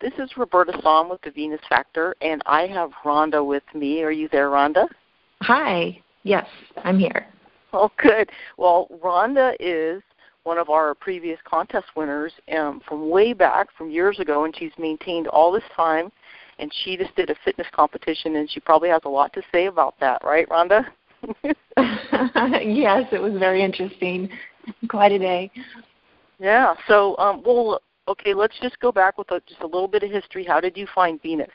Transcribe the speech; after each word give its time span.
This 0.00 0.12
is 0.18 0.36
Roberta 0.36 0.72
Ong 0.84 1.08
with 1.08 1.22
the 1.22 1.30
Venus 1.30 1.60
Factor, 1.68 2.14
and 2.20 2.42
I 2.46 2.66
have 2.66 2.90
Rhonda 3.04 3.46
with 3.46 3.62
me. 3.74 4.02
Are 4.02 4.10
you 4.10 4.28
there, 4.30 4.50
Rhonda? 4.50 4.86
Hi. 5.42 6.00
Yes, 6.24 6.46
I'm 6.82 6.98
here. 6.98 7.26
Oh, 7.72 7.90
good. 7.96 8.30
Well, 8.58 8.88
Rhonda 9.02 9.54
is 9.60 10.02
one 10.42 10.58
of 10.58 10.68
our 10.68 10.94
previous 10.94 11.38
contest 11.44 11.86
winners 11.96 12.32
um, 12.56 12.82
from 12.86 13.08
way 13.08 13.32
back, 13.32 13.68
from 13.76 13.90
years 13.90 14.18
ago, 14.20 14.44
and 14.44 14.54
she's 14.56 14.72
maintained 14.78 15.28
all 15.28 15.52
this 15.52 15.64
time. 15.74 16.10
And 16.58 16.72
she 16.82 16.96
just 16.96 17.14
did 17.16 17.30
a 17.30 17.36
fitness 17.44 17.66
competition, 17.72 18.36
and 18.36 18.50
she 18.50 18.60
probably 18.60 18.88
has 18.90 19.02
a 19.04 19.08
lot 19.08 19.32
to 19.32 19.42
say 19.52 19.66
about 19.66 19.98
that, 20.00 20.22
right, 20.24 20.48
Rhonda? 20.48 20.86
yes, 22.62 23.04
it 23.12 23.20
was 23.20 23.32
very 23.38 23.62
interesting. 23.62 24.28
Quite 24.88 25.12
a 25.12 25.18
day. 25.18 25.50
Yeah. 26.38 26.74
So, 26.88 27.16
um, 27.18 27.42
well, 27.44 27.80
okay, 28.08 28.34
let's 28.34 28.54
just 28.60 28.78
go 28.80 28.92
back 28.92 29.18
with 29.18 29.28
just 29.28 29.60
a 29.60 29.66
little 29.66 29.88
bit 29.88 30.02
of 30.02 30.10
history. 30.10 30.44
How 30.44 30.60
did 30.60 30.76
you 30.76 30.86
find 30.94 31.20
Venus? 31.22 31.50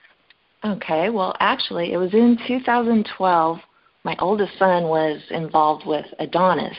Okay. 0.65 1.09
Well, 1.09 1.35
actually, 1.39 1.93
it 1.93 1.97
was 1.97 2.13
in 2.13 2.37
2012. 2.47 3.57
My 4.03 4.15
oldest 4.19 4.57
son 4.57 4.83
was 4.83 5.21
involved 5.29 5.85
with 5.85 6.05
Adonis, 6.19 6.75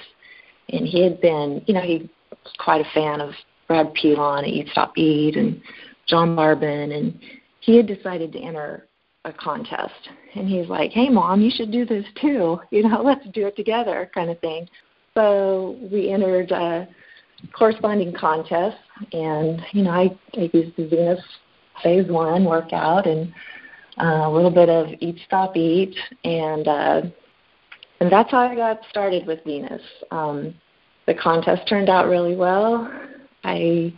and 0.71 0.87
he 0.87 1.03
had 1.03 1.21
been, 1.21 1.63
you 1.67 1.75
know, 1.75 1.81
he 1.81 2.11
was 2.31 2.53
quite 2.59 2.81
a 2.81 2.91
fan 2.95 3.21
of 3.21 3.33
Brad 3.69 3.93
Pilon, 3.95 4.45
Eat 4.45 4.69
Stop 4.73 4.97
Eat, 4.97 5.37
and 5.37 5.61
John 6.07 6.35
Barban, 6.35 6.97
and 6.97 7.19
he 7.61 7.77
had 7.77 7.87
decided 7.87 8.33
to 8.33 8.41
enter 8.41 8.87
a 9.25 9.33
contest. 9.33 10.09
And 10.35 10.49
he's 10.49 10.69
like, 10.69 10.93
"Hey, 10.93 11.09
mom, 11.09 11.41
you 11.41 11.51
should 11.55 11.71
do 11.71 11.85
this 11.85 12.07
too. 12.21 12.61
You 12.71 12.89
know, 12.89 13.03
let's 13.03 13.27
do 13.33 13.47
it 13.47 13.57
together," 13.57 14.11
kind 14.15 14.31
of 14.31 14.41
thing. 14.41 14.69
So 15.15 15.77
we 15.91 16.11
entered 16.11 16.51
a 16.53 16.89
corresponding 17.53 18.13
contest, 18.13 18.77
and 19.13 19.61
you 19.73 19.83
know, 19.83 19.91
I, 19.91 20.19
I 20.35 20.51
used 20.53 20.77
the 20.77 20.87
Venus 20.89 21.21
Phase 21.83 22.11
One 22.11 22.45
workout 22.45 23.07
and 23.07 23.33
uh, 24.01 24.29
a 24.29 24.31
little 24.31 24.51
bit 24.51 24.69
of 24.69 24.89
Eat 25.01 25.19
Stop 25.27 25.57
Eat, 25.57 25.95
and 26.25 26.69
uh, 26.69 27.03
and 28.01 28.11
that's 28.11 28.31
how 28.31 28.39
I 28.39 28.55
got 28.55 28.81
started 28.89 29.27
with 29.27 29.45
Venus. 29.45 29.83
Um, 30.11 30.55
the 31.07 31.15
contest 31.15 31.69
turned 31.69 31.89
out 31.89 32.09
really 32.09 32.37
well. 32.37 32.91
I 33.45 33.93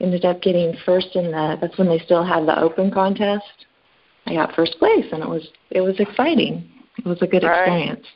ended 0.00 0.24
up 0.24 0.42
getting 0.42 0.74
first 0.84 1.08
in 1.14 1.30
the. 1.30 1.58
That's 1.60 1.76
when 1.78 1.88
they 1.88 1.98
still 2.00 2.24
had 2.24 2.46
the 2.46 2.58
open 2.58 2.90
contest. 2.90 3.66
I 4.26 4.34
got 4.34 4.54
first 4.54 4.78
place, 4.78 5.04
and 5.12 5.22
it 5.22 5.28
was 5.28 5.46
it 5.70 5.80
was 5.80 5.98
exciting. 5.98 6.68
It 6.98 7.06
was 7.06 7.20
a 7.22 7.26
good 7.26 7.42
right. 7.42 7.60
experience. 7.60 8.06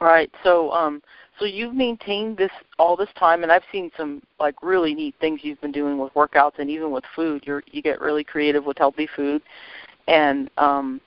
Right. 0.00 0.30
So, 0.42 0.70
um, 0.72 1.00
so 1.42 1.46
you've 1.46 1.74
maintained 1.74 2.36
this 2.36 2.52
all 2.78 2.96
this 2.96 3.08
time, 3.18 3.42
and 3.42 3.50
I've 3.50 3.64
seen 3.72 3.90
some 3.96 4.22
like 4.38 4.54
really 4.62 4.94
neat 4.94 5.16
things 5.20 5.40
you've 5.42 5.60
been 5.60 5.72
doing 5.72 5.98
with 5.98 6.14
workouts 6.14 6.60
and 6.60 6.70
even 6.70 6.92
with 6.92 7.02
food. 7.16 7.42
You're 7.44 7.64
you 7.66 7.82
get 7.82 8.00
really 8.00 8.22
creative 8.22 8.64
with 8.64 8.78
healthy 8.78 9.08
food, 9.16 9.42
and 10.06 10.48
um, 10.56 11.00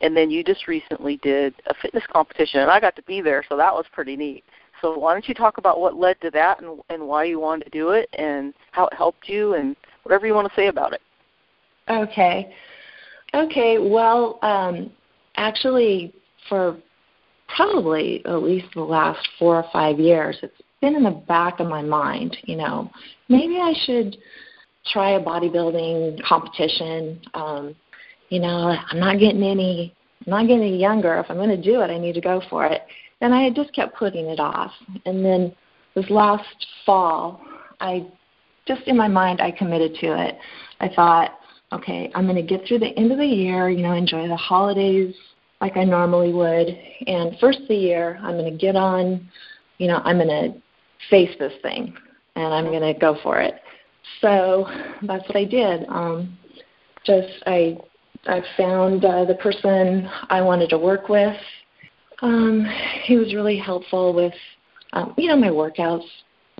and 0.00 0.16
then 0.16 0.30
you 0.30 0.44
just 0.44 0.68
recently 0.68 1.16
did 1.24 1.54
a 1.66 1.74
fitness 1.82 2.04
competition, 2.12 2.60
and 2.60 2.70
I 2.70 2.78
got 2.78 2.94
to 2.96 3.02
be 3.02 3.20
there, 3.20 3.44
so 3.48 3.56
that 3.56 3.74
was 3.74 3.84
pretty 3.92 4.14
neat. 4.14 4.44
So 4.80 4.96
why 4.96 5.12
don't 5.12 5.26
you 5.28 5.34
talk 5.34 5.58
about 5.58 5.80
what 5.80 5.96
led 5.96 6.20
to 6.20 6.30
that 6.30 6.62
and, 6.62 6.80
and 6.88 7.08
why 7.08 7.24
you 7.24 7.40
wanted 7.40 7.64
to 7.64 7.70
do 7.70 7.90
it 7.90 8.08
and 8.16 8.54
how 8.70 8.86
it 8.86 8.94
helped 8.94 9.28
you 9.28 9.54
and 9.54 9.74
whatever 10.04 10.24
you 10.24 10.34
want 10.34 10.48
to 10.48 10.54
say 10.54 10.68
about 10.68 10.92
it. 10.92 11.02
Okay. 11.88 12.54
Okay. 13.34 13.78
Well, 13.78 14.38
um, 14.42 14.92
actually, 15.36 16.14
for 16.48 16.78
probably 17.56 18.24
at 18.26 18.42
least 18.42 18.66
the 18.74 18.82
last 18.82 19.26
four 19.38 19.56
or 19.56 19.64
five 19.72 19.98
years, 19.98 20.38
it's 20.42 20.60
been 20.80 20.96
in 20.96 21.02
the 21.02 21.10
back 21.10 21.60
of 21.60 21.68
my 21.68 21.82
mind. 21.82 22.36
You 22.44 22.56
know, 22.56 22.90
maybe 23.28 23.56
I 23.56 23.72
should 23.84 24.16
try 24.92 25.12
a 25.12 25.20
bodybuilding 25.20 26.22
competition. 26.24 27.20
Um, 27.34 27.74
you 28.28 28.40
know, 28.40 28.74
I'm 28.90 28.98
not 28.98 29.18
getting 29.18 29.42
any, 29.42 29.94
I'm 30.26 30.30
not 30.30 30.42
getting 30.46 30.62
any 30.62 30.78
younger. 30.78 31.18
If 31.18 31.26
I'm 31.28 31.36
going 31.36 31.50
to 31.50 31.62
do 31.62 31.80
it, 31.80 31.90
I 31.90 31.98
need 31.98 32.14
to 32.14 32.20
go 32.20 32.42
for 32.48 32.66
it. 32.66 32.82
And 33.20 33.34
I 33.34 33.50
just 33.50 33.74
kept 33.74 33.96
putting 33.96 34.26
it 34.26 34.40
off. 34.40 34.72
And 35.04 35.24
then 35.24 35.54
this 35.94 36.08
last 36.08 36.66
fall, 36.86 37.42
I 37.80 38.06
just 38.66 38.82
in 38.86 38.96
my 38.96 39.08
mind, 39.08 39.40
I 39.40 39.50
committed 39.50 39.94
to 40.00 40.26
it. 40.26 40.38
I 40.80 40.88
thought, 40.94 41.38
okay, 41.72 42.10
I'm 42.14 42.24
going 42.24 42.36
to 42.36 42.42
get 42.42 42.66
through 42.66 42.78
the 42.78 42.96
end 42.98 43.12
of 43.12 43.18
the 43.18 43.26
year, 43.26 43.68
you 43.68 43.82
know, 43.82 43.92
enjoy 43.92 44.28
the 44.28 44.36
holidays 44.36 45.14
like 45.60 45.76
I 45.76 45.84
normally 45.84 46.32
would. 46.32 46.68
And 47.06 47.36
first 47.40 47.60
of 47.60 47.68
the 47.68 47.76
year, 47.76 48.18
I'm 48.22 48.36
going 48.36 48.50
to 48.50 48.58
get 48.58 48.76
on, 48.76 49.28
you 49.78 49.88
know, 49.88 50.00
I'm 50.04 50.16
going 50.16 50.28
to 50.28 50.60
face 51.08 51.34
this 51.38 51.52
thing 51.62 51.94
and 52.36 52.54
I'm 52.54 52.66
going 52.66 52.94
to 52.94 52.98
go 52.98 53.18
for 53.22 53.40
it. 53.40 53.54
So 54.20 54.66
that's 55.02 55.26
what 55.28 55.36
I 55.36 55.44
did. 55.44 55.86
Um, 55.88 56.36
just 57.04 57.28
I 57.46 57.78
I 58.26 58.42
found 58.56 59.04
uh, 59.04 59.24
the 59.24 59.34
person 59.34 60.08
I 60.28 60.42
wanted 60.42 60.70
to 60.70 60.78
work 60.78 61.08
with. 61.08 61.36
Um, 62.22 62.66
he 63.04 63.16
was 63.16 63.34
really 63.34 63.56
helpful 63.56 64.12
with, 64.12 64.34
um, 64.92 65.14
you 65.16 65.28
know, 65.28 65.36
my 65.36 65.48
workouts. 65.48 66.04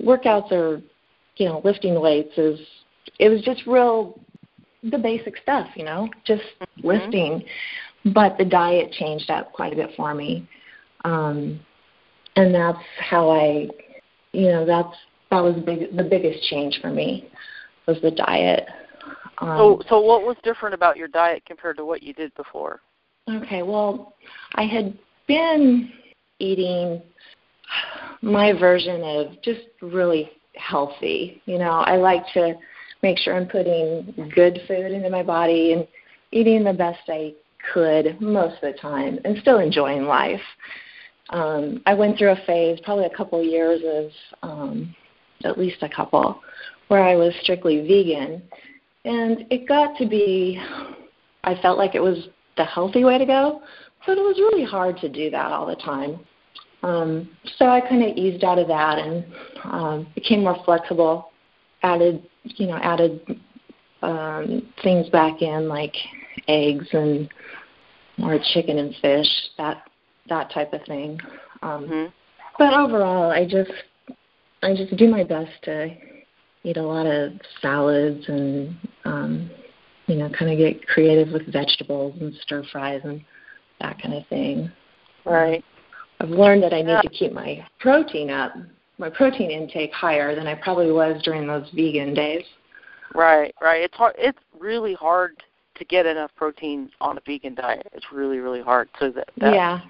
Workouts 0.01 0.51
are, 0.53 0.81
you 1.37 1.47
know, 1.47 1.61
lifting 1.65 2.01
weights 2.01 2.37
is. 2.39 2.59
It 3.19 3.29
was 3.29 3.43
just 3.43 3.67
real, 3.67 4.19
the 4.83 4.97
basic 4.97 5.37
stuff, 5.39 5.69
you 5.75 5.85
know, 5.85 6.09
just 6.25 6.43
mm-hmm. 6.43 6.87
lifting. 6.87 7.45
But 8.05 8.39
the 8.39 8.45
diet 8.45 8.93
changed 8.93 9.31
up 9.31 9.53
quite 9.53 9.73
a 9.73 9.77
bit 9.77 9.91
for 9.97 10.15
me, 10.15 10.49
um, 11.05 11.61
and 12.37 12.55
that's 12.55 12.79
how 12.99 13.31
I, 13.31 13.69
you 14.33 14.49
know, 14.49 14.65
that's 14.65 14.97
that 15.31 15.41
was 15.41 15.55
big, 15.65 15.97
the 15.97 16.03
biggest 16.03 16.43
change 16.45 16.79
for 16.81 16.91
me 16.91 17.29
was 17.87 17.99
the 18.03 18.11
diet. 18.11 18.67
Um, 19.39 19.59
so, 19.59 19.83
so 19.89 20.01
what 20.01 20.23
was 20.23 20.37
different 20.43 20.75
about 20.75 20.97
your 20.97 21.09
diet 21.09 21.43
compared 21.47 21.77
to 21.77 21.85
what 21.85 22.03
you 22.03 22.13
did 22.13 22.35
before? 22.35 22.81
Okay, 23.29 23.63
well, 23.63 24.15
I 24.55 24.65
had 24.65 24.99
been 25.27 25.93
eating 26.39 27.03
my 28.23 28.53
version 28.53 29.03
of 29.03 29.43
just 29.43 29.61
really 29.83 30.31
healthy. 30.57 31.41
You 31.47 31.59
know, 31.59 31.71
I 31.71 31.97
like 31.97 32.25
to 32.35 32.55
make 33.03 33.19
sure 33.19 33.37
I'm 33.37 33.47
putting 33.47 34.31
good 34.35 34.61
food 34.67 34.93
into 34.93 35.11
my 35.11 35.23
body 35.23 35.73
and 35.73 35.87
eating 36.33 36.65
the 36.65 36.73
best 36.73 37.01
I 37.09 37.35
could 37.73 38.21
most 38.21 38.57
of 38.63 38.73
the 38.73 38.79
time 38.79 39.19
and 39.25 39.39
still 39.41 39.59
enjoying 39.59 40.05
life. 40.05 40.41
Um, 41.31 41.83
I 41.87 41.95
went 41.95 42.19
through 42.19 42.33
a 42.33 42.45
phase, 42.47 42.81
probably 42.83 43.05
a 43.05 43.17
couple 43.17 43.43
years 43.43 43.81
of, 43.85 44.49
um, 44.49 44.95
at 45.45 45.59
least 45.59 45.83
a 45.83 45.89
couple, 45.89 46.41
where 46.89 47.03
I 47.03 47.15
was 47.15 47.33
strictly 47.43 47.87
vegan 47.87 48.43
and 49.05 49.47
it 49.51 49.67
got 49.67 49.97
to 49.99 50.07
be, 50.07 50.61
I 51.45 51.55
felt 51.63 51.79
like 51.79 51.95
it 51.95 52.03
was 52.03 52.29
the 52.57 52.65
healthy 52.65 53.05
way 53.05 53.17
to 53.19 53.25
go, 53.25 53.63
but 54.07 54.19
it 54.19 54.21
was 54.21 54.37
really 54.39 54.65
hard 54.65 54.99
to 54.99 55.09
do 55.09 55.31
that 55.31 55.53
all 55.53 55.67
the 55.67 55.77
time. 55.77 56.21
Um, 56.83 57.31
so 57.57 57.67
I 57.67 57.81
kind 57.81 58.03
of 58.03 58.17
eased 58.17 58.45
out 58.45 58.59
of 58.59 58.69
that 58.69 58.99
and 58.99 59.25
um, 59.65 60.07
became 60.15 60.45
more 60.45 60.59
flexible. 60.65 61.31
Added, 61.83 62.23
you 62.45 62.67
know, 62.67 62.77
added 62.77 63.41
um, 64.03 64.71
things 64.83 65.09
back 65.09 65.43
in 65.43 65.69
like 65.69 65.95
eggs 66.49 66.87
and 66.93 67.29
more 68.17 68.39
chicken 68.53 68.79
and 68.79 68.95
fish, 69.01 69.29
that 69.59 69.85
that 70.29 70.53
type 70.53 70.73
of 70.73 70.83
thing. 70.87 71.19
Um, 71.63 71.85
mm-hmm. 71.85 72.07
But 72.59 72.75
overall, 72.75 73.31
I 73.31 73.47
just 73.47 73.71
I 74.63 74.75
just 74.75 74.97
do 74.97 75.09
my 75.09 75.25
best 75.25 75.53
to 75.65 75.91
eat 76.63 76.77
a 76.77 76.83
lot 76.83 77.07
of 77.07 77.33
salads 77.63 78.25
and 78.29 78.77
um, 79.05 79.51
you 80.11 80.17
know, 80.17 80.29
kind 80.31 80.51
of 80.51 80.59
get 80.59 80.87
creative 80.89 81.33
with 81.33 81.51
vegetables 81.53 82.15
and 82.21 82.35
stir 82.43 82.65
fries 82.73 83.01
and 83.05 83.25
that 83.81 84.01
kind 84.03 84.15
of 84.15 84.27
thing. 84.27 84.71
Right. 85.25 85.65
I've 86.21 86.31
learned 86.31 86.63
that 86.65 86.75
I 86.75 86.83
need 86.83 87.01
to 87.03 87.09
keep 87.09 87.33
my 87.33 87.65
protein 87.79 88.29
up, 88.29 88.53
my 88.99 89.09
protein 89.09 89.51
intake 89.51 89.93
higher 89.93 90.35
than 90.35 90.47
I 90.47 90.55
probably 90.57 90.91
was 90.91 91.23
during 91.23 91.47
those 91.47 91.69
vegan 91.75 92.13
days. 92.13 92.45
Right, 93.15 93.55
right. 93.61 93.83
It's 93.83 93.95
hard. 93.95 94.15
It's 94.19 94.39
really 94.59 94.95
hard 94.95 95.43
to 95.81 95.85
get 95.87 96.07
enough 96.07 96.31
protein 96.37 96.91
on 97.01 97.17
a 97.17 97.21
vegan 97.27 97.55
diet. 97.55 97.89
It's 97.93 98.13
really, 98.13 98.39
really 98.39 98.61
hard. 98.61 98.89
So 99.01 99.11
that, 99.11 99.31
that 99.39 99.55
yeah, 99.55 99.81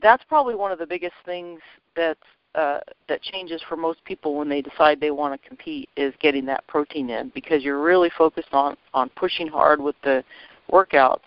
that's 0.00 0.22
probably 0.28 0.54
one 0.54 0.70
of 0.70 0.78
the 0.78 0.86
biggest 0.86 1.14
things 1.24 1.60
that 1.96 2.18
uh, 2.54 2.80
that 3.08 3.22
changes 3.22 3.62
for 3.68 3.76
most 3.76 4.04
people 4.04 4.36
when 4.36 4.48
they 4.48 4.60
decide 4.60 5.00
they 5.00 5.10
want 5.10 5.40
to 5.40 5.48
compete 5.48 5.88
is 5.96 6.12
getting 6.20 6.44
that 6.44 6.66
protein 6.66 7.08
in 7.08 7.30
because 7.34 7.62
you're 7.62 7.82
really 7.82 8.10
focused 8.16 8.52
on 8.52 8.76
on 8.92 9.08
pushing 9.16 9.48
hard 9.48 9.80
with 9.80 9.96
the 10.04 10.22
workouts 10.70 11.20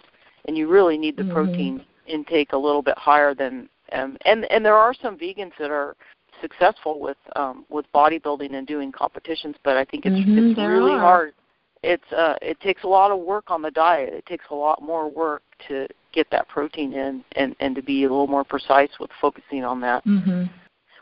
and 0.45 0.57
you 0.57 0.67
really 0.67 0.97
need 0.97 1.17
the 1.17 1.23
mm-hmm. 1.23 1.33
protein 1.33 1.85
intake 2.07 2.51
a 2.53 2.57
little 2.57 2.81
bit 2.81 2.97
higher 2.97 3.33
than 3.33 3.67
um, 3.93 4.17
and 4.25 4.45
and 4.51 4.65
there 4.65 4.75
are 4.75 4.93
some 4.93 5.17
vegans 5.17 5.53
that 5.57 5.71
are 5.71 5.95
successful 6.41 6.99
with 6.99 7.17
um, 7.37 7.65
with 7.69 7.85
bodybuilding 7.95 8.53
and 8.53 8.67
doing 8.67 8.91
competitions 8.91 9.55
but 9.63 9.77
I 9.77 9.85
think 9.85 10.05
it's 10.05 10.13
mm-hmm, 10.13 10.49
it's 10.49 10.57
really 10.59 10.91
are. 10.91 10.99
hard 10.99 11.33
it's 11.83 12.11
uh 12.13 12.35
it 12.41 12.59
takes 12.61 12.83
a 12.83 12.87
lot 12.87 13.11
of 13.11 13.19
work 13.19 13.51
on 13.51 13.61
the 13.61 13.71
diet 13.71 14.13
it 14.13 14.25
takes 14.25 14.45
a 14.51 14.55
lot 14.55 14.81
more 14.81 15.09
work 15.09 15.43
to 15.67 15.87
get 16.13 16.27
that 16.31 16.47
protein 16.47 16.93
in 16.93 17.23
and 17.35 17.55
and 17.59 17.75
to 17.75 17.81
be 17.81 18.03
a 18.03 18.09
little 18.09 18.27
more 18.27 18.43
precise 18.43 18.89
with 18.99 19.11
focusing 19.21 19.63
on 19.63 19.79
that 19.81 20.05
mm-hmm. 20.05 20.43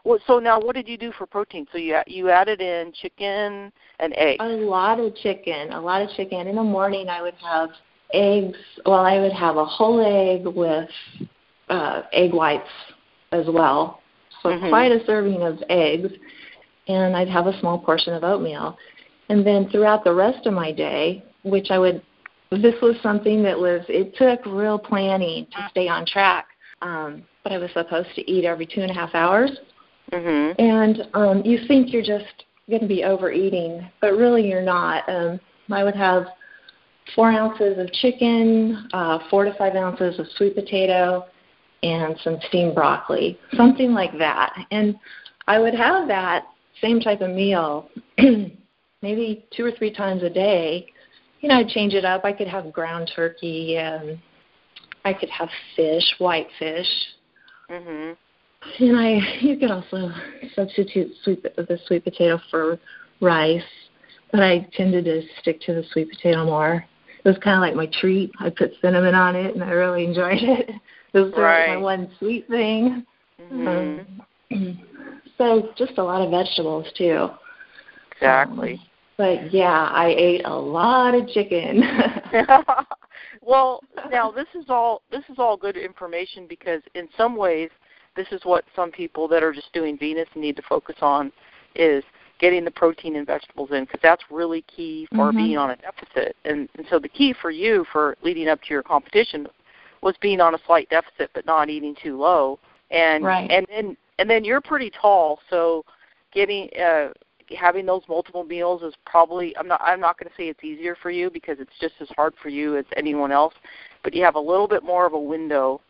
Well, 0.04 0.20
so 0.26 0.40
now 0.40 0.60
what 0.60 0.76
did 0.76 0.88
you 0.88 0.98
do 0.98 1.12
for 1.12 1.28
protein? 1.28 1.68
So 1.72 1.78
you 1.78 1.98
you 2.08 2.30
added 2.30 2.60
in 2.60 2.92
chicken 2.92 3.72
and 4.00 4.14
eggs. 4.16 4.44
A 4.44 4.48
lot 4.48 5.00
of 5.00 5.16
chicken, 5.16 5.72
a 5.74 5.80
lot 5.80 6.02
of 6.02 6.10
chicken. 6.16 6.48
In 6.48 6.56
the 6.56 6.64
morning, 6.64 7.08
I 7.08 7.22
would 7.22 7.36
have 7.36 7.70
eggs. 8.14 8.58
Well, 8.86 9.06
I 9.06 9.20
would 9.20 9.32
have 9.32 9.58
a 9.58 9.66
whole 9.66 10.02
egg 10.02 10.48
with 10.48 10.90
uh, 11.70 12.02
egg 12.14 12.34
whites 12.34 12.68
as 13.32 13.46
well. 13.48 14.02
So 14.42 14.50
Mhm. 14.50 14.70
quite 14.70 14.92
a 14.92 15.06
serving 15.06 15.44
of 15.44 15.64
eggs, 15.70 16.12
and 16.88 17.16
I'd 17.16 17.30
have 17.30 17.46
a 17.46 17.58
small 17.60 17.78
portion 17.78 18.14
of 18.14 18.24
oatmeal. 18.24 18.78
And 19.32 19.48
then 19.48 19.70
throughout 19.70 20.04
the 20.04 20.14
rest 20.14 20.46
of 20.46 20.54
my 20.54 20.74
day, 20.74 21.24
which 21.44 21.72
I 21.72 21.80
would, 21.80 22.02
this 22.52 22.76
was 22.82 22.98
something 23.02 23.42
that 23.44 23.58
was, 23.58 23.82
it 23.88 24.14
took 24.18 24.46
real 24.46 24.78
planning 24.78 25.46
to 25.46 25.68
stay 25.72 25.88
on 25.88 26.06
track. 26.06 26.48
Um, 26.82 27.24
but 27.42 27.54
I 27.54 27.58
was 27.58 27.72
supposed 27.72 28.10
to 28.16 28.30
eat 28.30 28.44
every 28.44 28.66
two 28.66 28.82
and 28.82 28.92
a 28.92 28.94
half 28.94 29.16
hours. 29.16 29.52
Mhm. 30.12 30.56
And 30.60 31.08
um, 31.14 31.44
you 31.46 31.66
think 31.66 31.94
you're 31.94 32.02
just 32.02 32.44
going 32.70 32.82
to 32.82 32.90
be 32.90 33.06
overeating, 33.06 33.90
but 34.02 34.18
really 34.18 34.46
you're 34.50 34.62
not. 34.62 35.08
Um, 35.08 35.40
I 35.72 35.86
would 35.86 35.96
have 35.96 36.26
four 37.16 37.32
ounces 37.32 37.78
of 37.78 37.90
chicken, 37.94 38.90
uh, 38.92 39.20
four 39.30 39.46
to 39.46 39.54
five 39.54 39.76
ounces 39.76 40.20
of 40.20 40.28
sweet 40.36 40.56
potato, 40.56 41.26
and 41.84 42.20
some 42.22 42.38
steamed 42.50 42.76
broccoli, 42.76 43.40
something 43.56 43.94
like 43.94 44.18
that. 44.18 44.54
And 44.72 45.00
I 45.48 45.58
would 45.58 45.74
have 45.74 46.10
that 46.10 46.48
same 46.82 47.00
type 47.00 47.22
of 47.22 47.30
meal 47.30 47.90
maybe 49.02 49.46
two 49.56 49.66
or 49.66 49.72
three 49.72 49.94
times 49.94 50.24
a 50.24 50.30
day. 50.30 50.88
You 51.42 51.50
know, 51.50 51.56
I'd 51.56 51.70
change 51.70 51.94
it 51.94 52.06
up. 52.06 52.24
I 52.24 52.34
could 52.34 52.48
have 52.48 52.72
ground 52.72 53.12
turkey. 53.16 53.78
Um, 53.78 54.22
I 55.04 55.14
could 55.14 55.30
have 55.30 55.50
fish, 55.76 56.04
white 56.20 56.48
fish, 56.60 56.88
Mm-hmm. 57.70 58.84
and 58.84 58.98
I 58.98 59.38
you 59.40 59.58
could 59.58 59.72
also 59.72 60.12
substitute 60.54 61.14
sweet 61.24 61.42
the 61.42 61.80
sweet 61.88 62.04
potato 62.04 62.40
for 62.50 62.78
rice, 63.22 63.64
but 64.32 64.42
I 64.42 64.68
tended 64.74 65.06
to 65.06 65.22
stick 65.40 65.62
to 65.62 65.74
the 65.74 65.84
sweet 65.92 66.10
potato 66.10 66.46
more. 66.46 66.86
It 67.24 67.28
was 67.28 67.38
kind 67.38 67.56
of 67.56 67.62
like 67.62 67.76
my 67.76 67.90
treat. 68.00 68.32
I 68.40 68.50
put 68.50 68.74
cinnamon 68.82 69.16
on 69.16 69.36
it, 69.36 69.56
and 69.56 69.64
I 69.64 69.72
really 69.72 70.04
enjoyed 70.06 70.42
it. 70.42 70.70
It 71.14 71.20
was 71.20 71.28
of 71.30 71.34
my 71.34 71.78
one 71.78 72.10
sweet 72.20 72.48
thing. 72.48 73.06
Mhm. 73.52 74.06
Um, 74.52 74.80
so 75.38 75.70
just 75.78 75.98
a 75.98 76.04
lot 76.04 76.22
of 76.22 76.32
vegetables 76.32 76.88
too. 76.98 77.30
Exactly. 78.12 78.74
Um, 78.74 78.80
but 79.18 79.54
yeah, 79.54 79.90
I 79.92 80.14
ate 80.18 80.42
a 80.46 80.54
lot 80.54 81.14
of 81.14 81.28
chicken. 81.28 81.84
well, 83.42 83.82
now 84.10 84.32
this 84.32 84.48
is 84.56 84.66
all 84.70 85.02
this 85.12 85.24
is 85.30 85.38
all 85.38 85.58
good 85.58 85.78
information 85.78 86.48
because 86.48 86.82
in 86.96 87.08
some 87.18 87.36
ways 87.36 87.70
this 88.16 88.28
is 88.32 88.42
what 88.44 88.66
some 88.76 88.92
people 88.92 89.28
that 89.28 89.44
are 89.44 89.54
just 89.54 89.72
doing 89.74 89.98
Venus 89.98 90.28
need 90.36 90.56
to 90.56 90.62
focus 90.64 90.98
on 91.02 91.32
is 91.76 92.04
getting 92.40 92.66
the 92.66 92.72
protein 92.72 93.16
and 93.16 93.28
vegetables 93.28 93.70
in 93.72 93.86
because 93.86 94.00
that's 94.02 94.24
really 94.32 94.64
key 94.64 95.08
for 95.16 95.32
Mhm. 95.32 95.38
being 95.38 95.58
on 95.58 95.70
a 95.72 95.76
deficit. 95.76 96.36
And, 96.44 96.68
and 96.76 96.88
so 96.90 96.98
the 96.98 97.08
key 97.08 97.34
for 97.34 97.52
you 97.52 97.86
for 97.92 98.18
leading 98.24 98.48
up 98.48 98.62
to 98.64 98.74
your 98.74 98.82
competition 98.82 99.48
was 100.02 100.18
being 100.18 100.42
on 100.42 100.56
a 100.56 100.60
slight 100.66 100.90
deficit 100.90 101.30
but 101.34 101.46
not 101.46 101.70
eating 101.70 101.96
too 101.96 102.18
low. 102.18 102.60
And 102.90 103.24
Right. 103.24 103.50
and 103.52 103.66
then 103.68 103.98
and 104.18 104.30
then 104.30 104.44
you're 104.44 104.62
pretty 104.62 104.90
tall, 104.90 105.40
so 105.50 105.86
getting 106.32 106.70
uh 106.80 107.10
having 107.56 107.86
those 107.86 108.04
multiple 108.08 108.44
meals 108.44 108.84
is 108.84 108.94
probably 109.06 109.56
I'm 109.58 109.68
not 109.68 109.82
I'm 109.84 110.00
not 110.00 110.18
going 110.18 110.30
to 110.30 110.36
say 110.36 110.48
it's 110.50 110.64
easier 110.64 110.96
for 111.02 111.12
you 111.12 111.30
because 111.30 111.58
it's 111.60 111.72
just 111.80 111.96
as 112.00 112.10
hard 112.16 112.34
for 112.42 112.50
you 112.50 112.78
as 112.78 112.86
anyone 112.96 113.32
else, 113.32 113.54
but 114.04 114.14
you 114.14 114.24
have 114.24 114.36
a 114.36 114.40
little 114.40 114.68
bit 114.68 114.84
more 114.84 115.06
of 115.06 115.14
a 115.14 115.20
window 115.20 115.82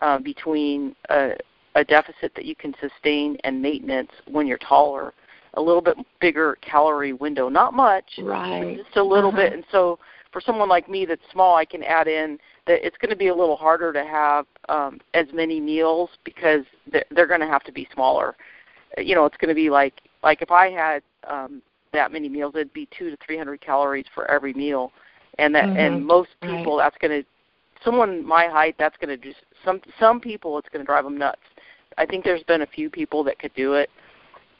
uh, 0.00 0.18
between 0.18 0.94
a, 1.10 1.32
a 1.74 1.84
deficit 1.84 2.32
that 2.34 2.44
you 2.44 2.54
can 2.56 2.74
sustain 2.80 3.36
and 3.44 3.60
maintenance 3.60 4.10
when 4.28 4.46
you're 4.46 4.58
taller. 4.58 5.12
A 5.54 5.60
little 5.60 5.82
bit 5.82 5.96
bigger 6.20 6.56
calorie 6.60 7.12
window, 7.12 7.48
not 7.48 7.74
much, 7.74 8.04
right. 8.22 8.76
just 8.76 8.96
a 8.96 9.02
little 9.02 9.30
Uh-huh. 9.30 9.42
bit. 9.42 9.52
And 9.52 9.64
so 9.72 9.98
for 10.32 10.40
someone 10.40 10.68
like 10.68 10.88
me 10.88 11.04
that's 11.06 11.22
small, 11.32 11.56
I 11.56 11.64
can 11.64 11.82
add 11.82 12.06
in 12.06 12.38
that 12.66 12.86
it's 12.86 12.96
going 12.98 13.10
to 13.10 13.16
be 13.16 13.28
a 13.28 13.34
little 13.34 13.56
harder 13.56 13.92
to 13.92 14.04
have 14.04 14.46
um, 14.68 15.00
as 15.12 15.26
many 15.32 15.60
meals 15.60 16.08
because 16.24 16.64
they're, 16.92 17.04
they're 17.10 17.26
going 17.26 17.40
to 17.40 17.48
have 17.48 17.64
to 17.64 17.72
be 17.72 17.88
smaller. 17.92 18.36
You 18.96 19.14
know, 19.16 19.24
it's 19.24 19.36
going 19.38 19.48
to 19.48 19.54
be 19.54 19.70
like 19.70 20.02
like 20.22 20.42
if 20.42 20.50
I 20.50 20.70
had 20.70 21.02
um, 21.28 21.62
that 21.92 22.12
many 22.12 22.28
meals, 22.28 22.54
it'd 22.54 22.72
be 22.72 22.88
two 22.96 23.10
to 23.10 23.16
three 23.24 23.36
hundred 23.36 23.60
calories 23.60 24.06
for 24.14 24.30
every 24.30 24.52
meal, 24.52 24.92
and 25.38 25.54
that 25.54 25.68
Mhm. 25.68 25.76
and 25.76 26.06
most 26.06 26.30
Right. 26.42 26.56
people 26.56 26.76
that's 26.76 26.96
going 26.98 27.22
to 27.22 27.28
someone 27.82 28.24
my 28.24 28.46
height 28.46 28.76
that's 28.78 28.96
going 28.98 29.08
to 29.08 29.16
just 29.16 29.42
some 29.64 29.80
some 29.98 30.20
people 30.20 30.58
it's 30.58 30.68
going 30.68 30.84
to 30.84 30.86
drive 30.86 31.04
them 31.04 31.16
nuts. 31.16 31.40
I 31.98 32.06
think 32.06 32.24
there's 32.24 32.42
been 32.44 32.62
a 32.62 32.66
few 32.66 32.90
people 32.90 33.24
that 33.24 33.38
could 33.38 33.54
do 33.54 33.74
it 33.74 33.90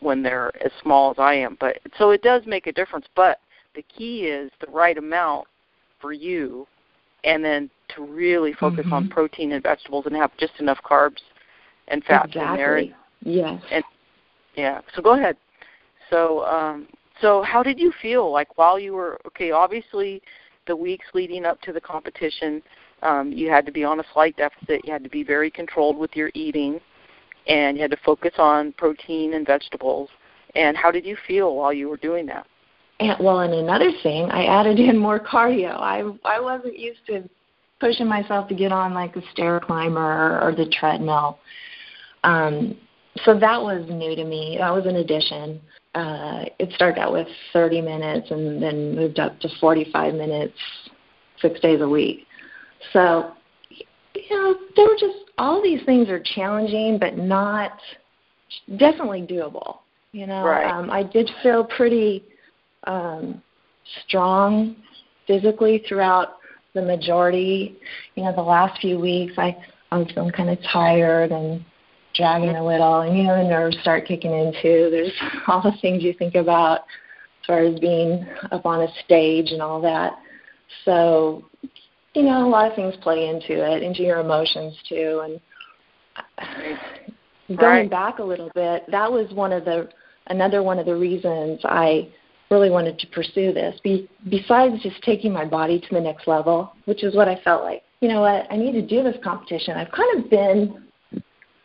when 0.01 0.23
they're 0.23 0.51
as 0.65 0.73
small 0.83 1.11
as 1.11 1.19
I 1.19 1.35
am, 1.35 1.57
but 1.61 1.79
so 1.99 2.11
it 2.11 2.23
does 2.23 2.47
make 2.47 2.67
a 2.67 2.73
difference. 2.73 3.07
But 3.15 3.39
the 3.75 3.83
key 3.83 4.27
is 4.27 4.51
the 4.61 4.71
right 4.71 4.97
amount 4.97 5.47
for 6.01 6.13
you, 6.13 6.67
and 7.25 7.45
then 7.45 7.71
to 7.89 8.03
really 8.05 8.53
focus 8.55 8.87
on 8.91 9.05
Mhm. 9.05 9.11
protein 9.11 9.53
and 9.53 9.63
vegetables 9.63 10.07
and 10.07 10.17
have 10.17 10.35
just 10.39 10.59
enough 10.59 10.83
carbs 10.83 11.21
and 11.89 12.05
fats 12.05 12.35
in 12.35 12.55
there. 12.55 12.79
Exactly. 12.79 12.95
Yes. 13.23 13.83
Yeah. 14.55 14.81
So 14.95 15.03
go 15.03 15.11
ahead. 15.11 15.37
So 16.11 16.45
um 16.45 16.87
so 17.21 17.43
how 17.43 17.63
did 17.63 17.79
you 17.79 17.93
feel 18.01 18.31
like 18.31 18.57
while 18.59 18.79
you 18.79 18.95
were 18.95 19.19
okay, 19.27 19.51
obviously 19.51 20.23
the 20.67 20.77
weeks 20.77 21.07
leading 21.15 21.45
up 21.45 21.61
to 21.63 21.73
the 21.73 21.81
competition, 21.81 22.63
um, 23.03 23.33
you 23.33 23.51
had 23.51 23.67
to 23.67 23.73
be 23.73 23.85
on 23.85 24.01
a 24.01 24.05
slight 24.13 24.37
deficit, 24.37 24.85
you 24.85 24.93
had 24.93 25.05
to 25.05 25.11
be 25.11 25.23
very 25.23 25.51
controlled 25.51 25.97
with 25.97 26.15
your 26.15 26.31
eating 26.35 26.81
and 27.49 27.77
you 27.77 27.83
had 27.83 27.91
to 27.91 27.97
focus 28.05 28.33
on 28.39 28.73
protein 28.73 29.35
and 29.35 29.47
vegetables. 29.47 30.09
And 30.55 30.77
how 30.77 30.91
did 30.91 31.05
you 31.05 31.17
feel 31.27 31.57
while 31.57 31.73
you 31.73 31.89
were 31.89 31.97
doing 31.97 32.27
that? 32.27 32.47
And, 32.99 33.17
well, 33.21 33.41
and 33.41 33.55
another 33.55 33.91
thing, 34.03 34.31
I 34.31 34.45
added 34.45 34.79
in 34.79 34.99
more 34.99 35.19
cardio. 35.19 35.75
I 35.75 36.03
I 36.25 36.41
wasn't 36.41 36.79
used 36.79 37.01
to 37.07 37.29
pushing 37.81 38.07
myself 38.07 38.47
to 38.49 38.55
get 38.55 38.73
on 38.73 38.93
like 38.93 39.15
the 39.15 39.23
stair 39.33 39.59
climber 39.59 40.01
or, 40.01 40.41
or 40.43 40.55
the 40.55 40.67
treadmill. 40.67 41.39
Um, 42.25 42.77
so 43.25 43.39
that 43.39 43.61
was 43.61 43.85
new 43.89 44.15
to 44.15 44.25
me. 44.25 44.57
That 44.59 44.71
was 44.71 44.87
an 44.87 44.97
addition. 44.97 45.61
Uh, 45.95 46.45
it 46.59 46.73
started 46.75 47.01
out 47.01 47.13
with 47.13 47.27
30 47.53 47.81
minutes 47.81 48.31
and 48.31 48.63
then 48.63 48.95
moved 48.95 49.19
up 49.19 49.39
to 49.41 49.49
45 49.61 50.15
minutes, 50.15 50.55
six 51.41 51.59
days 51.61 51.81
a 51.81 51.89
week. 51.89 52.27
So, 52.93 53.33
you 53.71 54.31
know, 54.31 54.55
there 54.77 54.87
were 54.87 54.97
just 54.99 55.31
all 55.39 55.61
these 55.63 55.83
things 55.85 56.09
are 56.09 56.23
challenging, 56.35 56.99
but 56.99 57.17
not 57.17 57.81
definitely 58.77 59.23
doable. 59.23 59.79
You 60.13 60.27
know, 60.27 60.45
Right. 60.45 60.71
um, 60.71 60.91
I 60.91 61.03
did 61.03 61.31
feel 61.43 61.65
pretty 61.65 62.25
um, 62.85 63.43
strong 64.07 64.77
physically 65.27 65.85
throughout 65.89 66.37
the 66.75 66.83
majority. 66.83 67.79
You 68.15 68.25
know, 68.25 68.33
the 68.35 68.43
last 68.43 68.81
few 68.81 68.99
weeks, 68.99 69.35
I 69.39 69.57
I 69.93 69.99
was 69.99 70.09
feeling 70.15 70.31
kind 70.31 70.51
of 70.51 70.59
tired 70.73 71.33
and 71.33 71.65
dragging 72.15 72.57
a 72.57 72.65
little, 72.65 73.01
and 73.01 73.17
you 73.17 73.25
know, 73.25 73.43
the 73.43 73.49
nerves 73.49 73.77
start 73.81 74.07
kicking 74.07 74.33
in 74.33 74.53
too. 74.63 74.89
There's 74.91 75.13
all 75.47 75.63
the 75.63 75.77
things 75.81 76.03
you 76.03 76.13
think 76.13 76.35
about 76.35 76.81
as 76.81 77.47
far 77.47 77.61
as 77.61 77.79
being 77.81 78.27
up 78.51 78.67
on 78.67 78.83
a 78.83 78.89
stage 79.05 79.51
and 79.51 79.63
all 79.63 79.81
that. 79.83 80.13
So, 80.85 81.45
you 82.15 82.23
know, 82.23 82.47
a 82.47 82.49
lot 82.49 82.71
of 82.71 82.77
things 82.77 82.95
play 83.03 83.29
into 83.29 83.65
it, 83.65 83.83
into 83.83 84.03
your 84.03 84.19
emotions 84.21 84.77
too, 84.89 85.23
and. 85.25 85.41
Going 87.49 87.59
Right. 87.59 87.91
back 87.91 88.21
a 88.21 88.23
little 88.23 88.49
bit, 88.55 88.85
that 88.93 89.11
was 89.11 89.29
one 89.33 89.53
of 89.53 89.65
the 89.65 89.89
another 90.29 90.63
one 90.63 90.79
of 90.79 90.87
the 90.87 90.95
reasons 90.95 91.61
I 91.65 92.09
really 92.51 92.71
wanted 92.71 92.99
to 92.99 93.07
pursue 93.09 93.53
this. 93.53 93.79
Be, 93.83 94.09
besides 94.29 94.83
just 94.83 95.01
taking 95.03 95.33
my 95.33 95.45
body 95.45 95.79
to 95.81 95.95
the 95.95 96.01
next 96.01 96.27
level, 96.27 96.73
which 96.85 97.05
is 97.05 97.15
what 97.15 97.29
I 97.29 97.41
felt 97.43 97.63
like. 97.63 97.83
You 98.01 98.09
know 98.09 98.21
what? 98.21 98.47
I 98.51 98.57
need 98.57 98.73
to 98.73 98.83
do 98.83 99.03
this 99.03 99.17
competition. 99.23 99.77
I've 99.77 99.93
kind 99.93 100.25
of 100.25 100.31
been 100.31 100.83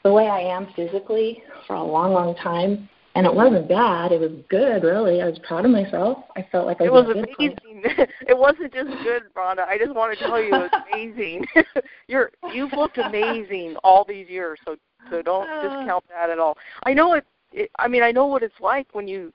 the 0.06 0.14
way 0.14 0.28
I 0.28 0.40
am 0.40 0.68
physically 0.76 1.42
for 1.66 1.76
a 1.76 1.84
long, 1.84 2.14
long 2.14 2.36
time, 2.36 2.88
and 3.16 3.26
it 3.26 3.34
wasn't 3.34 3.68
bad. 3.68 4.12
It 4.12 4.20
was 4.22 4.32
good, 4.50 4.84
really. 4.84 5.20
I 5.20 5.26
was 5.26 5.40
proud 5.40 5.66
of 5.66 5.72
myself. 5.72 6.20
I 6.36 6.48
felt 6.52 6.68
like 6.68 6.80
I 6.80 6.86
It 6.86 6.94
was, 6.94 7.08
was 7.08 7.18
a 7.18 7.22
good 7.22 7.58
amazing. 7.66 7.82
it 8.28 8.38
wasn't 8.38 8.72
just 8.72 9.02
good, 9.02 9.24
Rhonda. 9.36 9.68
I 9.68 9.80
just 9.80 9.96
want 9.96 10.18
to 10.18 10.24
tell 10.24 10.40
you 10.40 10.60
it 10.60 10.72
was 10.72 10.72
amazing. 10.86 11.48
You're 12.08 12.32
you've 12.46 12.72
looked 12.74 13.00
amazing 13.00 13.78
all 13.84 14.06
these 14.08 14.30
years, 14.30 14.60
so 14.64 14.76
so 15.10 15.24
don't 15.24 15.50
discount 15.60 16.04
that 16.10 16.30
at 16.30 16.38
all. 16.38 16.56
I 16.84 16.94
know 16.94 17.14
it, 17.14 17.26
it 17.52 17.72
I 17.80 17.88
mean, 17.88 18.04
I 18.04 18.12
know 18.12 18.28
what 18.28 18.44
it's 18.44 18.60
like 18.62 18.86
when 18.94 19.08
you 19.08 19.34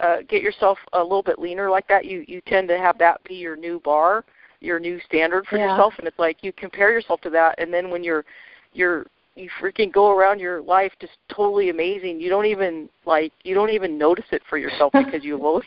uh 0.00 0.18
get 0.28 0.42
yourself 0.42 0.76
a 0.92 1.02
little 1.02 1.22
bit 1.22 1.38
leaner 1.38 1.70
like 1.70 1.88
that. 1.88 2.04
You 2.04 2.26
you 2.28 2.42
tend 2.42 2.68
to 2.68 2.76
have 2.76 2.98
that 2.98 3.24
be 3.24 3.36
your 3.36 3.56
new 3.56 3.80
bar, 3.80 4.26
your 4.60 4.78
new 4.78 5.00
standard 5.06 5.46
for 5.46 5.56
Yeah. 5.56 5.70
yourself 5.70 5.94
and 5.96 6.06
it's 6.06 6.18
like 6.18 6.42
you 6.42 6.52
compare 6.52 6.92
yourself 6.92 7.22
to 7.22 7.30
that 7.30 7.54
and 7.58 7.72
then 7.72 7.88
when 7.88 8.04
you're 8.04 8.26
you're 8.74 9.06
you 9.40 9.50
freaking 9.60 9.92
go 9.92 10.16
around 10.16 10.40
your 10.40 10.60
life 10.62 10.92
just 11.00 11.14
totally 11.32 11.70
amazing. 11.70 12.20
You 12.20 12.30
don't 12.30 12.46
even 12.46 12.88
like 13.06 13.32
you 13.42 13.54
don't 13.54 13.70
even 13.70 13.98
notice 13.98 14.26
it 14.32 14.42
for 14.48 14.58
yourself 14.58 14.92
because 15.04 15.24
you 15.24 15.42
always. 15.44 15.66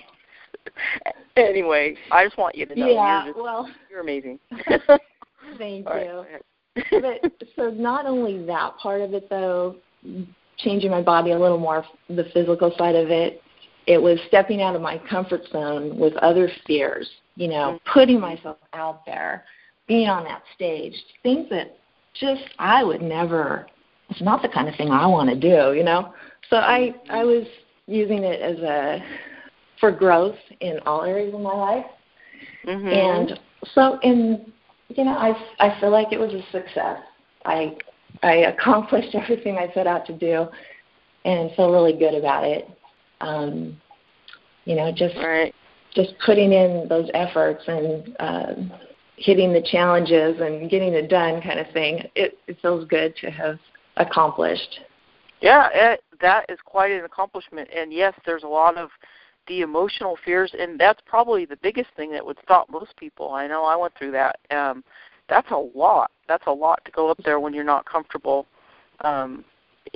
anyway, 1.35 1.95
I 2.11 2.25
just 2.25 2.37
want 2.37 2.55
you 2.55 2.65
to 2.65 2.75
know 2.75 2.87
yeah, 2.87 3.25
you're 3.25 3.33
just 3.33 3.43
well, 3.43 3.69
you're 3.89 4.01
amazing. 4.01 4.39
thank 5.57 5.87
All 5.87 5.93
right, 5.93 6.05
you. 6.05 6.25
ahead. 6.99 7.21
but 7.21 7.31
so 7.55 7.69
not 7.69 8.05
only 8.05 8.45
that 8.45 8.77
part 8.77 9.01
of 9.01 9.13
it 9.13 9.29
though 9.29 9.75
changing 10.57 10.91
my 10.91 11.01
body 11.01 11.31
a 11.31 11.39
little 11.39 11.57
more, 11.57 11.85
the 12.09 12.25
physical 12.33 12.73
side 12.77 12.95
of 12.95 13.09
it. 13.09 13.41
It 13.85 14.01
was 14.01 14.17
stepping 14.27 14.61
out 14.61 14.75
of 14.75 14.81
my 14.81 14.97
comfort 15.09 15.41
zone 15.51 15.97
with 15.97 16.13
other 16.17 16.49
fears, 16.65 17.09
you 17.35 17.47
know, 17.49 17.79
mm-hmm. 17.79 17.91
putting 17.91 18.19
myself 18.19 18.57
out 18.73 19.05
there, 19.05 19.43
being 19.87 20.07
on 20.07 20.23
that 20.23 20.43
stage, 20.55 20.93
things 21.21 21.47
that 21.49 21.77
just 22.13 22.43
I 22.59 22.83
would 22.83 23.01
never. 23.01 23.67
It's 24.09 24.21
not 24.21 24.41
the 24.41 24.49
kind 24.49 24.67
of 24.67 24.75
thing 24.75 24.89
I 24.91 25.07
want 25.07 25.29
to 25.29 25.35
do, 25.35 25.73
you 25.77 25.83
know. 25.83 26.13
So 26.49 26.57
I 26.57 26.93
I 27.09 27.23
was 27.23 27.45
using 27.87 28.23
it 28.23 28.41
as 28.41 28.57
a 28.59 29.03
for 29.79 29.91
growth 29.91 30.37
in 30.61 30.79
all 30.85 31.03
areas 31.03 31.33
of 31.33 31.41
my 31.41 31.53
life, 31.53 31.85
mm-hmm. 32.65 32.87
and 32.87 33.39
so 33.73 33.99
in 34.03 34.51
you 34.89 35.03
know 35.03 35.11
I 35.11 35.33
I 35.59 35.79
feel 35.79 35.89
like 35.89 36.11
it 36.11 36.19
was 36.19 36.33
a 36.33 36.43
success. 36.51 36.99
I 37.45 37.77
I 38.21 38.33
accomplished 38.33 39.09
everything 39.15 39.57
I 39.57 39.73
set 39.73 39.87
out 39.87 40.05
to 40.07 40.13
do, 40.13 40.47
and 41.25 41.51
feel 41.55 41.71
really 41.71 41.97
good 41.97 42.15
about 42.15 42.45
it. 42.45 42.69
Um, 43.21 43.79
you 44.65 44.75
know, 44.75 44.91
just 44.91 45.15
right. 45.15 45.53
just 45.95 46.13
putting 46.25 46.53
in 46.53 46.87
those 46.87 47.09
efforts 47.13 47.63
and 47.67 48.15
um, 48.19 48.71
hitting 49.23 49.53
the 49.53 49.61
challenges 49.61 50.39
and 50.41 50.69
getting 50.69 50.93
it 50.93 51.09
done, 51.09 51.41
kind 51.41 51.59
of 51.59 51.69
thing. 51.71 52.09
It 52.15 52.37
it 52.47 52.57
feels 52.61 52.85
good 52.87 53.15
to 53.17 53.31
have 53.31 53.57
accomplished. 53.97 54.79
Yeah, 55.41 55.69
it, 55.73 56.03
that 56.21 56.45
is 56.49 56.59
quite 56.63 56.91
an 56.91 57.05
accomplishment. 57.05 57.69
And 57.75 57.91
yes, 57.91 58.13
there's 58.25 58.43
a 58.43 58.47
lot 58.47 58.77
of 58.77 58.89
the 59.47 59.61
emotional 59.61 60.17
fears, 60.23 60.53
and 60.57 60.79
that's 60.79 61.01
probably 61.05 61.45
the 61.45 61.57
biggest 61.57 61.89
thing 61.95 62.11
that 62.11 62.25
would 62.25 62.37
stop 62.43 62.69
most 62.69 62.95
people. 62.97 63.31
I 63.31 63.47
know 63.47 63.65
I 63.65 63.75
went 63.75 63.93
through 63.97 64.11
that. 64.11 64.39
Um, 64.51 64.83
that's 65.27 65.51
a 65.51 65.57
lot. 65.75 66.11
That's 66.27 66.47
a 66.47 66.51
lot 66.51 66.83
to 66.85 66.91
go 66.91 67.09
up 67.09 67.17
there 67.25 67.39
when 67.39 67.53
you're 67.53 67.63
not 67.63 67.85
comfortable. 67.85 68.45
Um, 69.01 69.43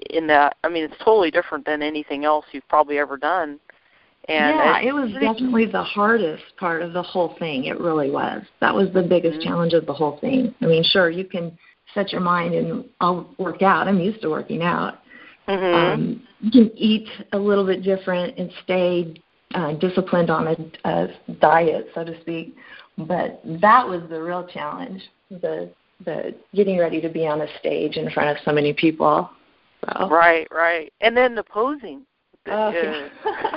in 0.10 0.27
that, 0.27 0.57
I 0.63 0.69
mean, 0.69 0.84
it's 0.84 0.98
totally 1.03 1.31
different 1.31 1.65
than 1.65 1.81
anything 1.81 2.25
else 2.25 2.46
you've 2.51 2.67
probably 2.67 3.00
ever 3.00 3.17
done. 3.17 3.60
And 4.29 4.55
yeah, 4.55 4.79
it, 4.79 4.88
it 4.88 4.93
was 4.93 5.12
definitely 5.13 5.65
the 5.67 5.84
hardest 5.84 6.43
part 6.57 6.81
of 6.81 6.93
the 6.93 7.01
whole 7.01 7.36
thing. 7.39 7.65
It 7.65 7.79
really 7.79 8.12
was. 8.12 8.43
That 8.60 8.75
was 8.75 8.89
the 8.93 9.03
biggest 9.03 9.39
mm-hmm. 9.39 9.50
challenge 9.50 9.74
of 9.74 9.86
the 9.86 9.93
whole 9.93 10.17
thing. 10.19 10.53
I 10.62 10.65
mean, 10.65 10.84
sure, 10.84 11.10
you 11.10 11.24
can 11.24 11.57
set 11.93 12.12
your 12.12 12.22
mind 12.22 12.53
and 12.53 12.86
I'll 13.00 13.34
work 13.38 13.62
out. 13.62 13.88
I'm 13.88 14.00
used 14.00 14.22
to 14.24 14.29
working 14.29 14.63
out. 14.63 15.00
Mm-hmm. 15.48 15.75
Um, 15.75 16.27
you 16.41 16.51
can 16.51 16.77
eat 16.77 17.07
a 17.31 17.38
little 17.38 17.65
bit 17.65 17.84
different 17.84 18.38
and 18.38 18.51
stay 18.63 19.15
uh, 19.55 19.74
disciplined 19.74 20.29
on 20.29 20.48
a, 20.48 20.89
a 20.89 21.07
diet, 21.39 21.88
so 21.96 22.03
to 22.03 22.19
speak. 22.19 22.53
But 22.98 23.39
that 23.62 23.88
was 23.88 24.01
the 24.10 24.22
real 24.22 24.46
challenge 24.46 25.01
the 25.29 25.69
the 26.05 26.36
getting 26.53 26.77
ready 26.77 27.01
to 27.01 27.10
be 27.10 27.25
on 27.25 27.41
a 27.41 27.48
stage 27.60 27.98
in 27.98 28.10
front 28.12 28.29
of 28.29 28.38
so 28.46 28.51
many 28.51 28.74
people. 28.74 29.29
So. 29.86 30.10
Right, 30.10 30.48
right, 30.51 30.91
and 31.01 31.15
then 31.15 31.36
the 31.36 31.43
posing. 31.43 32.03
Oh, 32.48 32.69
yeah. 32.69 33.10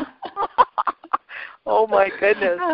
oh 1.71 1.87
my 1.87 2.11
goodness. 2.19 2.59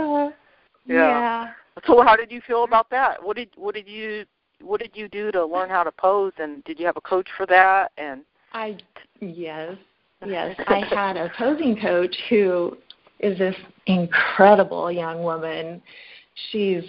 Uh, 0.86 0.92
yeah. 0.94 0.94
yeah. 0.94 1.52
So 1.84 2.00
how 2.02 2.14
did 2.14 2.30
you 2.30 2.40
feel 2.46 2.62
about 2.62 2.88
that? 2.90 3.20
What 3.20 3.36
did 3.36 3.48
what 3.56 3.74
did 3.74 3.88
you 3.88 4.24
what 4.60 4.80
did 4.80 4.92
you 4.94 5.08
do 5.08 5.32
to 5.32 5.44
learn 5.44 5.68
how 5.68 5.82
to 5.82 5.90
pose 5.90 6.32
and 6.38 6.62
did 6.62 6.78
you 6.78 6.86
have 6.86 6.96
a 6.96 7.00
coach 7.00 7.28
for 7.36 7.44
that 7.46 7.90
and 7.98 8.22
I 8.52 8.78
yes. 9.20 9.76
Yes, 10.24 10.56
I 10.68 10.78
had 10.88 11.16
a 11.16 11.30
posing 11.36 11.76
coach 11.80 12.14
who 12.30 12.78
is 13.20 13.36
this 13.38 13.56
incredible 13.86 14.90
young 14.90 15.22
woman. 15.22 15.82
She's 16.50 16.84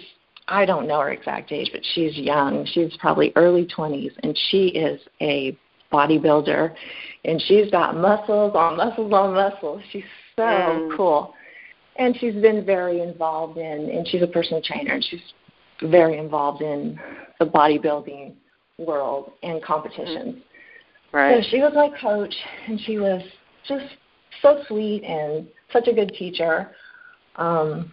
I 0.48 0.64
don't 0.64 0.86
know 0.88 1.00
her 1.00 1.10
exact 1.10 1.52
age, 1.52 1.68
but 1.72 1.82
she's 1.94 2.16
young. 2.16 2.66
She's 2.72 2.96
probably 2.98 3.32
early 3.36 3.66
20s, 3.66 4.12
and 4.22 4.38
she 4.50 4.68
is 4.68 5.00
a 5.20 5.56
bodybuilder, 5.92 6.74
and 7.24 7.42
she's 7.42 7.70
got 7.70 7.96
muscles 7.96 8.52
on 8.54 8.76
muscles 8.78 9.12
on 9.12 9.34
muscles. 9.34 9.82
She's 9.90 10.04
so 10.36 10.42
mm. 10.42 10.96
cool, 10.96 11.34
and 11.98 12.16
she's 12.18 12.34
been 12.34 12.64
very 12.64 13.00
involved 13.00 13.58
in, 13.58 13.90
and 13.90 14.06
she's 14.08 14.22
a 14.22 14.26
personal 14.26 14.62
trainer, 14.62 14.94
and 14.94 15.04
she's 15.04 15.20
very 15.82 16.18
involved 16.18 16.62
in 16.62 16.98
the 17.38 17.46
bodybuilding 17.46 18.34
world 18.78 19.32
and 19.42 19.62
competitions. 19.62 20.36
Mm. 20.36 20.42
Right. 21.12 21.42
So 21.42 21.50
she 21.50 21.58
was 21.58 21.72
my 21.74 21.90
coach, 22.00 22.34
and 22.66 22.80
she 22.80 22.98
was 22.98 23.22
just 23.66 23.84
so 24.42 24.62
sweet 24.68 25.02
and 25.04 25.48
such 25.72 25.88
a 25.88 25.92
good 25.92 26.12
teacher, 26.18 26.70
um, 27.36 27.92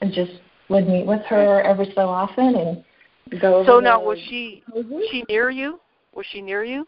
and 0.00 0.12
just 0.12 0.32
would 0.68 0.86
meet 0.86 1.06
with 1.06 1.22
her 1.22 1.62
every 1.62 1.92
so 1.94 2.08
often 2.08 2.56
and 2.56 3.40
go 3.40 3.64
So 3.66 3.80
now 3.80 4.02
was 4.02 4.18
she 4.28 4.62
was 4.72 4.84
she 5.10 5.24
near 5.28 5.50
you? 5.50 5.80
Was 6.12 6.26
she 6.30 6.42
near 6.42 6.64
you? 6.64 6.86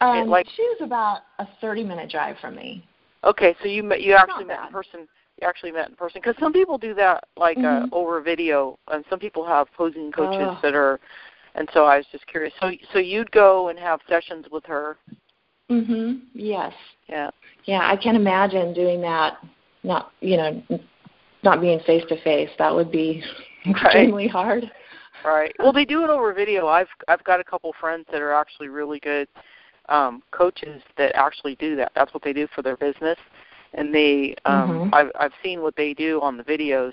Um, 0.00 0.28
like 0.28 0.46
she 0.56 0.62
was 0.62 0.78
about 0.80 1.20
a 1.38 1.46
30 1.60 1.84
minute 1.84 2.10
drive 2.10 2.36
from 2.40 2.56
me. 2.56 2.84
Okay, 3.24 3.54
so 3.62 3.68
you 3.68 3.84
met 3.84 4.02
you 4.02 4.14
actually 4.14 4.44
met 4.44 4.66
in 4.66 4.72
person. 4.72 5.08
You 5.40 5.48
actually 5.48 5.72
met 5.72 5.88
in 5.88 5.96
person 5.96 6.20
because 6.22 6.38
some 6.38 6.52
people 6.52 6.78
do 6.78 6.94
that 6.94 7.24
like 7.36 7.56
uh, 7.58 7.60
mm-hmm. 7.60 7.94
uh, 7.94 7.96
over 7.96 8.20
video, 8.20 8.78
and 8.88 9.04
some 9.10 9.18
people 9.18 9.44
have 9.46 9.66
posing 9.76 10.12
coaches 10.12 10.48
oh. 10.50 10.58
that 10.62 10.74
are. 10.74 11.00
And 11.54 11.68
so 11.74 11.84
I 11.84 11.98
was 11.98 12.06
just 12.10 12.26
curious. 12.26 12.52
So 12.60 12.70
so 12.92 12.98
you'd 12.98 13.30
go 13.30 13.68
and 13.68 13.78
have 13.78 14.00
sessions 14.08 14.46
with 14.50 14.64
her. 14.66 14.96
Mhm. 15.70 16.22
Yes. 16.34 16.72
Yeah. 17.08 17.30
Yeah, 17.64 17.80
I 17.82 17.96
can 17.96 18.16
imagine 18.16 18.72
doing 18.74 19.00
that. 19.02 19.38
Not 19.82 20.12
you 20.20 20.36
know 20.36 20.62
not 21.42 21.60
being 21.60 21.80
face 21.80 22.04
to 22.08 22.20
face. 22.22 22.50
That 22.58 22.74
would 22.74 22.90
be 22.90 23.22
extremely 23.66 24.24
right. 24.24 24.30
hard. 24.30 24.70
Right. 25.24 25.54
Well, 25.58 25.72
they 25.72 25.84
do 25.84 26.04
it 26.04 26.10
over 26.10 26.32
video. 26.32 26.66
I've 26.66 26.88
I've 27.08 27.22
got 27.24 27.40
a 27.40 27.44
couple 27.44 27.72
friends 27.80 28.06
that 28.10 28.20
are 28.20 28.32
actually 28.32 28.68
really 28.68 29.00
good 29.00 29.28
um 29.88 30.22
coaches 30.30 30.82
that 30.96 31.14
actually 31.16 31.56
do 31.56 31.76
that. 31.76 31.92
That's 31.94 32.12
what 32.14 32.22
they 32.22 32.32
do 32.32 32.46
for 32.54 32.62
their 32.62 32.76
business. 32.76 33.18
And 33.74 33.94
they 33.94 34.34
um 34.44 34.70
mm-hmm. 34.70 34.94
I've 34.94 35.10
I've 35.18 35.32
seen 35.42 35.62
what 35.62 35.76
they 35.76 35.94
do 35.94 36.20
on 36.20 36.36
the 36.36 36.44
videos 36.44 36.92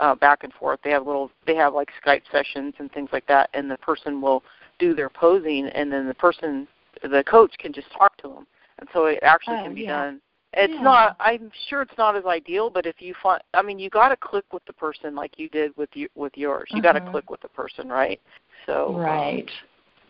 uh 0.00 0.14
back 0.14 0.44
and 0.44 0.52
forth. 0.52 0.80
They 0.82 0.90
have 0.90 1.06
little 1.06 1.30
they 1.46 1.54
have 1.56 1.74
like 1.74 1.90
Skype 2.04 2.22
sessions 2.30 2.74
and 2.78 2.90
things 2.92 3.10
like 3.12 3.26
that 3.26 3.50
and 3.54 3.70
the 3.70 3.78
person 3.78 4.20
will 4.20 4.42
do 4.78 4.94
their 4.94 5.10
posing 5.10 5.66
and 5.66 5.92
then 5.92 6.06
the 6.06 6.14
person 6.14 6.68
the 7.02 7.24
coach 7.24 7.52
can 7.58 7.72
just 7.72 7.90
talk 7.92 8.16
to 8.18 8.28
them. 8.28 8.46
And 8.78 8.88
so 8.92 9.06
it 9.06 9.18
actually 9.22 9.56
oh, 9.58 9.64
can 9.64 9.74
be 9.74 9.82
yeah. 9.82 10.04
done 10.04 10.20
it's 10.54 10.72
yeah. 10.74 10.80
not. 10.80 11.16
I'm 11.20 11.50
sure 11.68 11.82
it's 11.82 11.96
not 11.98 12.16
as 12.16 12.24
ideal, 12.24 12.70
but 12.70 12.86
if 12.86 13.00
you 13.00 13.14
find, 13.22 13.42
I 13.52 13.62
mean, 13.62 13.78
you 13.78 13.90
got 13.90 14.08
to 14.08 14.16
click 14.16 14.44
with 14.52 14.64
the 14.64 14.72
person 14.72 15.14
like 15.14 15.38
you 15.38 15.48
did 15.48 15.76
with 15.76 15.90
you 15.92 16.08
with 16.14 16.36
yours. 16.36 16.68
You 16.70 16.80
got 16.80 16.92
to 16.92 17.10
click 17.10 17.30
with 17.30 17.40
the 17.42 17.48
person, 17.48 17.88
right? 17.88 18.20
So 18.64 18.94
right. 18.96 19.42
Um, 19.42 19.46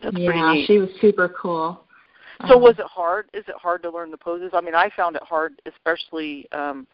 that's 0.01 0.17
yeah, 0.17 0.31
pretty 0.31 0.59
neat. 0.59 0.67
she 0.67 0.77
was 0.77 0.89
super 1.01 1.27
cool. 1.29 1.83
So 2.47 2.55
um, 2.55 2.61
was 2.61 2.75
it 2.79 2.85
hard? 2.85 3.27
Is 3.33 3.43
it 3.47 3.55
hard 3.55 3.83
to 3.83 3.89
learn 3.89 4.11
the 4.11 4.17
poses? 4.17 4.51
I 4.53 4.61
mean, 4.61 4.75
I 4.75 4.89
found 4.95 5.15
it 5.15 5.23
hard, 5.23 5.61
especially 5.65 6.47
um 6.51 6.87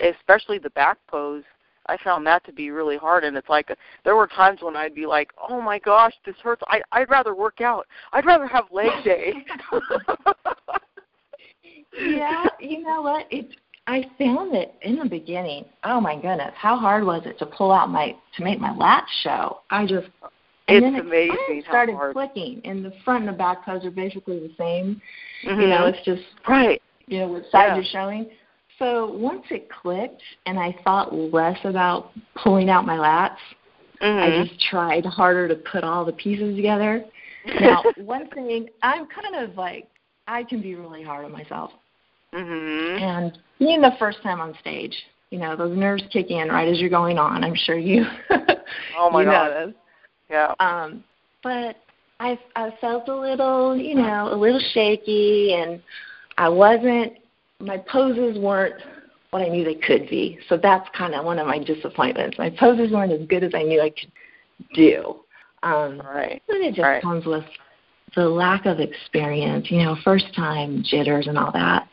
especially 0.00 0.58
the 0.58 0.70
back 0.70 0.98
pose. 1.08 1.44
I 1.86 1.96
found 2.04 2.26
that 2.26 2.44
to 2.44 2.52
be 2.52 2.70
really 2.70 2.98
hard, 2.98 3.24
and 3.24 3.36
it's 3.36 3.48
like 3.48 3.70
there 4.04 4.14
were 4.14 4.26
times 4.26 4.60
when 4.60 4.76
I'd 4.76 4.94
be 4.94 5.06
like, 5.06 5.30
"Oh 5.48 5.60
my 5.60 5.78
gosh, 5.78 6.12
this 6.24 6.36
hurts. 6.42 6.62
I 6.68 6.82
I'd 6.92 7.10
rather 7.10 7.34
work 7.34 7.60
out. 7.60 7.86
I'd 8.12 8.26
rather 8.26 8.46
have 8.46 8.64
leg 8.70 8.90
day." 9.04 9.32
yeah, 11.98 12.44
you 12.60 12.82
know 12.82 13.02
what? 13.02 13.26
It 13.30 13.56
I 13.86 14.04
found 14.18 14.54
that 14.54 14.74
in 14.82 14.96
the 14.96 15.06
beginning, 15.06 15.64
oh 15.82 15.98
my 15.98 16.14
goodness, 16.14 16.52
how 16.54 16.76
hard 16.76 17.04
was 17.04 17.22
it 17.24 17.38
to 17.38 17.46
pull 17.46 17.72
out 17.72 17.88
my 17.88 18.14
to 18.36 18.44
make 18.44 18.60
my 18.60 18.70
lats 18.70 19.08
show? 19.22 19.60
I 19.70 19.86
just 19.86 20.08
and 20.68 20.84
it's 20.84 20.84
then 20.84 21.06
amazing 21.06 21.36
it 21.48 21.64
started 21.64 21.92
how 21.92 21.98
hard. 21.98 22.12
clicking, 22.14 22.60
and 22.64 22.84
the 22.84 22.92
front 23.04 23.24
and 23.24 23.34
the 23.34 23.36
back 23.36 23.64
pose 23.64 23.84
are 23.84 23.90
basically 23.90 24.38
the 24.38 24.52
same. 24.58 25.00
Mm-hmm. 25.44 25.60
You 25.60 25.68
know, 25.68 25.86
it's 25.86 26.04
just 26.04 26.22
right. 26.48 26.80
You 27.06 27.20
know, 27.20 27.28
what 27.28 27.44
side 27.50 27.68
yeah. 27.68 27.74
you're 27.76 27.84
showing. 27.84 28.30
So 28.78 29.10
once 29.12 29.44
it 29.50 29.68
clicked, 29.70 30.22
and 30.46 30.58
I 30.58 30.76
thought 30.84 31.12
less 31.12 31.58
about 31.64 32.10
pulling 32.36 32.70
out 32.70 32.86
my 32.86 32.96
lats, 32.96 33.38
mm-hmm. 34.00 34.06
I 34.06 34.44
just 34.44 34.60
tried 34.68 35.04
harder 35.04 35.48
to 35.48 35.56
put 35.56 35.84
all 35.84 36.04
the 36.04 36.12
pieces 36.12 36.54
together. 36.54 37.04
Now, 37.60 37.82
one 37.96 38.28
thing 38.30 38.68
I'm 38.82 39.06
kind 39.06 39.44
of 39.44 39.56
like 39.56 39.88
I 40.26 40.44
can 40.44 40.60
be 40.60 40.74
really 40.74 41.02
hard 41.02 41.24
on 41.24 41.32
myself. 41.32 41.72
Mm-hmm. 42.34 43.02
And 43.02 43.38
being 43.58 43.80
the 43.80 43.92
first 43.98 44.22
time 44.22 44.40
on 44.40 44.54
stage, 44.60 44.94
you 45.30 45.38
know, 45.38 45.56
those 45.56 45.76
nerves 45.76 46.02
kick 46.12 46.30
in 46.30 46.48
right 46.48 46.68
as 46.68 46.78
you're 46.78 46.90
going 46.90 47.18
on. 47.18 47.42
I'm 47.42 47.54
sure 47.54 47.78
you 47.78 48.04
oh 48.98 49.10
my 49.10 49.20
you 49.20 49.26
God. 49.26 49.48
know. 49.48 49.72
Yeah. 50.28 50.54
Um, 50.60 51.04
but 51.42 51.76
I 52.20 52.38
I 52.56 52.70
felt 52.80 53.08
a 53.08 53.16
little, 53.16 53.76
you 53.76 53.94
know, 53.94 54.32
a 54.32 54.36
little 54.36 54.60
shaky 54.72 55.54
and 55.54 55.80
I 56.36 56.48
wasn't 56.48 57.14
my 57.60 57.78
poses 57.78 58.38
weren't 58.38 58.80
what 59.30 59.42
I 59.42 59.48
knew 59.48 59.64
they 59.64 59.74
could 59.74 60.08
be. 60.08 60.38
So 60.48 60.56
that's 60.56 60.88
kind 60.96 61.14
of 61.14 61.24
one 61.24 61.38
of 61.38 61.46
my 61.46 61.58
disappointments. 61.58 62.38
My 62.38 62.50
poses 62.50 62.92
weren't 62.92 63.12
as 63.12 63.26
good 63.26 63.44
as 63.44 63.52
I 63.54 63.62
knew 63.62 63.80
I 63.80 63.90
could 63.90 64.12
do. 64.74 65.16
Um, 65.62 66.00
right. 66.00 66.42
And 66.48 66.64
it 66.64 66.74
just 66.74 66.80
right. 66.80 67.02
comes 67.02 67.26
with 67.26 67.44
the 68.14 68.26
lack 68.26 68.64
of 68.64 68.80
experience, 68.80 69.70
you 69.70 69.82
know, 69.82 69.96
first 70.02 70.34
time 70.34 70.82
jitters 70.84 71.26
and 71.26 71.36
all 71.36 71.52
that 71.52 71.88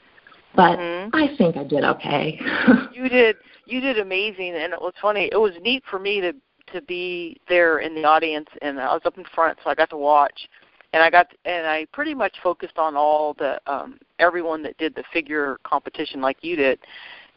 but 0.55 0.79
mm-hmm. 0.79 1.15
I 1.15 1.35
think 1.37 1.57
I 1.57 1.63
did 1.63 1.83
okay. 1.83 2.39
you 2.93 3.09
did 3.09 3.35
you 3.65 3.81
did 3.81 3.99
amazing, 3.99 4.55
and 4.55 4.73
it 4.73 4.81
was 4.81 4.93
funny. 5.01 5.29
It 5.31 5.37
was 5.37 5.53
neat 5.61 5.83
for 5.89 5.99
me 5.99 6.21
to 6.21 6.33
to 6.73 6.81
be 6.81 7.37
there 7.47 7.79
in 7.79 7.95
the 7.95 8.03
audience, 8.03 8.47
and 8.61 8.79
I 8.79 8.93
was 8.93 9.01
up 9.05 9.17
in 9.17 9.25
front, 9.33 9.57
so 9.63 9.69
I 9.69 9.75
got 9.75 9.89
to 9.91 9.97
watch. 9.97 10.47
and 10.93 11.03
I 11.03 11.09
got 11.09 11.27
and 11.43 11.67
I 11.67 11.85
pretty 11.91 12.13
much 12.13 12.35
focused 12.41 12.77
on 12.77 12.95
all 12.95 13.33
the 13.33 13.59
um 13.67 13.99
everyone 14.19 14.63
that 14.63 14.77
did 14.77 14.95
the 14.95 15.03
figure 15.11 15.57
competition 15.63 16.21
like 16.21 16.37
you 16.41 16.55
did, 16.55 16.79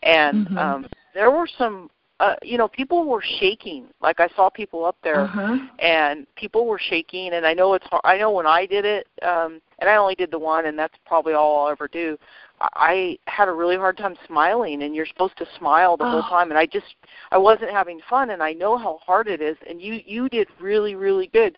and 0.03 0.47
Mhm. 0.49 0.57
um 0.59 0.87
there 1.15 1.31
were 1.31 1.49
some 1.59 1.91
uh, 2.21 2.35
you 2.43 2.59
know, 2.59 2.67
people 2.67 3.05
were 3.05 3.23
shaking. 3.39 3.87
Like 4.01 4.19
I 4.19 4.29
saw 4.35 4.51
people 4.51 4.85
up 4.85 4.97
there, 5.05 5.23
Uh-huh. 5.23 5.57
and 5.79 6.27
people 6.35 6.67
were 6.67 6.79
shaking. 6.79 7.35
And 7.35 7.47
I 7.47 7.55
know 7.55 7.75
it's. 7.75 7.87
hard. 7.87 8.03
I 8.05 8.19
know 8.19 8.33
when 8.33 8.47
I 8.47 8.67
did 8.67 8.85
it, 8.85 9.07
um, 9.23 9.61
and 9.79 9.89
I 9.89 9.97
only 9.97 10.17
did 10.17 10.31
the 10.33 10.39
one, 10.39 10.67
and 10.67 10.77
that's 10.79 10.95
probably 11.07 11.35
all 11.35 11.61
I'll 11.67 11.71
ever 11.71 11.87
do. 11.87 12.19
I 12.61 13.19
I 13.27 13.31
had 13.31 13.49
a 13.49 13.53
really 13.53 13.77
hard 13.77 13.97
time 13.97 14.17
smiling, 14.27 14.83
and 14.83 14.95
you're 14.95 15.07
supposed 15.07 15.37
to 15.39 15.47
smile 15.59 15.97
the 15.97 16.05
whole 16.05 16.23
Oh. 16.25 16.29
time, 16.29 16.51
and 16.51 16.59
I 16.59 16.67
just 16.67 16.97
I 17.31 17.39
wasn't 17.39 17.71
having 17.71 18.01
fun, 18.09 18.31
and 18.31 18.43
I 18.43 18.53
know 18.53 18.77
how 18.77 18.99
hard 19.05 19.29
it 19.29 19.41
is. 19.41 19.57
And 19.69 19.81
you 19.81 20.01
you 20.05 20.29
did 20.29 20.49
really 20.61 20.95
really 20.95 21.29
good, 21.29 21.57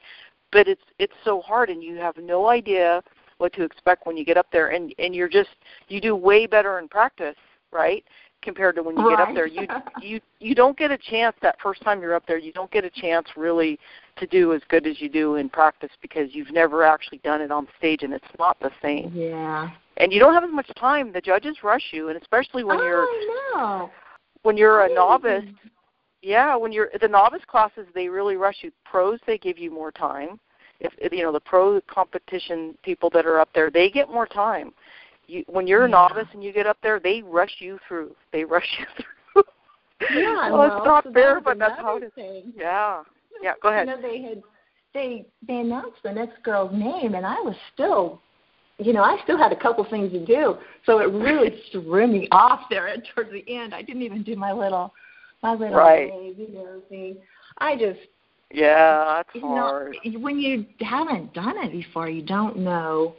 but 0.52 0.69
it's 0.69 0.83
it's 0.99 1.14
so 1.25 1.40
hard, 1.40 1.71
and 1.71 1.83
you 1.83 1.97
have 1.97 2.16
no 2.16 2.49
idea 2.49 3.02
what 3.38 3.52
to 3.54 3.62
expect 3.62 4.07
when 4.07 4.16
you 4.16 4.25
get 4.25 4.37
up 4.37 4.50
there, 4.52 4.69
and 4.69 4.95
and 4.99 5.14
you're 5.14 5.28
just 5.28 5.57
you 5.88 6.00
do 6.00 6.14
way 6.14 6.47
better 6.47 6.78
in 6.78 6.88
practice, 6.88 7.37
right? 7.73 8.04
Compared 8.42 8.76
to 8.76 8.82
when 8.82 8.97
you 8.97 9.11
get 9.11 9.20
up 9.20 9.35
there. 9.35 9.47
You 9.47 9.66
you 10.00 10.20
you 10.38 10.54
don't 10.54 10.76
get 10.76 10.90
a 10.90 10.99
chance 10.99 11.37
that 11.42 11.56
first 11.62 11.82
time 11.82 12.00
you're 12.00 12.14
up 12.14 12.26
there. 12.26 12.38
You 12.38 12.52
don't 12.52 12.70
get 12.70 12.85
a 12.85 12.90
chance 12.90 13.28
really 13.37 13.78
to 14.16 14.26
do 14.26 14.52
as 14.52 14.62
good 14.68 14.87
as 14.87 15.00
you 15.00 15.09
do 15.09 15.37
in 15.37 15.49
practice 15.49 15.90
because 16.02 16.35
you've 16.35 16.52
never 16.52 16.82
actually 16.82 17.18
done 17.18 17.40
it 17.40 17.50
on 17.50 17.66
stage 17.78 18.02
and 18.02 18.12
it's 18.12 18.25
not 18.38 18.59
the 18.61 18.70
same. 18.82 19.12
Yeah. 19.14 19.70
And 19.97 20.12
you 20.12 20.18
don't 20.18 20.35
have 20.35 20.44
as 20.44 20.52
much 20.52 20.70
time. 20.76 21.12
The 21.12 21.20
judges 21.20 21.59
rush 21.62 21.88
you, 21.92 22.09
and 22.09 22.20
especially 22.20 22.64
when 22.64 22.80
oh, 22.80 22.85
you're 22.85 23.54
know. 23.54 23.90
when 24.42 24.56
you're 24.56 24.85
a 24.85 24.94
novice. 24.94 25.44
Yeah, 26.23 26.54
when 26.54 26.70
you're 26.70 26.90
the 27.00 27.09
novice 27.09 27.42
classes, 27.47 27.87
they 27.94 28.09
really 28.09 28.37
rush 28.37 28.56
you. 28.61 28.70
Pros, 28.85 29.18
they 29.26 29.38
give 29.38 29.59
you 29.59 29.70
more 29.70 29.90
time. 29.90 30.38
If, 30.80 31.12
you 31.12 31.23
know 31.23 31.32
the 31.32 31.40
pro 31.40 31.80
competition 31.82 32.76
people 32.82 33.11
that 33.11 33.26
are 33.26 33.38
up 33.38 33.50
there, 33.54 33.70
they 33.70 33.90
get 33.90 34.09
more 34.09 34.26
time. 34.26 34.73
You, 35.30 35.44
when 35.46 35.68
you're 35.68 35.84
a 35.84 35.88
Yeah. 35.88 36.08
novice 36.08 36.26
and 36.32 36.42
you 36.42 36.52
get 36.52 36.66
up 36.66 36.76
there, 36.82 36.99
they 36.99 37.22
rush 37.22 37.54
you 37.60 37.78
through. 37.87 38.16
They 38.32 38.44
rush 38.44 38.66
you 38.80 38.87
through. 39.32 39.44
Yeah, 40.10 40.50
well, 40.50 40.76
it's 40.76 40.84
not 40.84 41.04
so 41.04 41.12
fair, 41.12 41.34
that 41.34 41.44
but 41.44 41.58
that's 41.58 41.80
how 41.80 41.99
it 41.99 42.02
is. 42.02 42.12
thing. 42.14 42.52
Yeah, 42.56 43.04
yeah. 43.40 43.52
Go 43.62 43.68
ahead. 43.68 43.87
You 43.87 43.94
know, 43.94 44.02
they 44.02 44.22
had 44.22 44.42
they 44.92 45.26
they 45.46 45.58
announced 45.60 45.99
the 46.02 46.10
next 46.10 46.42
girl's 46.42 46.72
name, 46.72 47.14
and 47.14 47.25
I 47.25 47.37
was 47.42 47.54
still, 47.72 48.20
you 48.78 48.92
know, 48.92 49.04
I 49.04 49.18
still 49.22 49.38
had 49.38 49.52
a 49.52 49.56
couple 49.56 49.84
things 49.84 50.10
to 50.10 50.26
do, 50.26 50.56
so 50.84 50.99
it 50.99 51.12
really 51.12 51.62
threw 51.72 52.08
me 52.08 52.26
off 52.32 52.62
there 52.68 52.88
at 52.88 53.04
towards 53.14 53.30
the 53.30 53.44
end. 53.46 53.72
I 53.72 53.82
didn't 53.82 54.02
even 54.02 54.25
do 54.25 54.34
my 54.34 54.52
little 54.52 54.92
my 55.44 55.54
little 55.54 55.76
Right. 55.76 56.10
wave, 56.10 56.38
you 56.40 56.49
know 56.52 56.82
thing. 56.88 57.18
I 57.58 57.76
just 57.76 58.00
Yeah, 58.50 59.04
that's 59.22 59.28
you 59.37 59.49
know 59.49 59.92
when 60.18 60.40
you 60.40 60.66
haven't 60.80 61.34
done 61.34 61.56
it 61.58 61.70
before, 61.70 62.08
you 62.10 62.22
don't 62.22 62.56
know 62.56 63.14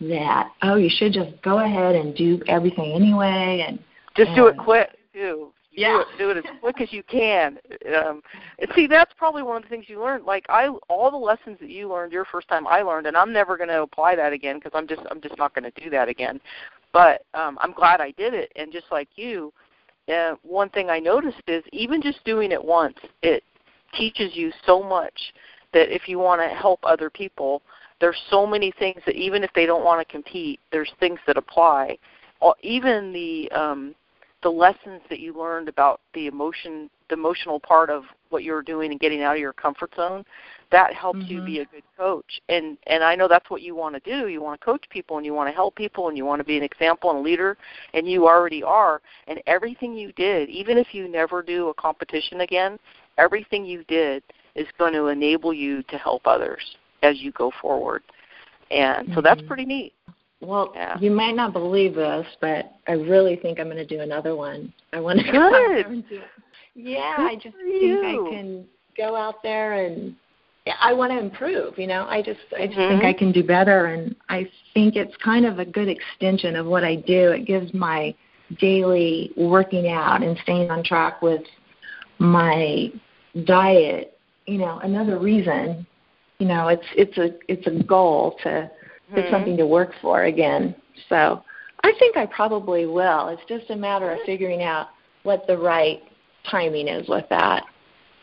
that 0.00 0.52
oh 0.62 0.76
you 0.76 0.90
should 0.90 1.12
just 1.12 1.30
go 1.42 1.64
ahead 1.64 1.94
and 1.94 2.14
do 2.14 2.40
everything 2.48 2.92
anyway 2.92 3.64
and 3.66 3.78
Just 4.16 4.34
do 4.34 4.46
it 4.46 4.56
quick 4.58 4.90
too. 5.12 5.52
Yeah. 5.76 5.92
Do 5.92 6.00
it, 6.00 6.06
do 6.18 6.30
it 6.30 6.36
as 6.38 6.60
quick 6.60 6.80
as 6.80 6.92
you 6.92 7.02
can. 7.02 7.58
Um, 7.94 8.22
and 8.58 8.70
see, 8.74 8.86
that's 8.86 9.12
probably 9.16 9.42
one 9.42 9.58
of 9.58 9.62
the 9.62 9.68
things 9.68 9.84
you 9.88 10.00
learned. 10.00 10.24
Like 10.24 10.46
I, 10.48 10.68
all 10.88 11.10
the 11.10 11.16
lessons 11.16 11.58
that 11.60 11.68
you 11.68 11.88
learned 11.88 12.12
your 12.12 12.24
first 12.24 12.48
time, 12.48 12.66
I 12.66 12.80
learned, 12.80 13.06
and 13.06 13.16
I'm 13.16 13.32
never 13.32 13.58
going 13.58 13.68
to 13.68 13.82
apply 13.82 14.16
that 14.16 14.32
again 14.32 14.56
because 14.56 14.72
I'm 14.74 14.88
just, 14.88 15.02
I'm 15.10 15.20
just 15.20 15.36
not 15.36 15.54
going 15.54 15.70
to 15.70 15.82
do 15.82 15.90
that 15.90 16.08
again. 16.08 16.40
But 16.92 17.26
um, 17.34 17.58
I'm 17.60 17.72
glad 17.72 18.00
I 18.00 18.12
did 18.12 18.32
it, 18.32 18.50
and 18.56 18.72
just 18.72 18.86
like 18.90 19.08
you, 19.16 19.52
uh, 20.08 20.36
one 20.42 20.70
thing 20.70 20.88
I 20.88 20.98
noticed 20.98 21.42
is 21.46 21.62
even 21.72 22.00
just 22.00 22.24
doing 22.24 22.52
it 22.52 22.64
once, 22.64 22.96
it 23.22 23.44
teaches 23.94 24.34
you 24.34 24.52
so 24.64 24.82
much 24.82 25.34
that 25.74 25.94
if 25.94 26.08
you 26.08 26.18
want 26.18 26.40
to 26.40 26.48
help 26.48 26.80
other 26.84 27.10
people, 27.10 27.60
there's 28.00 28.20
so 28.30 28.46
many 28.46 28.72
things 28.78 29.00
that 29.06 29.16
even 29.16 29.42
if 29.42 29.50
they 29.54 29.66
don't 29.66 29.84
want 29.84 30.06
to 30.06 30.12
compete, 30.12 30.60
there's 30.72 30.92
things 31.00 31.18
that 31.26 31.36
apply. 31.36 31.98
Even 32.62 33.12
the 33.12 33.50
um, 33.52 33.94
the 34.42 34.48
lessons 34.48 35.00
that 35.08 35.18
you 35.18 35.36
learned 35.36 35.68
about 35.68 36.00
the 36.14 36.26
emotion, 36.26 36.90
the 37.08 37.14
emotional 37.14 37.58
part 37.58 37.90
of 37.90 38.04
what 38.28 38.44
you're 38.44 38.62
doing 38.62 38.90
and 38.90 39.00
getting 39.00 39.22
out 39.22 39.34
of 39.34 39.40
your 39.40 39.52
comfort 39.52 39.90
zone, 39.96 40.24
that 40.70 40.92
helps 40.92 41.24
you 41.28 41.40
Mhm. 41.40 41.46
be 41.46 41.58
a 41.60 41.64
good 41.64 41.82
coach. 41.96 42.40
And 42.48 42.76
and 42.86 43.02
I 43.02 43.14
know 43.14 43.28
that's 43.28 43.48
what 43.50 43.62
you 43.62 43.74
want 43.74 43.94
to 43.94 44.00
do. 44.00 44.28
You 44.28 44.42
want 44.42 44.60
to 44.60 44.64
coach 44.64 44.84
people 44.90 45.16
and 45.16 45.24
you 45.24 45.32
want 45.32 45.48
to 45.48 45.54
help 45.54 45.74
people 45.74 46.08
and 46.08 46.16
you 46.16 46.26
want 46.26 46.40
to 46.40 46.44
be 46.44 46.56
an 46.56 46.62
example 46.62 47.10
and 47.10 47.18
a 47.20 47.22
leader, 47.22 47.56
and 47.94 48.08
you 48.08 48.28
already 48.28 48.62
are. 48.62 49.00
And 49.26 49.42
everything 49.46 49.94
you 49.94 50.12
did, 50.12 50.50
even 50.50 50.76
if 50.76 50.94
you 50.94 51.08
never 51.08 51.42
do 51.42 51.68
a 51.68 51.74
competition 51.74 52.42
again, 52.42 52.78
everything 53.16 53.64
you 53.64 53.84
did 53.84 54.22
is 54.54 54.66
going 54.78 54.92
to 54.92 55.06
enable 55.06 55.52
you 55.54 55.82
to 55.84 55.96
help 55.96 56.26
others 56.26 56.76
as 57.02 57.20
you 57.20 57.32
go 57.32 57.50
forward. 57.60 58.02
And 58.70 59.12
so 59.14 59.20
that's 59.20 59.40
Mhm. 59.42 59.46
pretty 59.46 59.64
neat. 59.64 59.92
Well, 60.40 60.72
Yeah. 60.74 60.98
you 60.98 61.10
might 61.10 61.34
not 61.34 61.52
believe 61.52 61.94
this, 61.94 62.26
but 62.40 62.72
I 62.88 62.92
really 62.92 63.36
think 63.36 63.58
I'm 63.58 63.66
going 63.66 63.76
to 63.78 63.86
do 63.86 64.00
another 64.00 64.36
one. 64.36 64.72
I 64.92 65.00
want 65.00 65.18
to 65.20 65.24
go 65.24 65.32
Good. 65.32 65.42
out 65.54 65.68
there 65.68 65.86
and 65.86 66.08
do 66.08 66.16
it. 66.16 66.28
Yeah, 66.74 67.16
Good 67.16 67.26
I 67.26 67.34
just 67.36 67.56
think 67.56 67.82
you. 67.82 68.04
I 68.04 68.30
can 68.30 68.68
go 68.96 69.16
out 69.16 69.42
there 69.42 69.74
and 69.74 70.14
I 70.80 70.92
want 70.92 71.12
to 71.12 71.18
improve. 71.18 71.78
You 71.78 71.86
know, 71.86 72.06
I 72.08 72.20
just 72.20 72.40
I 72.58 72.66
just 72.66 72.78
Mhm. 72.78 72.88
think 72.88 73.04
I 73.04 73.12
can 73.12 73.32
do 73.32 73.42
better, 73.42 73.86
and 73.86 74.14
I 74.28 74.48
think 74.74 74.96
it's 74.96 75.16
kind 75.18 75.46
of 75.46 75.58
a 75.58 75.64
good 75.64 75.88
extension 75.88 76.56
of 76.56 76.66
what 76.66 76.84
I 76.84 76.96
do. 76.96 77.32
It 77.32 77.44
gives 77.44 77.72
my 77.72 78.14
daily 78.58 79.32
working 79.36 79.88
out 79.88 80.22
and 80.22 80.36
staying 80.40 80.70
on 80.70 80.82
track 80.82 81.22
with 81.22 81.42
my 82.18 82.92
diet. 83.44 84.18
You 84.46 84.58
know, 84.58 84.78
another 84.82 85.18
reason. 85.18 85.86
You 86.38 86.46
know, 86.48 86.68
it's 86.68 86.86
it's 86.96 87.16
a 87.18 87.30
it's 87.48 87.66
a 87.66 87.82
goal 87.84 88.36
to 88.42 88.70
it's 89.14 89.28
Mhm. 89.28 89.30
something 89.30 89.56
to 89.56 89.66
work 89.66 89.92
for 90.02 90.24
again. 90.24 90.74
So 91.08 91.42
I 91.82 91.92
think 91.98 92.16
I 92.16 92.26
probably 92.26 92.86
will. 92.86 93.28
It's 93.28 93.44
just 93.48 93.70
a 93.70 93.76
matter 93.76 94.10
of 94.10 94.20
figuring 94.22 94.62
out 94.62 94.88
what 95.22 95.46
the 95.46 95.56
right 95.56 96.02
timing 96.44 96.88
is 96.88 97.08
with 97.08 97.28
that. 97.30 97.64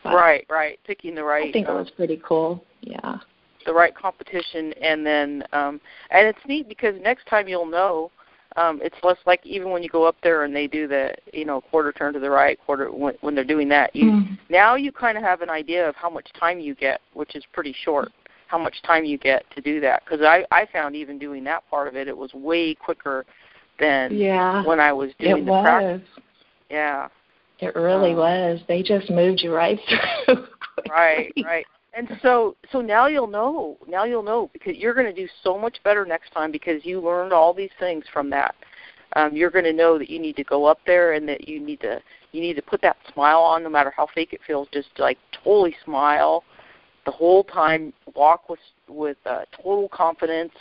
But 0.03 0.13
Right, 0.15 0.45
right. 0.49 0.79
Picking 0.85 1.15
the 1.15 1.23
right 1.23 1.49
I 1.49 1.51
think 1.51 1.67
it 1.67 1.71
um, 1.71 1.77
was 1.77 1.89
pretty 1.91 2.17
cool. 2.23 2.63
Yeah. 2.81 3.17
the 3.65 3.73
right 3.73 3.95
competition 3.95 4.73
and 4.81 5.05
then 5.05 5.41
um 5.53 5.79
and 6.11 6.27
it's 6.27 6.45
neat 6.45 6.67
because 6.67 6.99
next 7.01 7.25
time 7.27 7.47
you'll 7.47 7.65
know 7.65 8.11
um 8.55 8.79
it's 8.83 8.95
less 9.03 9.17
like 9.25 9.45
even 9.45 9.69
when 9.71 9.83
you 9.83 9.89
go 9.89 10.03
up 10.03 10.15
there 10.23 10.43
and 10.43 10.55
they 10.55 10.67
do 10.67 10.87
the 10.87 11.13
you 11.33 11.45
know 11.45 11.61
quarter 11.61 11.91
turn 11.91 12.13
to 12.13 12.19
the 12.19 12.29
right 12.29 12.59
quarter 12.65 12.91
when, 12.91 13.13
when 13.21 13.35
they're 13.35 13.43
doing 13.43 13.69
that 13.69 13.95
you 13.95 14.11
Mhm. 14.11 14.37
now 14.49 14.75
you 14.75 14.91
kind 14.91 15.17
of 15.17 15.23
have 15.23 15.41
an 15.41 15.49
idea 15.49 15.87
of 15.87 15.95
how 15.95 16.09
much 16.09 16.31
time 16.33 16.59
you 16.59 16.75
get 16.75 17.01
which 17.13 17.35
is 17.35 17.43
pretty 17.53 17.73
short 17.83 18.11
how 18.47 18.57
much 18.57 18.81
time 18.83 19.03
you 19.05 19.17
get 19.17 19.43
to 19.55 19.61
do 19.61 19.79
that 19.81 20.03
because 20.05 20.21
i 20.21 20.45
i 20.51 20.65
found 20.71 20.95
even 20.95 21.17
doing 21.17 21.43
that 21.43 21.63
part 21.69 21.87
of 21.87 21.95
it 21.95 22.07
it 22.07 22.17
was 22.17 22.33
way 22.33 22.73
quicker 22.75 23.25
than 23.79 24.15
Yeah. 24.15 24.63
when 24.65 24.79
i 24.79 24.91
was 24.93 25.11
doing 25.19 25.43
It 25.43 25.45
the 25.45 25.51
was. 25.51 25.63
practice 25.63 26.09
yeah 26.69 27.07
It 27.59 27.75
really 27.75 28.11
Um, 28.11 28.17
was. 28.17 28.59
They 28.67 28.83
just 28.83 29.09
moved 29.09 29.41
you 29.41 29.53
right 29.53 29.79
through. 30.27 30.47
right 30.89 31.33
right 31.43 31.65
and 31.93 32.09
so 32.21 32.55
so 32.71 32.81
now 32.81 33.07
you'll 33.07 33.27
know 33.27 33.77
now 33.87 34.03
you'll 34.03 34.23
know 34.23 34.49
because 34.53 34.75
you're 34.77 34.93
going 34.93 35.05
to 35.05 35.13
do 35.13 35.27
so 35.43 35.57
much 35.57 35.77
better 35.83 36.05
next 36.05 36.31
time 36.31 36.51
because 36.51 36.83
you 36.85 36.99
learned 36.99 37.33
all 37.33 37.53
these 37.53 37.71
things 37.79 38.05
from 38.11 38.29
that. 38.29 38.55
Um 39.15 39.35
you're 39.35 39.51
going 39.51 39.65
to 39.65 39.73
know 39.73 39.97
that 39.97 40.09
you 40.09 40.19
need 40.19 40.35
to 40.37 40.43
go 40.43 40.65
up 40.65 40.79
there 40.85 41.13
and 41.13 41.27
that 41.29 41.47
you 41.47 41.59
need 41.59 41.81
to 41.81 42.01
you 42.31 42.41
need 42.41 42.55
to 42.55 42.61
put 42.61 42.81
that 42.81 42.97
smile 43.13 43.39
on 43.39 43.63
no 43.63 43.69
matter 43.69 43.93
how 43.95 44.07
fake 44.13 44.33
it 44.33 44.41
feels. 44.45 44.67
Just 44.73 44.89
like 44.97 45.17
totally 45.43 45.75
smile 45.85 46.43
the 47.05 47.11
whole 47.11 47.43
time 47.43 47.93
walk 48.15 48.49
with 48.49 48.59
with 48.87 49.17
uh, 49.25 49.41
total 49.55 49.89
confidence 49.89 50.53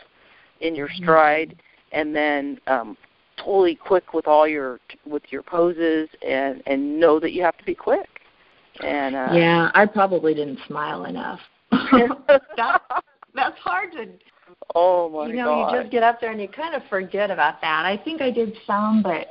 in 0.60 0.74
your 0.74 0.88
stride 0.90 1.56
and 1.92 2.14
then 2.14 2.58
um 2.66 2.96
totally 3.36 3.74
quick 3.74 4.12
with 4.12 4.26
all 4.26 4.46
your 4.46 4.80
with 5.06 5.22
your 5.30 5.42
poses 5.42 6.08
and 6.26 6.62
and 6.66 7.00
know 7.00 7.18
that 7.18 7.32
you 7.32 7.42
have 7.42 7.56
to 7.56 7.64
be 7.64 7.74
quick 7.74 8.11
and 8.82 9.14
uh 9.16 9.34
yeah, 9.34 9.70
I 9.74 9.86
probably 9.86 10.34
didn't 10.34 10.58
smile 10.66 11.04
enough. 11.04 11.40
that, 11.70 12.82
that's 13.34 13.58
hard 13.58 13.92
to 13.92 14.06
oh 14.74 15.08
my 15.08 15.18
god. 15.18 15.28
you 15.28 15.34
know, 15.34 15.44
god. 15.46 15.72
you 15.74 15.80
just 15.80 15.92
get 15.92 16.02
up 16.02 16.20
there 16.20 16.32
and 16.32 16.40
you 16.40 16.48
kind 16.48 16.74
of 16.74 16.82
forget 16.88 17.30
about 17.30 17.60
that. 17.60 17.84
I 17.86 17.96
think 18.02 18.20
I 18.20 18.30
did 18.30 18.54
some, 18.66 19.02
but 19.02 19.28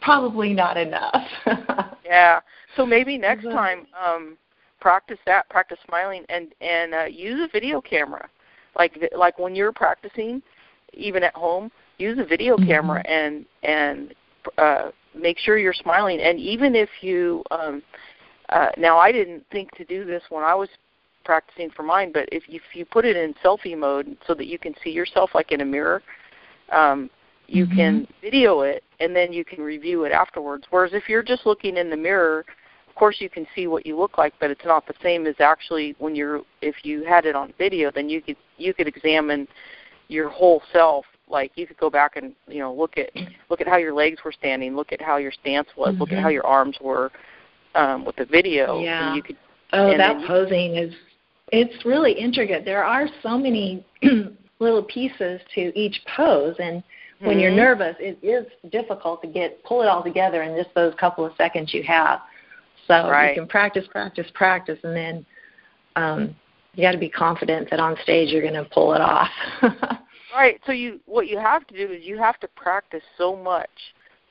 probably 0.00 0.52
not 0.52 0.76
enough. 0.76 1.26
yeah. 2.04 2.40
So 2.76 2.86
maybe 2.86 3.18
next 3.18 3.44
Exactly. 3.44 3.52
time 3.54 3.86
um 4.04 4.36
practice 4.80 5.18
that, 5.26 5.48
practice 5.48 5.78
smiling 5.86 6.24
and 6.28 6.54
and 6.60 6.94
uh 6.94 7.04
use 7.04 7.40
a 7.40 7.48
video 7.52 7.80
camera. 7.80 8.28
Like 8.76 8.98
like 9.16 9.38
when 9.38 9.54
you're 9.54 9.72
practicing 9.72 10.42
even 10.94 11.22
at 11.22 11.34
home, 11.34 11.70
use 11.98 12.18
a 12.18 12.24
video 12.24 12.56
Mhm. 12.56 12.66
camera 12.66 13.02
and 13.06 13.46
and 13.62 14.14
uh 14.58 14.90
make 15.14 15.38
sure 15.38 15.58
you're 15.58 15.74
smiling 15.74 16.20
and 16.20 16.38
even 16.40 16.74
if 16.74 16.88
you 17.02 17.44
um 17.50 17.82
uh 18.52 18.70
now 18.76 18.98
I 18.98 19.12
didn't 19.12 19.44
think 19.50 19.70
to 19.72 19.84
do 19.84 20.04
this 20.04 20.22
when 20.30 20.44
I 20.44 20.54
was 20.54 20.68
practicing 21.24 21.70
for 21.70 21.84
mine, 21.84 22.10
but 22.12 22.28
if 22.32 22.48
you, 22.48 22.56
if 22.56 22.76
you 22.76 22.84
put 22.84 23.04
it 23.04 23.16
in 23.16 23.34
selfie 23.44 23.78
mode 23.78 24.16
so 24.26 24.34
that 24.34 24.46
you 24.46 24.58
can 24.58 24.74
see 24.82 24.90
yourself 24.90 25.30
like 25.34 25.52
in 25.52 25.60
a 25.60 25.64
mirror, 25.64 26.02
um, 26.70 27.08
you 27.46 27.66
Mhm. 27.66 27.76
can 27.76 28.08
video 28.20 28.62
it 28.62 28.82
and 28.98 29.14
then 29.14 29.32
you 29.32 29.44
can 29.44 29.62
review 29.62 30.04
it 30.04 30.12
afterwards. 30.12 30.66
Whereas 30.70 30.92
if 30.94 31.08
you're 31.08 31.22
just 31.22 31.46
looking 31.46 31.76
in 31.76 31.90
the 31.90 31.96
mirror 31.96 32.44
of 32.92 32.96
course 32.96 33.22
you 33.22 33.30
can 33.30 33.46
see 33.54 33.66
what 33.66 33.86
you 33.86 33.96
look 33.96 34.18
like, 34.18 34.34
but 34.38 34.50
it's 34.50 34.66
not 34.66 34.86
the 34.86 34.92
same 35.02 35.26
as 35.26 35.34
actually 35.40 35.96
when 35.98 36.14
you're 36.14 36.42
if 36.60 36.84
you 36.84 37.04
had 37.04 37.24
it 37.24 37.34
on 37.34 37.54
video, 37.56 37.90
then 37.90 38.10
you 38.10 38.20
could 38.20 38.36
you 38.58 38.74
could 38.74 38.86
examine 38.86 39.48
your 40.08 40.28
whole 40.28 40.62
self. 40.74 41.06
Like 41.26 41.52
you 41.54 41.66
could 41.66 41.78
go 41.78 41.88
back 41.88 42.16
and 42.16 42.34
you 42.48 42.58
know 42.58 42.74
look 42.74 42.98
at 42.98 43.08
look 43.48 43.62
at 43.62 43.66
how 43.66 43.78
your 43.78 43.94
legs 43.94 44.18
were 44.22 44.30
standing, 44.30 44.76
look 44.76 44.92
at 44.92 45.00
how 45.00 45.16
your 45.16 45.32
stance 45.32 45.68
was, 45.74 45.92
mm-hmm. 45.92 46.00
look 46.00 46.12
at 46.12 46.18
how 46.18 46.24
mm-hmm. 46.24 46.34
your 46.34 46.46
arms 46.46 46.76
were 46.82 47.10
um, 47.74 48.04
with 48.04 48.16
the 48.16 48.26
video. 48.26 48.80
Yeah. 48.80 49.16
Could, 49.24 49.36
oh, 49.72 49.96
that 49.96 50.26
posing 50.26 50.76
is 50.76 50.94
it's 51.48 51.84
really 51.84 52.12
intricate. 52.12 52.64
There 52.64 52.84
are 52.84 53.06
so 53.22 53.38
many 53.38 53.84
little 54.62 54.82
pieces 54.82 55.40
to 55.54 55.78
each 55.78 56.00
pose 56.16 56.54
and 56.58 56.82
when 57.18 57.32
mm-hmm. 57.32 57.40
you're 57.40 57.50
nervous 57.50 57.96
it 57.98 58.18
is 58.22 58.46
difficult 58.70 59.20
to 59.22 59.28
get 59.28 59.62
pull 59.64 59.82
it 59.82 59.88
all 59.88 60.02
together 60.02 60.42
in 60.42 60.56
just 60.56 60.72
those 60.74 60.94
couple 60.94 61.26
of 61.26 61.32
seconds 61.36 61.74
you 61.74 61.82
have 61.82 62.20
so 62.86 63.08
right. 63.08 63.30
you 63.30 63.34
can 63.34 63.48
practice 63.48 63.84
practice 63.90 64.26
practice 64.34 64.78
and 64.84 64.96
then 64.96 65.26
um 65.96 66.34
you 66.74 66.82
got 66.82 66.92
to 66.92 66.98
be 66.98 67.08
confident 67.08 67.68
that 67.70 67.80
on 67.80 67.96
stage 68.02 68.30
you're 68.30 68.40
going 68.40 68.54
to 68.54 68.64
pull 68.70 68.94
it 68.94 69.00
off 69.00 69.28
right 70.34 70.60
so 70.64 70.72
you 70.72 71.00
what 71.06 71.26
you 71.26 71.38
have 71.38 71.66
to 71.66 71.76
do 71.76 71.92
is 71.92 72.04
you 72.04 72.16
have 72.16 72.38
to 72.38 72.48
practice 72.48 73.02
so 73.18 73.36
much 73.36 73.70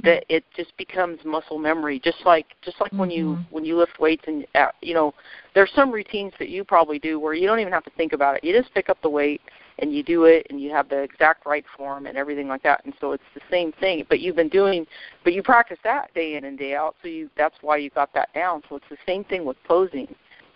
that 0.04 0.24
it 0.30 0.44
just 0.56 0.76
becomes 0.78 1.20
muscle 1.26 1.58
memory 1.58 2.00
just 2.00 2.18
like 2.26 2.46
just 2.62 2.80
like 2.80 2.92
mm-hmm. 2.92 3.00
when 3.02 3.12
you 3.12 3.26
mm-hmm. 3.26 3.56
when 3.56 3.66
you 3.66 3.78
lift 3.78 4.00
weights 4.00 4.24
and 4.28 4.46
uh, 4.56 4.68
you 4.82 4.94
know 4.94 5.14
there's 5.54 5.72
some 5.76 5.92
routines 5.92 6.34
that 6.40 6.50
you 6.50 6.64
probably 6.64 7.00
do 7.00 7.20
where 7.20 7.34
you 7.34 7.48
don't 7.48 7.60
even 7.60 7.74
have 7.74 7.84
to 7.84 7.92
think 7.92 8.14
about 8.14 8.36
it 8.36 8.44
you 8.44 8.58
just 8.58 8.74
pick 8.74 8.90
up 8.90 9.02
the 9.02 9.10
weight 9.10 9.42
and 9.80 9.94
you 9.94 10.04
do 10.04 10.26
it 10.26 10.46
and 10.50 10.62
you 10.62 10.70
have 10.72 10.90
the 10.90 11.02
exact 11.02 11.46
right 11.46 11.66
form 11.78 12.06
and 12.06 12.18
everything 12.18 12.48
like 12.48 12.64
that 12.64 12.84
and 12.86 12.94
so 13.00 13.12
it's 13.12 13.24
the 13.36 13.42
same 13.50 13.72
thing 13.74 14.06
but 14.10 14.20
you've 14.20 14.36
been 14.36 14.50
doing 14.50 14.86
but 15.24 15.34
you 15.34 15.44
practice 15.44 15.78
that 15.84 16.14
day 16.14 16.36
in 16.36 16.46
and 16.46 16.58
day 16.58 16.76
out 16.76 16.96
so 17.02 17.08
you 17.08 17.30
that's 17.38 17.56
why 17.62 17.78
you 17.78 17.90
got 17.92 18.14
that 18.14 18.34
down 18.34 18.62
so 18.70 18.76
it's 18.76 18.90
the 18.90 18.98
same 19.06 19.24
thing 19.26 19.46
with 19.46 19.58
posing 19.66 20.08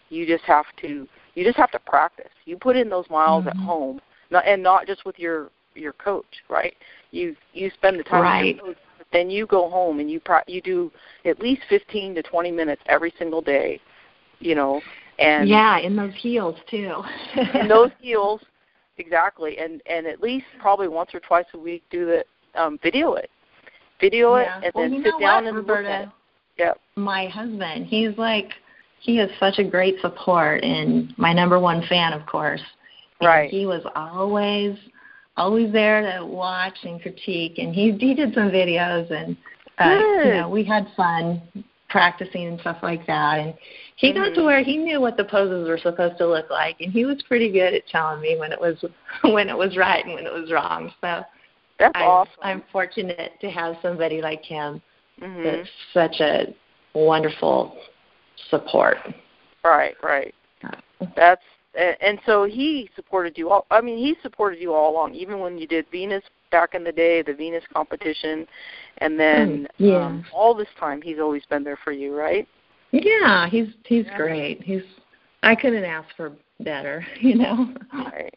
you 0.10 0.26
just 0.26 0.44
have 0.44 0.66
to 0.80 1.08
you 1.36 1.44
just 1.44 1.58
have 1.58 1.72
to 1.72 1.80
practice 1.80 2.32
you 2.46 2.58
put 2.58 2.76
in 2.76 2.90
those 2.90 3.10
miles 3.10 3.46
mm-hmm. 3.46 3.60
at 3.60 3.66
home 3.66 4.00
not, 4.32 4.46
and 4.48 4.62
not 4.62 4.88
just 4.88 5.06
with 5.06 5.20
your 5.20 5.50
your 5.76 5.94
coach 5.94 6.26
right 6.50 6.76
you 7.12 7.36
you 7.54 7.70
spend 7.76 8.00
the 8.00 8.04
time 8.04 8.22
right. 8.22 8.60
With 9.24 9.32
your 9.32 9.48
coach 9.48 9.56
then 9.56 9.64
you 9.64 9.70
go 9.70 9.70
home 9.70 10.00
and 10.00 10.10
you 10.10 10.20
pro- 10.20 10.40
you 10.48 10.62
do 10.62 10.92
at 11.26 11.40
least 11.40 11.62
15 11.70 12.16
to 12.16 12.24
20 12.24 12.52
minutes 12.52 12.82
every 12.88 13.14
single 13.18 13.42
day 13.42 13.80
you 14.40 14.56
know 14.56 14.82
and 15.20 15.48
yeah 15.48 15.80
in 15.80 15.96
those 15.96 16.14
heels 16.16 16.56
too. 16.70 17.02
In 17.60 17.68
those 17.68 17.92
heels 18.00 18.42
exactly 18.98 19.58
and 19.58 19.82
and 19.86 20.08
at 20.08 20.22
least 20.22 20.46
probably 20.60 20.88
once 20.88 21.14
or 21.14 21.20
twice 21.20 21.46
a 21.54 21.58
week 21.58 21.84
do 21.90 22.06
the 22.06 22.26
um 22.60 22.80
video 22.84 23.14
it. 23.16 23.30
Video 24.02 24.36
yeah. 24.38 24.60
it 24.60 24.66
and 24.66 24.72
well, 24.76 24.90
then 24.90 25.04
sit 25.04 25.12
down 25.20 25.44
what, 25.44 25.48
and 25.48 25.58
Roberta? 25.58 25.82
look 25.82 25.92
at 25.92 26.04
it. 26.04 26.10
Yep. 26.58 26.80
My 26.96 27.28
husband 27.28 27.86
he's 27.88 28.18
like 28.18 28.52
he 29.00 29.20
is 29.20 29.30
such 29.40 29.60
a 29.60 29.64
great 29.64 30.00
support 30.02 30.64
and 30.64 31.14
my 31.18 31.34
number 31.34 31.60
one 31.60 31.84
fan 31.88 32.14
of 32.14 32.26
course. 32.26 32.62
And 33.22 33.28
right. 33.28 33.50
he 33.50 33.66
was 33.66 33.86
always 33.96 34.78
always 35.38 35.72
there 35.72 36.02
to 36.02 36.26
watch 36.26 36.78
and 36.84 37.02
critique 37.02 37.58
and 37.58 37.74
he 37.74 37.92
he 38.00 38.14
did 38.14 38.34
some 38.34 38.50
videos 38.50 39.12
and 39.12 39.36
uh 39.78 39.98
Good. 39.98 40.28
you 40.28 40.34
know 40.34 40.50
we 40.50 40.64
had 40.64 40.88
fun 40.96 41.42
practicing 41.90 42.48
and 42.48 42.60
stuff 42.62 42.78
like 42.82 43.06
that 43.08 43.40
and 43.40 43.54
he 43.98 44.12
mm-hmm. 44.12 44.24
got 44.24 44.36
to 44.36 44.44
where 44.44 44.64
he 44.64 44.78
knew 44.78 45.00
what 45.00 45.18
the 45.18 45.26
poses 45.26 45.68
were 45.68 45.78
supposed 45.78 46.18
to 46.18 46.28
look 46.28 46.50
like 46.50 46.80
and 46.80 46.92
he 46.92 47.06
was 47.06 47.22
pretty 47.28 47.52
good 47.52 47.74
at 47.74 47.88
telling 47.88 48.22
me 48.22 48.38
when 48.40 48.52
it 48.52 48.60
was 48.60 48.84
when 49.24 49.50
it 49.50 49.58
was 49.58 49.76
right 49.78 50.06
and 50.06 50.14
when 50.14 50.26
it 50.26 50.34
was 50.34 50.52
wrong 50.52 50.92
so 51.02 51.22
that's 51.80 51.92
I'm, 51.96 52.04
awesome 52.04 52.34
i'm 52.42 52.64
fortunate 52.72 53.34
to 53.42 53.50
have 53.50 53.76
somebody 53.82 54.22
like 54.22 54.44
him 54.44 54.82
mm-hmm. 55.22 55.44
that's 55.44 55.70
such 55.94 56.22
a 56.22 56.56
wonderful 56.94 57.78
support 58.50 58.98
right 59.64 59.96
right 60.02 60.34
that's 61.16 61.42
and 61.76 62.20
so 62.26 62.46
he 62.46 62.90
supported 62.96 63.38
you 63.38 63.50
all 63.50 63.66
i 63.72 63.82
mean 63.82 63.98
he 63.98 64.16
supported 64.22 64.60
you 64.60 64.74
all 64.74 64.92
along 64.92 65.14
even 65.14 65.40
when 65.40 65.58
you 65.58 65.68
did 65.68 65.86
venus 65.92 66.24
back 66.52 66.74
in 66.74 66.84
the 66.84 66.92
day 66.92 67.22
the 67.22 67.34
venus 67.34 67.64
competition 67.74 68.48
and 69.00 69.20
then 69.20 69.68
hmm, 69.78 69.86
yeah. 69.86 70.06
um, 70.06 70.26
all 70.34 70.54
this 70.54 70.68
time 70.80 71.02
he's 71.02 71.20
always 71.20 71.44
been 71.46 71.64
there 71.64 71.78
for 71.84 71.92
you 71.92 72.16
right 72.16 72.48
yeah 72.92 73.48
he's 73.50 73.68
he's 73.86 74.06
yeah. 74.06 74.18
great 74.18 74.64
he's 74.64 74.84
i 75.44 75.56
couldn't 75.56 75.84
ask 75.84 76.08
for 76.16 76.32
better 76.62 77.06
you 77.20 77.36
know 77.36 77.74
right 77.94 78.36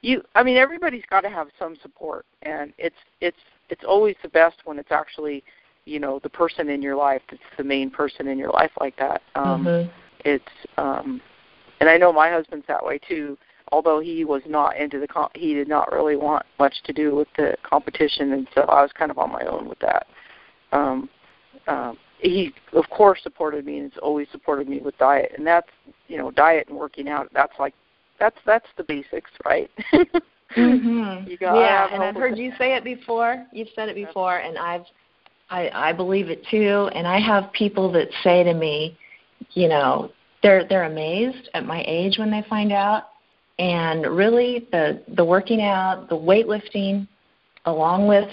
you 0.00 0.22
i 0.34 0.42
mean 0.42 0.56
everybody's 0.56 1.04
got 1.10 1.20
to 1.20 1.28
have 1.28 1.48
some 1.58 1.76
support 1.82 2.24
and 2.42 2.72
it's 2.78 2.96
it's 3.20 3.36
it's 3.68 3.84
always 3.86 4.16
the 4.22 4.28
best 4.28 4.56
when 4.64 4.78
it's 4.78 4.92
actually 4.92 5.42
you 5.84 5.98
know 5.98 6.20
the 6.22 6.28
person 6.28 6.68
in 6.68 6.80
your 6.80 6.96
life 6.96 7.22
that's 7.30 7.42
the 7.56 7.64
main 7.64 7.90
person 7.90 8.28
in 8.28 8.38
your 8.38 8.50
life 8.50 8.70
like 8.80 8.96
that 8.96 9.22
um 9.34 9.64
mm-hmm. 9.64 9.90
it's 10.24 10.44
um 10.76 11.20
and 11.80 11.88
I 11.88 11.96
know 11.96 12.12
my 12.12 12.30
husband's 12.30 12.66
that 12.66 12.84
way 12.84 12.98
too. 12.98 13.36
Although 13.70 14.00
he 14.00 14.24
was 14.24 14.42
not 14.46 14.78
into 14.78 14.98
the 14.98 15.06
comp, 15.06 15.36
he 15.36 15.52
did 15.52 15.68
not 15.68 15.92
really 15.92 16.16
want 16.16 16.46
much 16.58 16.74
to 16.84 16.92
do 16.92 17.14
with 17.14 17.28
the 17.36 17.54
competition, 17.62 18.32
and 18.32 18.48
so 18.54 18.62
I 18.62 18.82
was 18.82 18.90
kind 18.92 19.10
of 19.10 19.18
on 19.18 19.30
my 19.30 19.42
own 19.42 19.68
with 19.68 19.78
that. 19.80 20.06
Um, 20.72 21.08
um, 21.66 21.98
he 22.20 22.52
of 22.72 22.88
course 22.90 23.20
supported 23.22 23.64
me 23.64 23.78
and 23.78 23.92
has 23.92 24.00
always 24.02 24.26
supported 24.32 24.68
me 24.68 24.80
with 24.80 24.96
diet, 24.98 25.32
and 25.36 25.46
that's 25.46 25.68
you 26.08 26.16
know 26.16 26.30
diet 26.30 26.68
and 26.68 26.78
working 26.78 27.08
out. 27.08 27.28
That's 27.32 27.52
like 27.58 27.74
that's 28.18 28.36
that's 28.46 28.66
the 28.76 28.84
basics, 28.84 29.30
right? 29.44 29.70
mm-hmm. 30.56 31.30
Yeah, 31.40 31.88
and 31.92 32.02
I've 32.02 32.16
heard 32.16 32.38
you 32.38 32.52
say 32.58 32.74
it 32.74 32.84
before. 32.84 33.46
You've 33.52 33.68
said 33.74 33.88
it 33.88 33.94
before, 33.94 34.38
and 34.38 34.58
I've 34.58 34.84
I 35.50 35.70
I 35.72 35.92
believe 35.92 36.28
it 36.30 36.44
too. 36.50 36.90
And 36.94 37.06
I 37.06 37.20
have 37.20 37.52
people 37.52 37.92
that 37.92 38.08
say 38.24 38.42
to 38.42 38.54
me, 38.54 38.96
you 39.52 39.68
know, 39.68 40.10
they're 40.42 40.66
they're 40.68 40.84
amazed 40.84 41.48
at 41.54 41.64
my 41.64 41.84
age 41.86 42.18
when 42.18 42.30
they 42.30 42.44
find 42.48 42.72
out 42.72 43.04
and 43.58 44.06
really 44.06 44.66
the 44.70 45.02
the 45.16 45.24
working 45.24 45.62
out 45.62 46.08
the 46.08 46.16
weightlifting 46.16 47.06
along 47.64 48.06
with 48.06 48.28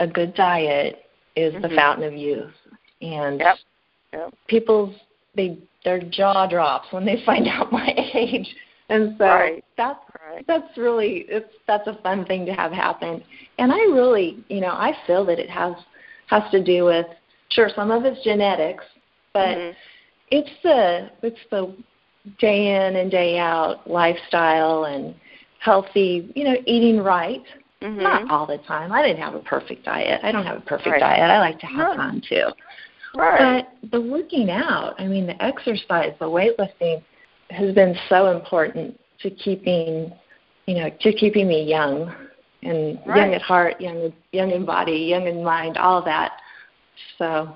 a 0.00 0.06
good 0.06 0.34
diet 0.34 1.04
is 1.36 1.52
mm-hmm. 1.52 1.62
the 1.62 1.68
fountain 1.70 2.04
of 2.04 2.14
youth 2.14 2.52
and 3.02 3.40
yep. 3.40 3.56
Yep. 4.12 4.34
people's 4.48 4.94
they 5.34 5.58
their 5.84 6.00
jaw 6.00 6.46
drops 6.46 6.88
when 6.92 7.04
they 7.04 7.22
find 7.26 7.46
out 7.46 7.72
my 7.72 7.94
age 8.14 8.48
and 8.88 9.16
so 9.18 9.24
right. 9.24 9.64
that's 9.76 10.00
right. 10.30 10.46
that's 10.46 10.76
really 10.76 11.24
it's 11.28 11.52
that's 11.66 11.86
a 11.86 11.98
fun 12.02 12.24
thing 12.26 12.46
to 12.46 12.52
have 12.52 12.72
happen 12.72 13.22
and 13.58 13.72
i 13.72 13.78
really 13.78 14.42
you 14.48 14.60
know 14.60 14.72
i 14.72 14.92
feel 15.06 15.24
that 15.24 15.38
it 15.38 15.50
has 15.50 15.74
has 16.26 16.42
to 16.50 16.62
do 16.62 16.84
with 16.84 17.06
sure 17.50 17.68
some 17.74 17.90
of 17.90 18.04
it's 18.04 18.22
genetics 18.24 18.84
but 19.32 19.48
mm-hmm 19.48 19.78
it's 20.30 20.50
the 20.62 21.10
it's 21.22 21.38
the 21.50 21.74
day 22.38 22.74
in 22.74 22.96
and 22.96 23.10
day 23.10 23.38
out 23.38 23.88
lifestyle 23.88 24.84
and 24.84 25.14
healthy, 25.60 26.30
you 26.34 26.44
know, 26.44 26.56
eating 26.66 27.00
right. 27.00 27.42
Mm-hmm. 27.82 28.02
Not 28.02 28.30
all 28.30 28.46
the 28.46 28.58
time. 28.66 28.92
I 28.92 29.02
didn't 29.02 29.22
have 29.22 29.34
a 29.34 29.40
perfect 29.40 29.84
diet. 29.84 30.20
I 30.22 30.32
don't 30.32 30.46
have 30.46 30.56
a 30.56 30.62
perfect 30.62 30.88
right. 30.88 31.00
diet. 31.00 31.30
I 31.30 31.38
like 31.38 31.60
to 31.60 31.66
have 31.66 31.96
fun 31.96 32.22
too. 32.26 32.46
Right. 33.14 33.66
But 33.82 33.90
the 33.90 34.00
working 34.00 34.50
out, 34.50 34.94
I 34.98 35.06
mean, 35.06 35.26
the 35.26 35.42
exercise, 35.42 36.14
the 36.18 36.24
weightlifting 36.24 37.02
has 37.50 37.74
been 37.74 37.94
so 38.08 38.34
important 38.34 38.98
to 39.20 39.30
keeping, 39.30 40.12
you 40.66 40.74
know, 40.76 40.90
to 41.00 41.12
keeping 41.12 41.46
me 41.46 41.62
young 41.62 42.12
and 42.62 42.98
right. 43.06 43.18
young 43.18 43.34
at 43.34 43.42
heart, 43.42 43.80
young 43.80 44.12
young 44.32 44.50
in 44.50 44.64
body, 44.64 44.96
young 44.96 45.26
in 45.26 45.44
mind, 45.44 45.76
all 45.76 46.02
that. 46.04 46.32
So 47.18 47.54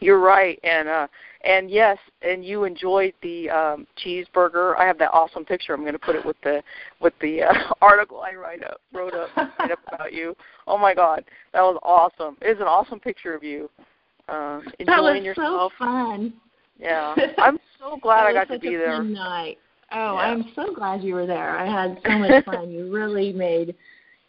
you're 0.00 0.20
right, 0.20 0.58
and 0.62 0.88
uh, 0.88 1.06
and 1.44 1.70
yes, 1.70 1.98
and 2.22 2.44
you 2.44 2.64
enjoyed 2.64 3.14
the 3.22 3.48
um, 3.50 3.86
cheeseburger. 4.04 4.76
I 4.76 4.86
have 4.86 4.98
that 4.98 5.12
awesome 5.12 5.44
picture. 5.44 5.74
I'm 5.74 5.82
going 5.82 5.92
to 5.92 5.98
put 5.98 6.16
it 6.16 6.24
with 6.24 6.36
the 6.42 6.62
with 7.00 7.14
the 7.20 7.42
uh, 7.42 7.52
article 7.80 8.20
I 8.20 8.34
write 8.34 8.64
up 8.64 8.80
wrote 8.92 9.14
up 9.14 9.28
write 9.36 9.72
up 9.72 9.78
about 9.92 10.12
you. 10.12 10.36
Oh 10.66 10.78
my 10.78 10.94
God, 10.94 11.24
that 11.52 11.62
was 11.62 11.78
awesome. 11.82 12.36
It 12.40 12.50
is 12.50 12.60
an 12.60 12.66
awesome 12.66 13.00
picture 13.00 13.34
of 13.34 13.42
you 13.42 13.70
uh, 14.28 14.60
enjoying 14.78 14.86
that 14.86 15.02
was 15.02 15.24
yourself. 15.24 15.72
so 15.78 15.84
fun. 15.84 16.32
Yeah, 16.78 17.14
I'm 17.38 17.58
so 17.78 17.98
glad 18.02 18.26
I 18.26 18.32
got 18.32 18.48
to 18.48 18.58
be 18.58 18.76
there. 18.76 18.96
Fun 18.98 19.12
night. 19.12 19.58
Oh, 19.92 20.14
yeah. 20.14 20.18
I'm 20.18 20.52
so 20.54 20.74
glad 20.74 21.02
you 21.02 21.14
were 21.14 21.26
there. 21.26 21.56
I 21.58 21.64
had 21.64 22.00
so 22.04 22.18
much 22.18 22.44
fun. 22.44 22.70
you 22.70 22.92
really 22.92 23.32
made, 23.32 23.76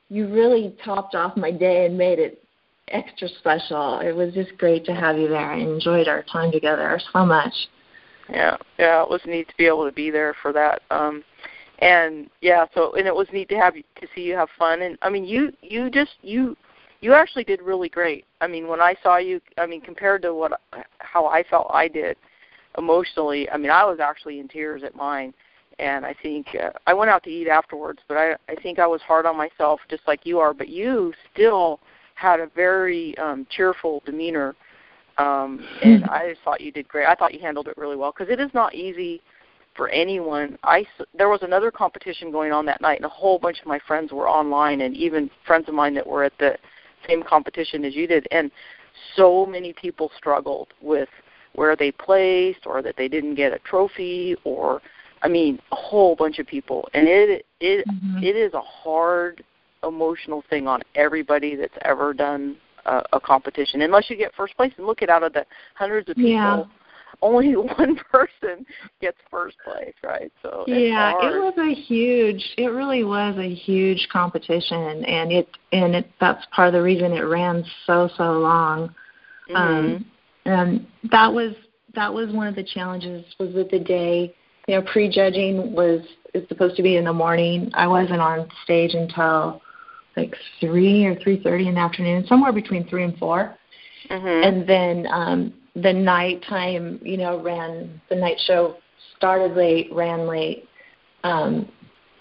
you 0.09 0.27
really 0.27 0.75
topped 0.85 1.15
off 1.15 1.35
my 1.35 1.51
day 1.51 1.87
and 1.87 1.97
made 1.97 2.19
it 2.19 2.43
extra 2.89 3.27
special. 3.39 3.99
It 3.99 4.13
was 4.13 4.33
just 4.33 4.57
great 4.57 4.85
to 4.85 4.93
have 4.93 5.17
you 5.17 5.27
there. 5.27 5.51
I 5.51 5.57
enjoyed 5.57 6.07
our 6.07 6.23
time 6.23 6.51
together 6.51 6.99
so 7.13 7.25
much. 7.25 7.53
Yeah, 8.29 8.57
yeah, 8.77 9.03
it 9.03 9.09
was 9.09 9.21
neat 9.25 9.47
to 9.47 9.57
be 9.57 9.67
able 9.67 9.85
to 9.85 9.91
be 9.91 10.09
there 10.09 10.35
for 10.41 10.51
that. 10.53 10.81
Um 10.91 11.23
and 11.79 12.29
yeah, 12.41 12.65
so 12.73 12.93
and 12.95 13.07
it 13.07 13.15
was 13.15 13.27
neat 13.31 13.49
to 13.49 13.55
have 13.55 13.73
to 13.75 14.07
see 14.15 14.21
you 14.21 14.35
have 14.35 14.49
fun 14.57 14.81
and 14.81 14.97
I 15.01 15.09
mean 15.09 15.25
you 15.25 15.53
you 15.61 15.89
just 15.89 16.11
you 16.21 16.57
you 17.01 17.13
actually 17.13 17.43
did 17.43 17.61
really 17.61 17.89
great. 17.89 18.25
I 18.41 18.47
mean, 18.47 18.67
when 18.67 18.81
I 18.81 18.95
saw 19.03 19.17
you, 19.17 19.39
I 19.57 19.65
mean 19.65 19.81
compared 19.81 20.21
to 20.23 20.33
what 20.33 20.59
how 20.99 21.27
I 21.27 21.43
felt 21.43 21.67
I 21.73 21.87
did 21.87 22.17
emotionally, 22.77 23.49
I 23.49 23.57
mean, 23.57 23.71
I 23.71 23.85
was 23.85 23.99
actually 23.99 24.39
in 24.39 24.47
tears 24.47 24.83
at 24.83 24.95
mine 24.95 25.33
and 25.79 26.05
I 26.05 26.15
think 26.21 26.47
uh, 26.61 26.71
I 26.87 26.93
went 26.93 27.11
out 27.11 27.23
to 27.23 27.29
eat 27.29 27.47
afterwards, 27.47 27.99
but 28.07 28.17
I 28.17 28.33
I 28.49 28.55
think 28.61 28.79
I 28.79 28.87
was 28.87 29.01
hard 29.01 29.25
on 29.25 29.37
myself 29.37 29.79
just 29.89 30.03
like 30.07 30.25
you 30.25 30.39
are, 30.39 30.53
but 30.53 30.69
you 30.69 31.13
still 31.33 31.79
had 32.17 32.39
a 32.39 32.47
very 32.55 33.17
um, 33.17 33.45
cheerful 33.49 34.01
demeanor 34.05 34.55
um, 35.17 35.65
and 35.83 36.03
I 36.09 36.29
just 36.29 36.41
thought 36.43 36.61
you 36.61 36.71
did 36.71 36.87
great. 36.87 37.07
I 37.07 37.15
thought 37.15 37.33
you 37.33 37.39
handled 37.39 37.67
it 37.67 37.77
really 37.77 37.95
well 37.95 38.11
because 38.11 38.31
it 38.31 38.39
is 38.39 38.53
not 38.53 38.75
easy 38.75 39.21
for 39.75 39.89
anyone. 39.89 40.57
I 40.63 40.85
there 41.17 41.29
was 41.29 41.41
another 41.43 41.71
competition 41.71 42.31
going 42.31 42.51
on 42.51 42.65
that 42.65 42.81
night, 42.81 42.97
and 42.97 43.05
a 43.05 43.09
whole 43.09 43.39
bunch 43.39 43.59
of 43.59 43.67
my 43.67 43.79
friends 43.87 44.11
were 44.11 44.29
online, 44.29 44.81
and 44.81 44.95
even 44.95 45.29
friends 45.45 45.67
of 45.67 45.73
mine 45.73 45.93
that 45.95 46.05
were 46.05 46.23
at 46.23 46.33
the 46.39 46.57
same 47.07 47.23
competition 47.23 47.85
as 47.85 47.95
you 47.95 48.07
did, 48.07 48.27
and 48.31 48.51
so 49.15 49.45
many 49.45 49.73
people 49.73 50.11
struggled 50.17 50.69
with 50.81 51.09
where 51.53 51.75
they 51.75 51.91
placed 51.91 52.65
or 52.65 52.81
that 52.81 52.95
they 52.97 53.07
didn't 53.07 53.35
get 53.35 53.53
a 53.53 53.59
trophy 53.59 54.35
or 54.43 54.81
I 55.21 55.27
mean 55.27 55.59
a 55.71 55.75
whole 55.75 56.15
bunch 56.15 56.39
of 56.39 56.45
people 56.45 56.87
and 56.93 57.07
it 57.07 57.45
it 57.59 57.87
mm-hmm. 57.87 58.23
it 58.23 58.35
is 58.35 58.53
a 58.53 58.61
hard 58.61 59.43
emotional 59.83 60.43
thing 60.49 60.67
on 60.67 60.81
everybody 60.95 61.55
that's 61.55 61.77
ever 61.83 62.13
done 62.13 62.57
a, 62.87 63.03
a 63.13 63.19
competition 63.19 63.81
unless 63.81 64.09
you 64.09 64.17
get 64.17 64.33
first 64.35 64.55
place 64.55 64.71
and 64.77 64.87
look 64.87 65.01
at 65.01 65.09
out 65.09 65.23
of 65.23 65.33
the 65.33 65.45
hundreds 65.75 66.09
of 66.09 66.15
people 66.15 66.31
yeah. 66.31 66.63
only 67.21 67.55
one 67.55 67.99
person 68.11 68.65
gets 69.01 69.17
first 69.29 69.57
place 69.63 69.93
right 70.03 70.31
so 70.41 70.63
yeah 70.67 71.11
hard. 71.11 71.33
it 71.33 71.39
was 71.39 71.53
a 71.57 71.73
huge 71.73 72.53
it 72.57 72.67
really 72.67 73.03
was 73.03 73.35
a 73.37 73.53
huge 73.53 74.07
competition 74.11 75.05
and 75.05 75.31
it 75.31 75.47
and 75.71 75.95
it 75.95 76.09
that's 76.19 76.45
part 76.55 76.67
of 76.67 76.73
the 76.73 76.81
reason 76.81 77.11
it 77.11 77.21
ran 77.21 77.63
so 77.85 78.09
so 78.17 78.39
long 78.39 78.89
mm-hmm. 79.49 79.55
um 79.55 80.05
and 80.45 80.87
that 81.11 81.31
was 81.31 81.53
that 81.93 82.11
was 82.11 82.31
one 82.31 82.47
of 82.47 82.55
the 82.55 82.63
challenges 82.63 83.25
was 83.39 83.53
that 83.53 83.69
the 83.69 83.79
day 83.79 84.33
you 84.67 84.75
know 84.75 84.81
prejudging 84.81 85.73
was 85.73 86.01
is 86.33 86.47
supposed 86.47 86.75
to 86.75 86.83
be 86.83 86.97
in 86.97 87.05
the 87.05 87.13
morning 87.13 87.69
i 87.73 87.87
wasn't 87.87 88.19
on 88.19 88.47
stage 88.63 88.93
until 88.93 89.61
like 90.17 90.35
three 90.59 91.05
or 91.05 91.15
three 91.15 91.41
thirty 91.41 91.67
in 91.67 91.75
the 91.75 91.79
afternoon 91.79 92.25
somewhere 92.27 92.51
between 92.51 92.87
three 92.87 93.03
and 93.03 93.17
4 93.17 93.57
mm-hmm. 94.09 94.27
and 94.27 94.67
then 94.67 95.07
um 95.11 95.53
the 95.75 95.93
night 95.93 96.43
time 96.49 96.99
you 97.03 97.17
know 97.17 97.41
ran 97.41 98.01
the 98.09 98.15
night 98.15 98.37
show 98.45 98.75
started 99.15 99.55
late 99.55 99.87
ran 99.93 100.27
late 100.27 100.67
um 101.23 101.67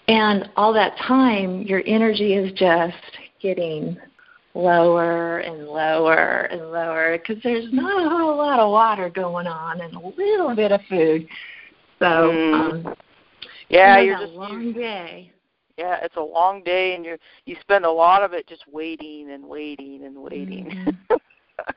and 0.07 0.49
all 0.55 0.71
that 0.71 0.95
time 0.97 1.63
your 1.63 1.81
energy 1.85 2.33
is 2.33 2.53
just 2.53 2.95
getting 3.41 3.97
lower 4.57 5.39
and 5.39 5.67
lower 5.67 6.47
and 6.51 6.71
lower 6.71 7.17
because 7.17 7.41
there's 7.43 7.71
not 7.71 8.05
a 8.05 8.09
whole 8.09 8.35
lot 8.35 8.59
of 8.59 8.71
water 8.71 9.09
going 9.09 9.47
on 9.47 9.81
and 9.81 9.93
a 9.93 9.99
little 9.99 10.55
bit 10.55 10.71
of 10.71 10.81
food. 10.89 11.27
So, 11.99 12.05
mm. 12.05 12.87
um, 12.87 12.95
yeah, 13.69 13.99
you 13.99 14.13
are 14.13 14.19
just 14.21 14.33
a 14.33 14.35
long 14.35 14.73
day. 14.73 15.31
Yeah, 15.77 15.99
it's 16.01 16.15
a 16.15 16.21
long 16.21 16.63
day, 16.63 16.95
and 16.95 17.05
you 17.05 17.17
you 17.45 17.55
spend 17.61 17.85
a 17.85 17.91
lot 17.91 18.23
of 18.23 18.33
it 18.33 18.47
just 18.47 18.63
waiting 18.71 19.31
and 19.31 19.45
waiting 19.45 20.05
and 20.05 20.17
waiting. 20.17 20.95
Mm-hmm. 21.09 21.15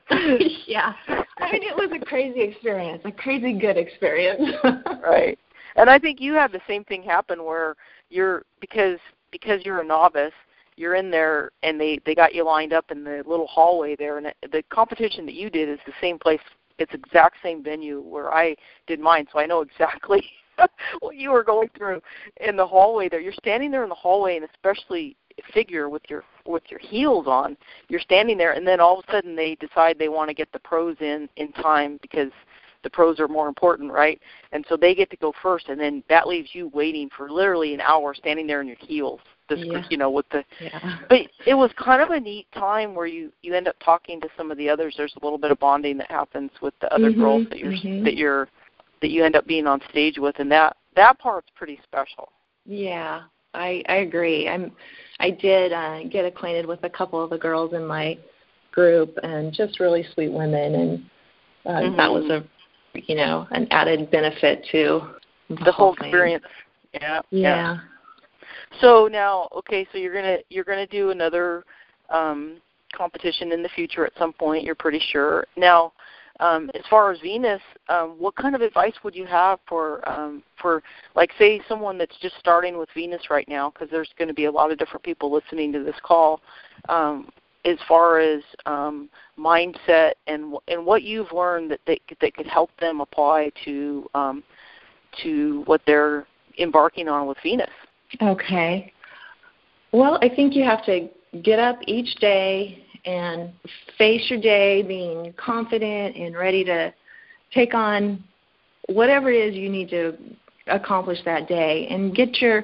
yeah, 0.67 0.93
I 1.07 1.51
mean 1.51 1.63
it 1.63 1.75
was 1.75 1.91
a 1.93 2.03
crazy 2.05 2.41
experience, 2.41 3.01
a 3.05 3.11
crazy 3.11 3.53
good 3.53 3.77
experience. 3.77 4.41
right, 5.03 5.37
and 5.75 5.89
I 5.89 5.99
think 5.99 6.19
you 6.19 6.33
had 6.33 6.51
the 6.51 6.61
same 6.67 6.83
thing 6.83 7.03
happen 7.03 7.43
where 7.43 7.75
you're 8.09 8.43
because 8.59 8.99
because 9.31 9.63
you're 9.63 9.81
a 9.81 9.85
novice 9.85 10.33
you're 10.77 10.95
in 10.95 11.11
there 11.11 11.51
and 11.63 11.79
they 11.79 11.99
they 12.05 12.15
got 12.15 12.33
you 12.33 12.43
lined 12.43 12.73
up 12.73 12.91
in 12.91 13.03
the 13.03 13.23
little 13.25 13.47
hallway 13.47 13.95
there 13.95 14.17
and 14.17 14.33
the 14.51 14.63
competition 14.69 15.25
that 15.25 15.35
you 15.35 15.49
did 15.49 15.69
is 15.69 15.79
the 15.85 15.93
same 16.01 16.17
place 16.17 16.39
it's 16.79 16.93
exact 16.93 17.35
same 17.43 17.63
venue 17.63 18.01
where 18.01 18.33
I 18.33 18.55
did 18.87 18.99
mine 18.99 19.27
so 19.31 19.39
I 19.39 19.45
know 19.45 19.61
exactly 19.61 20.25
what 20.99 21.15
you 21.15 21.31
were 21.31 21.43
going 21.43 21.69
through 21.77 22.01
in 22.39 22.55
the 22.55 22.65
hallway 22.65 23.09
there 23.09 23.19
you're 23.19 23.33
standing 23.33 23.71
there 23.71 23.83
in 23.83 23.89
the 23.89 23.95
hallway 23.95 24.35
and 24.35 24.47
especially 24.53 25.15
figure 25.53 25.89
with 25.89 26.03
your 26.09 26.23
with 26.45 26.63
your 26.69 26.79
heels 26.79 27.25
on 27.27 27.57
you're 27.87 27.99
standing 27.99 28.37
there 28.37 28.53
and 28.53 28.67
then 28.67 28.79
all 28.79 28.99
of 28.99 29.05
a 29.07 29.11
sudden 29.11 29.35
they 29.35 29.55
decide 29.55 29.97
they 29.97 30.09
want 30.09 30.29
to 30.29 30.33
get 30.33 30.51
the 30.51 30.59
pros 30.59 30.95
in 30.99 31.27
in 31.37 31.51
time 31.53 31.97
because 32.01 32.31
the 32.83 32.89
pros 32.89 33.19
are 33.19 33.27
more 33.27 33.47
important, 33.47 33.91
right? 33.91 34.19
And 34.53 34.65
so 34.67 34.75
they 34.75 34.95
get 34.95 35.11
to 35.11 35.17
go 35.17 35.31
first, 35.43 35.69
and 35.69 35.79
then 35.79 36.03
that 36.09 36.27
leaves 36.27 36.49
you 36.53 36.71
waiting 36.73 37.11
for 37.15 37.29
literally 37.29 37.75
an 37.75 37.79
hour, 37.81 38.15
standing 38.15 38.47
there 38.47 38.59
in 38.59 38.65
your 38.65 38.77
heels, 38.79 39.19
this 39.51 39.65
yeah. 39.67 39.83
you 39.89 39.97
know 39.97 40.09
with 40.09 40.27
the 40.29 40.43
yeah. 40.59 40.99
but 41.09 41.19
it 41.45 41.53
was 41.53 41.71
kind 41.77 42.01
of 42.01 42.09
a 42.09 42.19
neat 42.19 42.47
time 42.53 42.95
where 42.95 43.05
you 43.05 43.31
you 43.41 43.53
end 43.53 43.67
up 43.67 43.75
talking 43.83 44.19
to 44.21 44.27
some 44.37 44.51
of 44.51 44.57
the 44.57 44.69
others 44.69 44.95
there's 44.97 45.13
a 45.21 45.25
little 45.25 45.37
bit 45.37 45.51
of 45.51 45.59
bonding 45.59 45.97
that 45.97 46.09
happens 46.09 46.51
with 46.61 46.73
the 46.81 46.93
other 46.93 47.11
mm-hmm, 47.11 47.21
girls 47.21 47.47
that 47.49 47.59
you're 47.59 47.71
mm-hmm. 47.71 48.03
that 48.03 48.15
you're 48.15 48.47
that 49.01 49.11
you 49.11 49.23
end 49.23 49.35
up 49.35 49.45
being 49.47 49.67
on 49.67 49.81
stage 49.89 50.17
with 50.17 50.35
and 50.39 50.51
that 50.51 50.77
that 50.95 51.17
part's 51.19 51.49
pretty 51.55 51.79
special 51.83 52.29
yeah 52.65 53.21
i 53.53 53.83
i 53.87 53.97
agree 53.97 54.47
i'm 54.47 54.71
i 55.19 55.29
did 55.29 55.71
uh 55.71 56.03
get 56.09 56.25
acquainted 56.25 56.65
with 56.65 56.83
a 56.83 56.89
couple 56.89 57.23
of 57.23 57.29
the 57.29 57.37
girls 57.37 57.73
in 57.73 57.85
my 57.85 58.17
group 58.71 59.17
and 59.23 59.53
just 59.53 59.79
really 59.79 60.05
sweet 60.13 60.31
women 60.31 60.75
and 60.75 61.05
uh, 61.65 61.81
mm-hmm. 61.81 61.97
that 61.97 62.11
was 62.11 62.25
a 62.29 62.43
you 62.93 63.15
know 63.15 63.47
an 63.51 63.67
added 63.71 64.09
benefit 64.11 64.65
to 64.71 65.01
the, 65.49 65.55
the 65.65 65.71
whole 65.71 65.95
thing. 65.95 66.07
experience 66.07 66.45
yeah 66.93 67.21
yeah 67.31 67.77
so 68.79 69.09
now, 69.11 69.49
okay, 69.55 69.85
so 69.91 69.97
you're 69.97 70.13
gonna 70.13 70.37
you're 70.49 70.63
gonna 70.63 70.87
do 70.87 71.09
another 71.09 71.65
um, 72.09 72.61
competition 72.95 73.51
in 73.51 73.61
the 73.61 73.69
future 73.69 74.05
at 74.05 74.13
some 74.17 74.33
point. 74.33 74.63
You're 74.63 74.75
pretty 74.75 75.01
sure. 75.11 75.45
Now, 75.57 75.93
um, 76.41 76.71
as 76.73 76.81
far 76.89 77.11
as 77.11 77.19
Venus, 77.21 77.61
um, 77.87 78.15
what 78.17 78.35
kind 78.35 78.55
of 78.55 78.61
advice 78.61 78.95
would 79.03 79.15
you 79.15 79.25
have 79.27 79.59
for 79.67 80.07
um, 80.09 80.43
for 80.59 80.81
like 81.15 81.31
say 81.37 81.61
someone 81.69 81.97
that's 81.97 82.17
just 82.19 82.35
starting 82.39 82.77
with 82.77 82.89
Venus 82.95 83.29
right 83.29 83.47
now? 83.47 83.69
Because 83.69 83.89
there's 83.91 84.09
going 84.17 84.27
to 84.27 84.33
be 84.33 84.45
a 84.45 84.51
lot 84.51 84.71
of 84.71 84.77
different 84.79 85.03
people 85.03 85.31
listening 85.31 85.71
to 85.71 85.83
this 85.83 85.95
call. 86.03 86.41
Um, 86.89 87.29
as 87.63 87.77
far 87.87 88.19
as 88.19 88.41
um, 88.65 89.07
mindset 89.37 90.13
and 90.25 90.55
and 90.67 90.83
what 90.83 91.03
you've 91.03 91.31
learned 91.31 91.69
that 91.69 91.79
they, 91.85 92.01
that 92.19 92.33
could 92.33 92.47
help 92.47 92.71
them 92.79 93.01
apply 93.01 93.51
to 93.65 94.09
um, 94.15 94.43
to 95.21 95.61
what 95.67 95.81
they're 95.85 96.25
embarking 96.57 97.07
on 97.07 97.27
with 97.27 97.37
Venus. 97.43 97.69
Okay. 98.21 98.91
Well, 99.91 100.17
I 100.21 100.29
think 100.29 100.55
you 100.55 100.63
have 100.63 100.83
to 100.85 101.07
get 101.43 101.59
up 101.59 101.77
each 101.85 102.15
day 102.15 102.83
and 103.05 103.51
face 103.97 104.29
your 104.29 104.39
day 104.39 104.81
being 104.81 105.33
confident 105.33 106.15
and 106.15 106.35
ready 106.35 106.63
to 106.63 106.93
take 107.53 107.73
on 107.73 108.23
whatever 108.87 109.31
it 109.31 109.49
is 109.49 109.55
you 109.55 109.69
need 109.69 109.89
to 109.89 110.17
accomplish 110.67 111.19
that 111.25 111.47
day 111.47 111.87
and 111.89 112.15
get 112.15 112.41
your 112.41 112.63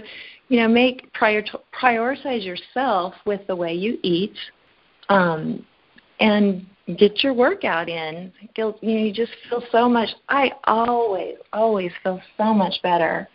you 0.49 0.59
know 0.59 0.67
make 0.67 1.11
prior 1.13 1.43
prioritize 1.79 2.45
yourself 2.45 3.13
with 3.25 3.45
the 3.47 3.55
way 3.55 3.73
you 3.73 3.97
eat 4.03 4.35
um 5.09 5.65
and 6.19 6.65
get 6.97 7.23
your 7.23 7.33
workout 7.33 7.89
in 7.89 8.31
you 8.55 8.63
know 8.63 8.77
you 8.81 9.11
just 9.11 9.31
feel 9.49 9.63
so 9.71 9.89
much 9.89 10.09
i 10.29 10.51
always 10.65 11.35
always 11.53 11.91
feel 12.03 12.21
so 12.37 12.53
much 12.53 12.73
better 12.83 13.27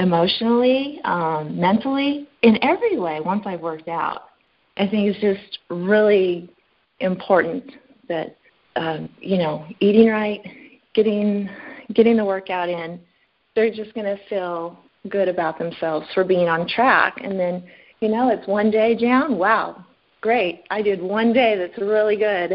emotionally, 0.00 1.00
um, 1.04 1.58
mentally, 1.58 2.26
in 2.42 2.62
every 2.64 2.98
way 2.98 3.20
once 3.20 3.42
I've 3.46 3.60
worked 3.60 3.88
out. 3.88 4.29
I 4.80 4.88
think 4.88 5.14
it's 5.14 5.20
just 5.20 5.58
really 5.68 6.48
important 7.00 7.70
that 8.08 8.36
um, 8.76 9.10
you 9.20 9.36
know 9.36 9.66
eating 9.80 10.08
right, 10.08 10.40
getting 10.94 11.50
getting 11.92 12.16
the 12.16 12.24
workout 12.24 12.70
in. 12.70 12.98
They're 13.54 13.70
just 13.70 13.92
going 13.94 14.06
to 14.06 14.18
feel 14.28 14.78
good 15.10 15.28
about 15.28 15.58
themselves 15.58 16.06
for 16.14 16.24
being 16.24 16.48
on 16.48 16.66
track, 16.66 17.18
and 17.22 17.38
then 17.38 17.62
you 18.00 18.08
know 18.08 18.30
it's 18.30 18.48
one 18.48 18.70
day 18.70 18.96
down. 18.96 19.36
Wow, 19.36 19.84
great! 20.22 20.62
I 20.70 20.80
did 20.80 21.02
one 21.02 21.34
day 21.34 21.56
that's 21.58 21.78
really 21.78 22.16
good, 22.16 22.52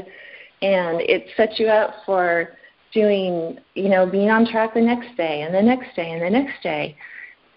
and 0.63 1.01
it 1.01 1.27
sets 1.37 1.59
you 1.59 1.67
up 1.67 1.93
for 2.07 2.53
doing 2.91 3.59
you 3.75 3.89
know 3.89 4.09
being 4.09 4.31
on 4.31 4.47
track 4.47 4.73
the 4.73 4.81
next 4.81 5.15
day 5.15 5.43
and 5.43 5.53
the 5.53 5.61
next 5.61 5.95
day 5.95 6.11
and 6.11 6.23
the 6.23 6.29
next 6.29 6.63
day 6.63 6.97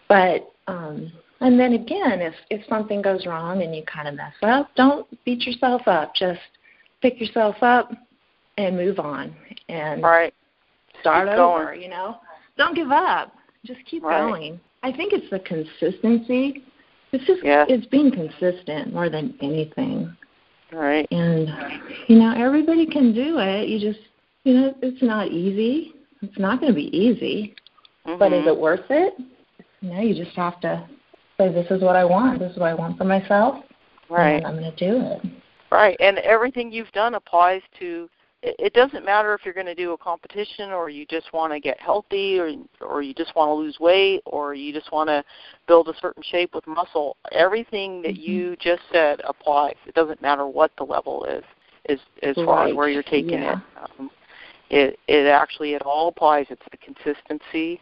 but 0.08 0.52
um, 0.66 1.12
and 1.40 1.58
then 1.58 1.74
again, 1.74 2.20
if 2.20 2.34
if 2.50 2.66
something 2.68 3.00
goes 3.00 3.26
wrong 3.26 3.62
and 3.62 3.74
you 3.74 3.82
kind 3.84 4.08
of 4.08 4.14
mess 4.14 4.34
up, 4.42 4.70
don't 4.76 5.06
beat 5.24 5.46
yourself 5.46 5.82
up. 5.86 6.14
Just 6.14 6.40
pick 7.00 7.20
yourself 7.20 7.56
up 7.62 7.90
and 8.56 8.76
move 8.76 8.98
on 8.98 9.34
and 9.68 10.02
right. 10.02 10.34
start 11.00 11.28
keep 11.28 11.38
over. 11.38 11.66
Going. 11.66 11.82
You 11.82 11.88
know, 11.90 12.16
don't 12.56 12.74
give 12.74 12.90
up. 12.90 13.32
Just 13.64 13.80
keep 13.88 14.02
right. 14.02 14.20
going. 14.20 14.60
I 14.82 14.92
think 14.92 15.12
it's 15.12 15.30
the 15.30 15.40
consistency. 15.40 16.64
It's 17.12 17.24
just 17.24 17.44
yeah. 17.44 17.64
it's 17.68 17.86
being 17.86 18.10
consistent 18.10 18.92
more 18.92 19.08
than 19.08 19.34
anything. 19.40 20.14
Right. 20.72 21.06
And 21.10 21.48
you 22.08 22.18
know, 22.18 22.34
everybody 22.36 22.84
can 22.84 23.14
do 23.14 23.38
it. 23.38 23.68
You 23.68 23.78
just 23.78 24.04
you 24.42 24.54
know, 24.54 24.74
it's 24.82 25.02
not 25.02 25.28
easy. 25.28 25.94
It's 26.20 26.38
not 26.38 26.60
going 26.60 26.72
to 26.72 26.76
be 26.76 26.96
easy. 26.96 27.54
Mm-hmm. 28.06 28.18
But 28.18 28.32
is 28.32 28.46
it 28.46 28.58
worth 28.58 28.90
it? 28.90 29.14
You 29.80 29.90
know, 29.90 30.00
you 30.00 30.14
just 30.14 30.36
have 30.36 30.60
to 30.62 30.88
say, 31.38 31.52
"This 31.52 31.70
is 31.70 31.82
what 31.82 31.96
I 31.96 32.04
want. 32.04 32.40
This 32.40 32.52
is 32.52 32.58
what 32.58 32.68
I 32.68 32.74
want 32.74 32.98
for 32.98 33.04
myself." 33.04 33.64
Right. 34.10 34.36
And 34.36 34.46
I'm 34.46 34.58
going 34.58 34.74
to 34.74 34.90
do 34.90 35.00
it. 35.00 35.32
Right, 35.70 35.96
and 36.00 36.18
everything 36.18 36.72
you've 36.72 36.92
done 36.92 37.14
applies 37.14 37.62
to. 37.78 38.08
It 38.42 38.72
doesn't 38.72 39.04
matter 39.04 39.34
if 39.34 39.40
you're 39.44 39.52
going 39.52 39.66
to 39.66 39.74
do 39.74 39.92
a 39.92 39.98
competition, 39.98 40.70
or 40.70 40.88
you 40.88 41.04
just 41.06 41.32
want 41.32 41.52
to 41.52 41.60
get 41.60 41.78
healthy, 41.80 42.38
or 42.38 42.52
or 42.80 43.02
you 43.02 43.12
just 43.12 43.34
want 43.34 43.48
to 43.48 43.52
lose 43.52 43.78
weight, 43.80 44.22
or 44.24 44.54
you 44.54 44.72
just 44.72 44.92
want 44.92 45.08
to 45.08 45.24
build 45.66 45.88
a 45.88 45.94
certain 46.00 46.22
shape 46.22 46.54
with 46.54 46.66
muscle. 46.66 47.16
Everything 47.32 48.00
that 48.02 48.14
mm-hmm. 48.14 48.30
you 48.30 48.56
just 48.56 48.82
said 48.92 49.20
applies. 49.24 49.74
It 49.86 49.94
doesn't 49.94 50.22
matter 50.22 50.46
what 50.46 50.70
the 50.78 50.84
level 50.84 51.24
is, 51.24 51.44
is 51.88 52.00
as 52.22 52.36
right. 52.36 52.46
far 52.46 52.68
as 52.68 52.74
where 52.74 52.88
you're 52.88 53.02
taking 53.02 53.42
yeah. 53.42 53.56
it. 53.56 53.90
Um, 53.98 54.10
It 54.70 54.98
it 55.08 55.26
actually 55.26 55.74
it 55.74 55.82
all 55.82 56.08
applies. 56.08 56.46
It's 56.50 56.62
the 56.70 56.76
consistency, 56.78 57.80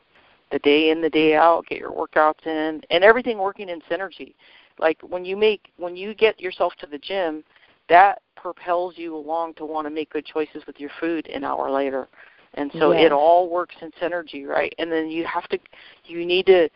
the 0.53 0.59
day 0.61 0.91
in 0.91 1.01
the 1.01 1.11
day 1.11 1.35
out, 1.35 1.67
get 1.67 1.79
your 1.79 1.93
workouts 1.93 2.47
in, 2.47 2.81
and 2.91 3.05
everything 3.05 3.39
working 3.39 3.69
in 3.69 3.81
synergy. 3.91 4.35
Like 4.79 4.99
when 5.03 5.25
you 5.25 5.37
make 5.37 5.73
when 5.77 5.97
you 5.97 6.15
get 6.15 6.41
yourself 6.41 6.75
to 6.81 6.87
the 6.87 6.99
gym, 6.99 7.43
that 7.89 8.23
propels 8.37 8.95
you 8.97 9.17
along 9.17 9.55
to 9.55 9.65
want 9.65 9.87
to 9.87 9.91
make 9.91 10.11
good 10.11 10.25
choices 10.25 10.63
with 10.67 10.79
your 10.79 10.91
food 11.01 11.27
an 11.29 11.45
hour 11.45 11.71
later. 11.71 12.09
And 12.55 12.71
so 12.79 12.93
yes. 12.93 13.07
it 13.07 13.13
all 13.13 13.51
works 13.51 13.75
in 13.83 13.91
synergy, 14.01 14.47
right? 14.47 14.75
And 14.79 14.91
then 14.91 15.11
you 15.11 15.27
have 15.27 15.49
to 15.49 15.59
you 16.05 16.25
need 16.25 16.47
to 16.47 16.69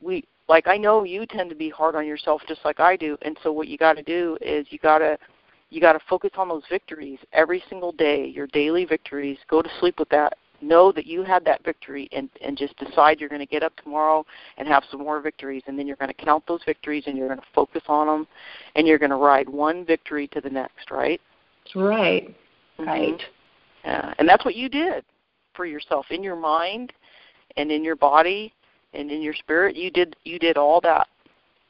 we 0.00 0.24
like 0.48 0.66
I 0.66 0.76
know 0.76 1.04
you 1.04 1.26
tend 1.26 1.50
to 1.50 1.56
be 1.56 1.70
hard 1.70 1.94
on 1.94 2.06
yourself 2.06 2.42
just 2.46 2.64
like 2.64 2.80
I 2.80 2.96
do. 2.96 3.16
And 3.22 3.38
so 3.42 3.52
what 3.52 3.68
you 3.68 3.76
got 3.76 3.96
to 3.96 4.02
do 4.02 4.38
is 4.40 4.66
you 4.70 4.78
got 4.78 4.98
to 4.98 5.18
you 5.70 5.80
got 5.80 5.92
to 5.92 6.00
focus 6.08 6.30
on 6.36 6.48
those 6.48 6.62
victories 6.70 7.18
every 7.32 7.62
single 7.68 7.92
day, 7.92 8.26
your 8.26 8.46
daily 8.48 8.84
victories. 8.84 9.38
Go 9.48 9.60
to 9.60 9.68
sleep 9.80 9.98
with 9.98 10.08
that. 10.10 10.34
Know 10.60 10.90
that 10.92 11.06
you 11.06 11.22
had 11.22 11.44
that 11.44 11.64
victory 11.64 12.08
and 12.12 12.28
and 12.40 12.58
just 12.58 12.76
decide 12.78 13.20
you're 13.20 13.28
going 13.28 13.40
to 13.40 13.46
get 13.46 13.62
up 13.62 13.74
tomorrow 13.76 14.26
and 14.56 14.66
have 14.66 14.82
some 14.90 15.00
more 15.00 15.20
victories 15.20 15.62
and 15.66 15.78
then 15.78 15.86
you're 15.86 15.96
going 15.96 16.12
to 16.12 16.24
count 16.24 16.44
those 16.48 16.60
victories 16.66 17.04
and 17.06 17.16
you're 17.16 17.28
going 17.28 17.38
to 17.38 17.46
focus 17.54 17.82
on 17.86 18.06
them 18.06 18.26
and 18.74 18.86
you're 18.86 18.98
going 18.98 19.10
to 19.10 19.16
ride 19.16 19.48
one 19.48 19.84
victory 19.84 20.26
to 20.28 20.40
the 20.40 20.50
next, 20.50 20.90
right? 20.90 21.20
Right. 21.74 22.34
Mm-hmm. 22.78 22.84
Right. 22.84 23.22
Yeah. 23.84 24.14
And 24.18 24.28
that's 24.28 24.44
what 24.44 24.56
you 24.56 24.68
did 24.68 25.04
for 25.54 25.64
yourself 25.64 26.06
in 26.10 26.22
your 26.22 26.36
mind 26.36 26.92
and 27.56 27.70
in 27.70 27.84
your 27.84 27.96
body 27.96 28.52
and 28.94 29.10
in 29.10 29.22
your 29.22 29.34
spirit. 29.34 29.76
You 29.76 29.90
did 29.90 30.16
you 30.24 30.38
did 30.38 30.56
all 30.56 30.80
that 30.80 31.06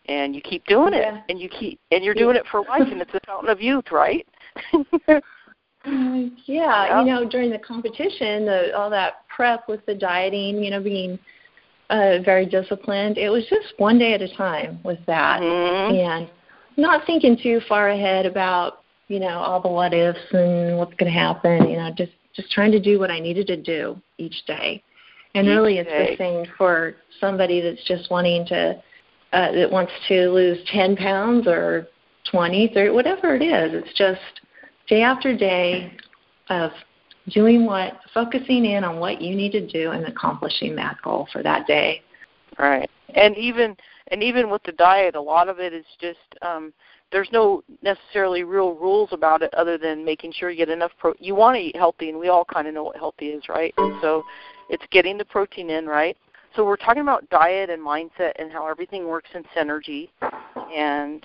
and 0.08 0.34
you 0.34 0.40
keep 0.40 0.64
doing 0.66 0.94
it 0.94 1.02
yeah. 1.02 1.20
and 1.28 1.38
you 1.38 1.48
keep 1.48 1.78
and 1.90 2.02
you're 2.02 2.14
doing 2.14 2.36
it 2.36 2.44
for 2.50 2.62
life 2.62 2.88
and 2.90 3.00
it's 3.00 3.14
a 3.14 3.20
fountain 3.26 3.50
of 3.50 3.60
youth 3.60 3.84
right 3.90 4.26
uh, 5.84 6.22
yeah, 6.46 7.00
you 7.00 7.06
know 7.06 7.28
during 7.28 7.50
the 7.50 7.58
competition 7.58 8.46
the, 8.46 8.76
all 8.76 8.90
that 8.90 9.26
prep 9.34 9.68
with 9.68 9.84
the 9.86 9.94
dieting 9.94 10.62
you 10.62 10.70
know 10.70 10.80
being 10.82 11.18
uh 11.90 12.18
very 12.24 12.44
disciplined 12.44 13.16
it 13.16 13.30
was 13.30 13.44
just 13.48 13.74
one 13.78 13.98
day 13.98 14.14
at 14.14 14.22
a 14.22 14.36
time 14.36 14.78
with 14.84 14.98
that 15.06 15.40
mm-hmm. 15.40 15.94
and 15.94 16.30
not 16.76 17.06
thinking 17.06 17.36
too 17.40 17.60
far 17.68 17.90
ahead 17.90 18.26
about 18.26 18.82
you 19.08 19.20
know 19.20 19.38
all 19.38 19.60
the 19.60 19.68
what 19.68 19.94
ifs 19.94 20.18
and 20.32 20.76
what's 20.76 20.94
going 20.94 21.10
to 21.10 21.18
happen 21.18 21.68
you 21.68 21.76
know 21.76 21.90
just 21.96 22.12
just 22.34 22.50
trying 22.50 22.72
to 22.72 22.80
do 22.80 22.98
what 22.98 23.10
i 23.10 23.18
needed 23.18 23.46
to 23.46 23.56
do 23.56 23.96
each 24.18 24.44
day 24.46 24.82
and 25.34 25.46
each 25.46 25.50
really 25.50 25.78
it's 25.78 25.88
day. 25.88 26.10
the 26.10 26.16
same 26.16 26.54
for 26.58 26.96
somebody 27.20 27.60
that's 27.60 27.84
just 27.84 28.10
wanting 28.10 28.44
to 28.46 28.82
uh, 29.32 29.52
that 29.52 29.70
wants 29.70 29.92
to 30.08 30.30
lose 30.30 30.58
10 30.72 30.96
pounds 30.96 31.46
or 31.46 31.86
20, 32.30 32.70
30, 32.72 32.90
whatever 32.90 33.34
it 33.34 33.42
is. 33.42 33.74
It's 33.74 33.96
just 33.96 34.40
day 34.88 35.02
after 35.02 35.36
day 35.36 35.92
of 36.48 36.70
doing 37.30 37.66
what, 37.66 38.00
focusing 38.14 38.64
in 38.64 38.84
on 38.84 38.98
what 38.98 39.20
you 39.20 39.34
need 39.34 39.52
to 39.52 39.66
do 39.66 39.90
and 39.90 40.06
accomplishing 40.06 40.74
that 40.76 40.96
goal 41.02 41.28
for 41.32 41.42
that 41.42 41.66
day. 41.66 42.02
Right. 42.58 42.90
And 43.14 43.36
even 43.36 43.76
and 44.10 44.22
even 44.22 44.50
with 44.50 44.62
the 44.64 44.72
diet, 44.72 45.14
a 45.14 45.20
lot 45.20 45.48
of 45.48 45.60
it 45.60 45.72
is 45.72 45.84
just 46.00 46.18
um 46.42 46.72
there's 47.10 47.28
no 47.32 47.62
necessarily 47.82 48.42
real 48.42 48.74
rules 48.74 49.10
about 49.12 49.42
it 49.42 49.52
other 49.54 49.78
than 49.78 50.04
making 50.04 50.32
sure 50.32 50.50
you 50.50 50.56
get 50.56 50.68
enough 50.68 50.92
pro 50.98 51.14
you 51.18 51.34
want 51.34 51.56
to 51.56 51.60
eat 51.60 51.76
healthy 51.76 52.08
and 52.08 52.18
we 52.18 52.28
all 52.28 52.44
kind 52.44 52.66
of 52.66 52.74
know 52.74 52.84
what 52.84 52.96
healthy 52.96 53.28
is, 53.28 53.48
right? 53.48 53.72
And 53.76 54.00
so 54.00 54.24
it's 54.68 54.84
getting 54.90 55.16
the 55.16 55.24
protein 55.24 55.70
in, 55.70 55.86
right? 55.86 56.16
So 56.56 56.64
we're 56.64 56.76
talking 56.76 57.02
about 57.02 57.28
diet 57.30 57.70
and 57.70 57.80
mindset 57.80 58.32
and 58.38 58.50
how 58.50 58.66
everything 58.66 59.06
works 59.06 59.28
in 59.34 59.44
synergy, 59.56 60.08
and 60.74 61.22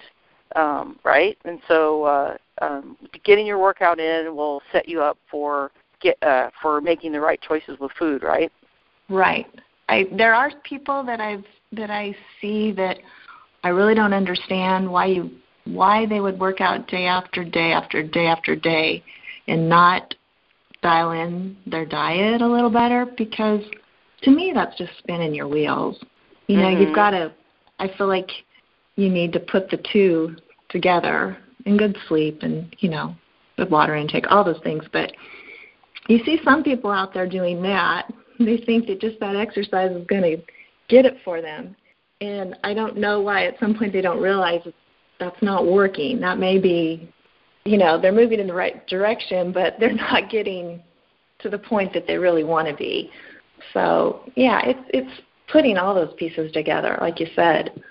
um, 0.55 0.99
right. 1.03 1.37
And 1.45 1.59
so 1.67 2.03
uh, 2.03 2.37
um, 2.61 2.97
getting 3.23 3.45
your 3.45 3.59
workout 3.59 3.99
in 3.99 4.35
will 4.35 4.61
set 4.71 4.87
you 4.87 5.01
up 5.01 5.17
for 5.29 5.71
get 6.01 6.21
uh, 6.21 6.49
for 6.61 6.81
making 6.81 7.11
the 7.11 7.19
right 7.19 7.41
choices 7.41 7.79
with 7.79 7.91
food, 7.97 8.23
right? 8.23 8.51
Right. 9.09 9.47
I 9.89 10.05
there 10.15 10.33
are 10.33 10.51
people 10.63 11.03
that 11.03 11.19
I've 11.19 11.45
that 11.71 11.89
I 11.89 12.15
see 12.39 12.71
that 12.73 12.97
I 13.63 13.69
really 13.69 13.95
don't 13.95 14.13
understand 14.13 14.89
why 14.89 15.07
you 15.07 15.31
why 15.65 16.05
they 16.05 16.19
would 16.19 16.39
work 16.39 16.61
out 16.61 16.87
day 16.87 17.05
after 17.05 17.43
day 17.43 17.71
after 17.71 18.03
day 18.03 18.27
after 18.27 18.55
day 18.55 19.03
and 19.47 19.67
not 19.67 20.13
dial 20.81 21.11
in 21.11 21.55
their 21.65 21.85
diet 21.85 22.41
a 22.41 22.47
little 22.47 22.69
better 22.69 23.05
because 23.17 23.61
to 24.23 24.31
me 24.31 24.51
that's 24.53 24.77
just 24.77 24.91
spinning 24.99 25.33
your 25.33 25.47
wheels. 25.47 25.97
You 26.47 26.57
know, 26.57 26.63
mm-hmm. 26.63 26.81
you've 26.81 26.95
got 26.95 27.11
to 27.11 27.33
I 27.79 27.89
feel 27.97 28.07
like 28.07 28.29
you 28.95 29.09
need 29.09 29.33
to 29.33 29.39
put 29.39 29.69
the 29.69 29.81
two 29.91 30.35
together 30.69 31.37
and 31.65 31.79
good 31.79 31.97
sleep 32.07 32.39
and, 32.41 32.75
you 32.79 32.89
know, 32.89 33.15
good 33.57 33.69
water 33.69 33.95
intake, 33.95 34.25
all 34.29 34.43
those 34.43 34.61
things, 34.63 34.83
but 34.91 35.11
you 36.07 36.19
see 36.25 36.39
some 36.43 36.63
people 36.63 36.91
out 36.91 37.13
there 37.13 37.27
doing 37.27 37.61
that. 37.63 38.11
They 38.39 38.57
think 38.57 38.87
that 38.87 38.99
just 38.99 39.19
that 39.19 39.35
exercise 39.35 39.91
is 39.91 40.07
going 40.07 40.23
to 40.23 40.43
get 40.89 41.05
it 41.05 41.17
for 41.23 41.39
them. 41.39 41.75
And 42.19 42.55
I 42.63 42.73
don't 42.73 42.97
know 42.97 43.21
why 43.21 43.45
at 43.45 43.59
some 43.59 43.75
point 43.77 43.93
they 43.93 44.01
don't 44.01 44.19
realize 44.19 44.61
that's 45.19 45.41
not 45.43 45.67
working. 45.67 46.19
That 46.19 46.39
may 46.39 46.57
be, 46.57 47.13
you 47.63 47.77
know, 47.77 48.01
they're 48.01 48.11
moving 48.11 48.39
in 48.39 48.47
the 48.47 48.53
right 48.53 48.85
direction, 48.87 49.51
but 49.51 49.75
they're 49.79 49.93
not 49.93 50.31
getting 50.31 50.81
to 51.39 51.49
the 51.49 51.59
point 51.59 51.93
that 51.93 52.07
they 52.07 52.17
really 52.17 52.43
want 52.43 52.67
to 52.67 52.73
be. 52.73 53.11
So 53.71 54.23
yeah, 54.35 54.61
it's 54.65 54.89
it's 54.89 55.21
putting 55.51 55.77
all 55.77 55.93
those 55.93 56.13
pieces 56.17 56.51
together, 56.51 56.97
like 57.01 57.19
you 57.19 57.27
said. 57.35 57.83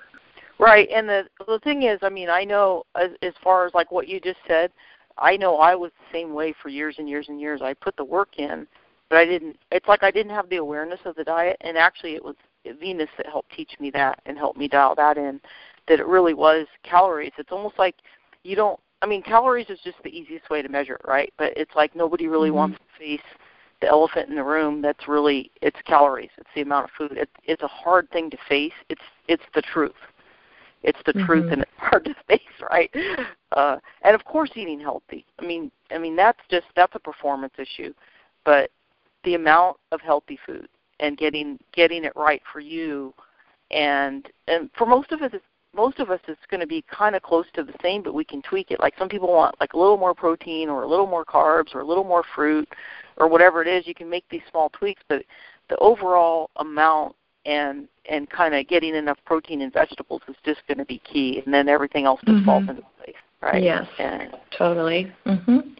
Right, 0.63 0.89
and 0.95 1.09
the 1.09 1.25
the 1.49 1.59
thing 1.65 1.83
is, 1.83 1.99
I 2.03 2.09
mean, 2.09 2.31
I 2.31 2.45
know 2.45 2.85
as, 2.95 3.11
as 3.21 3.33
far 3.43 3.67
as 3.67 3.75
like 3.75 3.91
what 3.91 4.07
you 4.07 4.21
just 4.21 4.39
said, 4.47 4.71
I 5.19 5.37
know 5.37 5.57
I 5.57 5.75
was 5.75 5.91
the 5.91 6.17
same 6.17 6.35
way 6.35 6.55
for 6.63 6.69
years 6.69 6.95
and 6.99 7.09
years 7.09 7.29
and 7.29 7.41
years. 7.41 7.61
I 7.61 7.75
put 7.75 7.97
the 7.97 8.05
work 8.05 8.39
in, 8.39 8.69
but 9.11 9.19
I 9.19 9.25
didn't. 9.25 9.57
It's 9.73 9.89
like 9.89 10.05
I 10.05 10.13
didn't 10.13 10.31
have 10.31 10.49
the 10.49 10.59
awareness 10.59 11.01
of 11.05 11.17
the 11.17 11.25
diet, 11.25 11.57
and 11.63 11.77
actually, 11.77 12.15
it 12.15 12.25
was 12.25 12.37
Venus 12.79 13.09
that 13.17 13.27
helped 13.27 13.51
teach 13.51 13.73
me 13.81 13.91
that 13.91 14.21
and 14.25 14.39
helped 14.39 14.57
me 14.57 14.69
dial 14.69 14.95
that 14.95 15.19
in. 15.19 15.41
That 15.89 15.99
it 15.99 16.07
really 16.07 16.33
was 16.33 16.69
calories. 16.85 17.33
It's 17.39 17.51
almost 17.51 17.77
like 17.77 17.97
you 18.45 18.55
don't. 18.55 18.79
I 19.03 19.07
mean, 19.07 19.21
calories 19.21 19.69
is 19.69 19.81
just 19.83 20.01
the 20.05 20.17
easiest 20.17 20.49
way 20.49 20.63
to 20.63 20.69
measure 20.69 20.95
it, 20.95 21.09
right? 21.09 21.35
But 21.39 21.55
it's 21.57 21.75
like 21.75 21.97
nobody 21.97 22.29
really 22.29 22.51
mm-hmm. 22.51 22.59
wants 22.59 22.79
to 22.79 23.05
face 23.05 23.27
the 23.81 23.89
elephant 23.89 24.29
in 24.29 24.37
the 24.37 24.45
room 24.45 24.81
that's 24.81 25.09
really 25.09 25.51
it's 25.61 25.77
calories 25.85 26.31
it's 26.39 26.49
the 26.55 26.61
amount 26.61 26.85
of 26.85 26.91
food 26.97 27.19
it, 27.19 27.29
it's 27.43 27.65
a 27.65 27.67
hard 27.67 28.09
thing 28.13 28.31
to 28.31 28.37
face 28.49 28.73
it's 28.89 29.03
it's 29.27 29.43
the 29.57 29.63
truth 29.63 29.91
it's 30.83 30.99
the 31.07 31.13
mm-hmm. 31.13 31.27
truth 31.27 31.53
and 31.53 31.63
it's 31.63 31.71
hard 31.77 32.05
to 32.05 32.15
face 32.29 32.41
right? 32.71 32.91
Uh 33.53 33.77
and 34.03 34.15
of 34.15 34.25
course 34.25 34.51
eating 34.55 34.81
healthy. 34.81 35.25
I 35.39 35.47
mean 35.47 35.71
i 35.91 35.99
mean 35.99 36.17
that's 36.17 36.41
just 36.51 36.67
that's 36.77 36.95
a 36.95 37.01
performance 37.01 37.55
issue. 37.59 37.93
But 38.45 38.71
the 39.25 39.35
amount 39.35 39.77
of 39.93 40.01
healthy 40.01 40.39
food 40.45 40.69
and 41.01 41.17
getting 41.17 41.59
getting 41.73 42.05
it 42.05 42.13
right 42.17 42.43
for 42.53 42.61
you 42.61 43.15
and 43.71 44.29
and 44.49 44.71
for 44.77 44.87
most 44.87 45.13
of 45.13 45.23
us 45.23 45.31
it's 45.33 45.45
most 45.75 45.99
of 46.01 46.11
us 46.11 46.21
it's 46.29 46.41
going 46.51 46.61
to 46.61 46.67
be 46.67 46.85
kind 46.91 47.17
of 47.17 47.23
close 47.23 47.47
to 47.55 47.63
the 47.63 47.73
same 47.83 48.03
but 48.03 48.15
we 48.15 48.25
can 48.25 48.43
tweak 48.43 48.71
it. 48.71 48.81
Like 48.81 48.95
some 48.99 49.09
people 49.09 49.29
want 49.29 49.59
like 49.61 49.73
a 49.73 49.79
little 49.79 49.97
more 49.97 50.15
protein 50.15 50.69
or 50.69 50.83
a 50.83 50.89
little 50.89 51.07
more 51.07 51.25
carbs 51.25 51.75
or 51.75 51.81
a 51.81 51.87
little 51.87 52.05
more 52.05 52.25
fruit 52.35 52.69
or 53.17 53.29
whatever 53.29 53.63
it 53.63 53.69
is, 53.69 53.87
you 53.87 53.95
can 53.95 54.09
make 54.09 54.25
these 54.31 54.43
small 54.51 54.69
tweaks, 54.71 55.03
but 55.09 55.25
the 55.69 55.77
overall 55.79 56.51
amount 56.57 57.15
and 57.45 57.89
and 58.09 58.29
kind 58.31 58.55
of 58.55 58.67
getting 58.69 58.95
enough 58.95 59.19
protein 59.25 59.63
and 59.63 59.73
vegetables 59.73 60.23
is 60.29 60.37
just 60.45 60.61
going 60.67 60.79
to 60.79 60.85
be 60.85 60.99
key, 60.99 61.43
and 61.45 61.53
then 61.53 61.69
everything 61.69 62.05
else 62.05 62.21
just 62.25 62.37
mm-hmm. 62.37 62.45
falls 62.45 62.69
into 62.69 62.83
place, 63.03 63.15
right? 63.41 63.63
Yes, 63.63 63.87
and, 63.99 64.35
totally. 64.57 65.13
Mhm. 65.27 65.77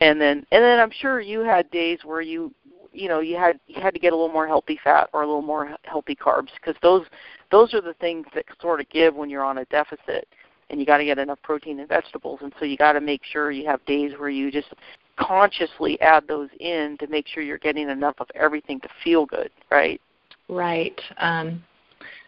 And 0.00 0.20
then 0.20 0.46
and 0.50 0.62
then 0.62 0.80
I'm 0.80 0.90
sure 0.90 1.20
you 1.20 1.40
had 1.40 1.70
days 1.70 2.00
where 2.04 2.20
you 2.20 2.52
you 2.92 3.08
know 3.08 3.20
you 3.20 3.36
had 3.36 3.58
you 3.66 3.80
had 3.80 3.94
to 3.94 4.00
get 4.00 4.12
a 4.12 4.16
little 4.16 4.32
more 4.32 4.46
healthy 4.46 4.78
fat 4.82 5.08
or 5.12 5.22
a 5.22 5.26
little 5.26 5.42
more 5.42 5.76
healthy 5.82 6.16
carbs 6.16 6.50
because 6.60 6.76
those 6.82 7.06
those 7.50 7.74
are 7.74 7.80
the 7.80 7.94
things 7.94 8.26
that 8.34 8.44
sort 8.60 8.80
of 8.80 8.88
give 8.90 9.14
when 9.14 9.30
you're 9.30 9.44
on 9.44 9.58
a 9.58 9.64
deficit 9.66 10.26
and 10.70 10.80
you 10.80 10.86
got 10.86 10.98
to 10.98 11.04
get 11.04 11.18
enough 11.18 11.38
protein 11.42 11.78
and 11.78 11.88
vegetables 11.88 12.40
and 12.42 12.52
so 12.58 12.64
you 12.64 12.76
got 12.76 12.92
to 12.92 13.00
make 13.00 13.22
sure 13.24 13.50
you 13.50 13.66
have 13.66 13.84
days 13.84 14.12
where 14.18 14.30
you 14.30 14.50
just 14.50 14.68
consciously 15.16 16.00
add 16.00 16.26
those 16.26 16.48
in 16.60 16.96
to 16.98 17.06
make 17.06 17.26
sure 17.28 17.42
you're 17.42 17.58
getting 17.58 17.88
enough 17.88 18.16
of 18.18 18.26
everything 18.34 18.80
to 18.80 18.88
feel 19.02 19.26
good, 19.26 19.50
right? 19.70 20.00
Right. 20.48 20.98
Um, 21.18 21.62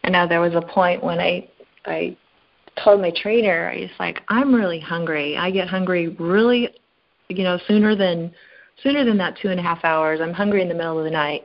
I 0.05 0.11
know 0.11 0.27
there 0.27 0.41
was 0.41 0.55
a 0.55 0.63
point 0.63 1.03
when 1.03 1.19
I 1.19 1.49
I 1.85 2.17
told 2.83 3.01
my 3.01 3.13
trainer, 3.15 3.71
I 3.73 3.81
was 3.81 3.91
like, 3.99 4.23
I'm 4.29 4.55
really 4.55 4.81
hungry. 4.81 5.37
I 5.37 5.51
get 5.51 5.69
hungry 5.69 6.09
really, 6.09 6.71
you 7.29 7.45
know, 7.45 7.59
sooner 7.67 7.95
than 7.97 8.33
sooner 8.83 9.05
than 9.05 9.19
that 9.19 9.37
two 9.41 9.49
and 9.49 9.59
a 9.59 9.63
half 9.63 9.85
hours. 9.85 10.21
I'm 10.21 10.33
hungry 10.33 10.63
in 10.63 10.69
the 10.69 10.75
middle 10.75 10.99
of 10.99 11.05
the 11.05 11.11
night, 11.11 11.45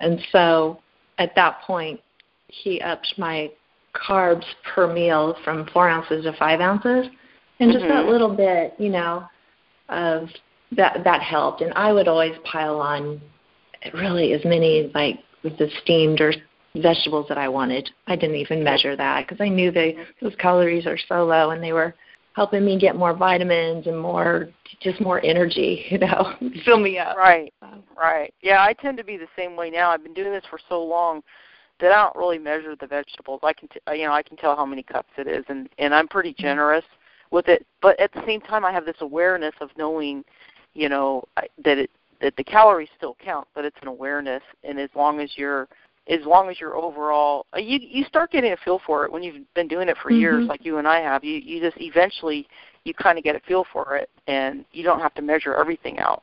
and 0.00 0.20
so 0.32 0.80
at 1.18 1.34
that 1.36 1.60
point, 1.62 2.00
he 2.48 2.80
upped 2.80 3.14
my 3.16 3.50
carbs 3.94 4.44
per 4.64 4.92
meal 4.92 5.36
from 5.44 5.66
four 5.72 5.88
ounces 5.88 6.24
to 6.24 6.32
five 6.34 6.60
ounces, 6.60 7.06
and 7.60 7.72
just 7.72 7.84
mm-hmm. 7.84 7.94
that 7.94 8.06
little 8.06 8.34
bit, 8.34 8.74
you 8.78 8.90
know, 8.90 9.24
of 9.88 10.28
that 10.72 11.02
that 11.04 11.22
helped. 11.22 11.60
And 11.60 11.72
I 11.74 11.92
would 11.92 12.08
always 12.08 12.34
pile 12.44 12.80
on 12.80 13.20
really 13.92 14.32
as 14.32 14.44
many 14.44 14.90
like 14.94 15.20
with 15.44 15.56
the 15.58 15.68
steamed 15.82 16.20
or 16.20 16.32
vegetables 16.76 17.26
that 17.28 17.38
I 17.38 17.48
wanted. 17.48 17.88
I 18.06 18.16
didn't 18.16 18.36
even 18.36 18.64
measure 18.64 18.96
that 18.96 19.28
because 19.28 19.40
I 19.40 19.48
knew 19.48 19.70
they 19.70 19.96
those 20.20 20.34
calories 20.36 20.86
are 20.86 20.98
so 21.08 21.24
low 21.24 21.50
and 21.50 21.62
they 21.62 21.72
were 21.72 21.94
helping 22.34 22.64
me 22.64 22.78
get 22.78 22.96
more 22.96 23.14
vitamins 23.14 23.86
and 23.86 23.98
more 23.98 24.48
just 24.80 25.00
more 25.00 25.24
energy, 25.24 25.86
you 25.90 25.98
know, 25.98 26.34
fill 26.64 26.80
me 26.80 26.98
up. 26.98 27.16
Right. 27.16 27.52
Right. 27.96 28.34
Yeah, 28.42 28.62
I 28.62 28.72
tend 28.72 28.98
to 28.98 29.04
be 29.04 29.16
the 29.16 29.28
same 29.36 29.56
way 29.56 29.70
now. 29.70 29.90
I've 29.90 30.02
been 30.02 30.14
doing 30.14 30.32
this 30.32 30.44
for 30.50 30.58
so 30.68 30.82
long 30.82 31.22
that 31.80 31.92
I 31.92 32.02
don't 32.02 32.16
really 32.16 32.38
measure 32.38 32.74
the 32.78 32.86
vegetables. 32.86 33.40
I 33.42 33.52
can, 33.52 33.68
t- 33.68 33.80
you 33.98 34.06
know, 34.06 34.12
I 34.12 34.22
can 34.22 34.36
tell 34.36 34.56
how 34.56 34.66
many 34.66 34.82
cups 34.82 35.10
it 35.16 35.26
is, 35.26 35.44
and 35.48 35.68
and 35.78 35.94
I'm 35.94 36.08
pretty 36.08 36.30
mm-hmm. 36.30 36.42
generous 36.42 36.84
with 37.30 37.48
it. 37.48 37.66
But 37.82 37.98
at 38.00 38.12
the 38.12 38.22
same 38.26 38.40
time, 38.40 38.64
I 38.64 38.72
have 38.72 38.84
this 38.84 38.96
awareness 39.00 39.54
of 39.60 39.70
knowing, 39.76 40.24
you 40.74 40.88
know, 40.88 41.24
that 41.64 41.78
it 41.78 41.90
that 42.24 42.34
the 42.36 42.44
calories 42.44 42.88
still 42.96 43.16
count, 43.22 43.46
but 43.54 43.66
it's 43.66 43.76
an 43.82 43.88
awareness. 43.88 44.42
And 44.64 44.80
as 44.80 44.88
long 44.96 45.20
as 45.20 45.30
you're 45.36 45.68
as 46.06 46.20
long 46.26 46.50
as 46.50 46.60
you're 46.60 46.76
overall 46.76 47.46
uh, 47.54 47.58
you 47.58 47.78
you 47.80 48.04
start 48.04 48.30
getting 48.30 48.52
a 48.52 48.56
feel 48.58 48.78
for 48.86 49.06
it 49.06 49.12
when 49.12 49.22
you've 49.22 49.42
been 49.54 49.68
doing 49.68 49.88
it 49.88 49.96
for 50.02 50.10
mm-hmm. 50.10 50.20
years 50.20 50.46
like 50.46 50.62
you 50.62 50.76
and 50.76 50.86
I 50.86 51.00
have 51.00 51.24
you 51.24 51.38
you 51.38 51.62
just 51.62 51.80
eventually 51.80 52.46
you 52.84 52.92
kind 52.92 53.16
of 53.16 53.24
get 53.24 53.36
a 53.36 53.40
feel 53.40 53.64
for 53.72 53.96
it 53.96 54.10
and 54.26 54.66
you 54.72 54.82
don't 54.82 55.00
have 55.00 55.14
to 55.14 55.22
measure 55.22 55.54
everything 55.54 55.98
out 56.00 56.22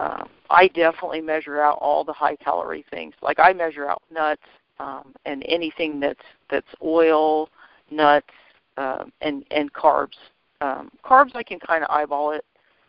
um, 0.00 0.30
I 0.48 0.68
definitely 0.68 1.20
measure 1.20 1.60
out 1.60 1.76
all 1.82 2.02
the 2.02 2.14
high 2.14 2.36
calorie 2.36 2.86
things 2.90 3.12
like 3.20 3.38
I 3.38 3.52
measure 3.52 3.86
out 3.86 4.02
nuts 4.10 4.40
um, 4.80 5.12
and 5.26 5.44
anything 5.46 6.00
that's 6.00 6.24
that's 6.50 6.74
oil 6.82 7.50
nuts 7.90 8.32
um, 8.78 9.12
and 9.20 9.44
and 9.50 9.70
carbs 9.74 10.16
um, 10.62 10.90
carbs 11.04 11.36
I 11.36 11.42
can 11.42 11.60
kind 11.60 11.84
of 11.84 11.90
eyeball 11.90 12.30
it 12.30 12.46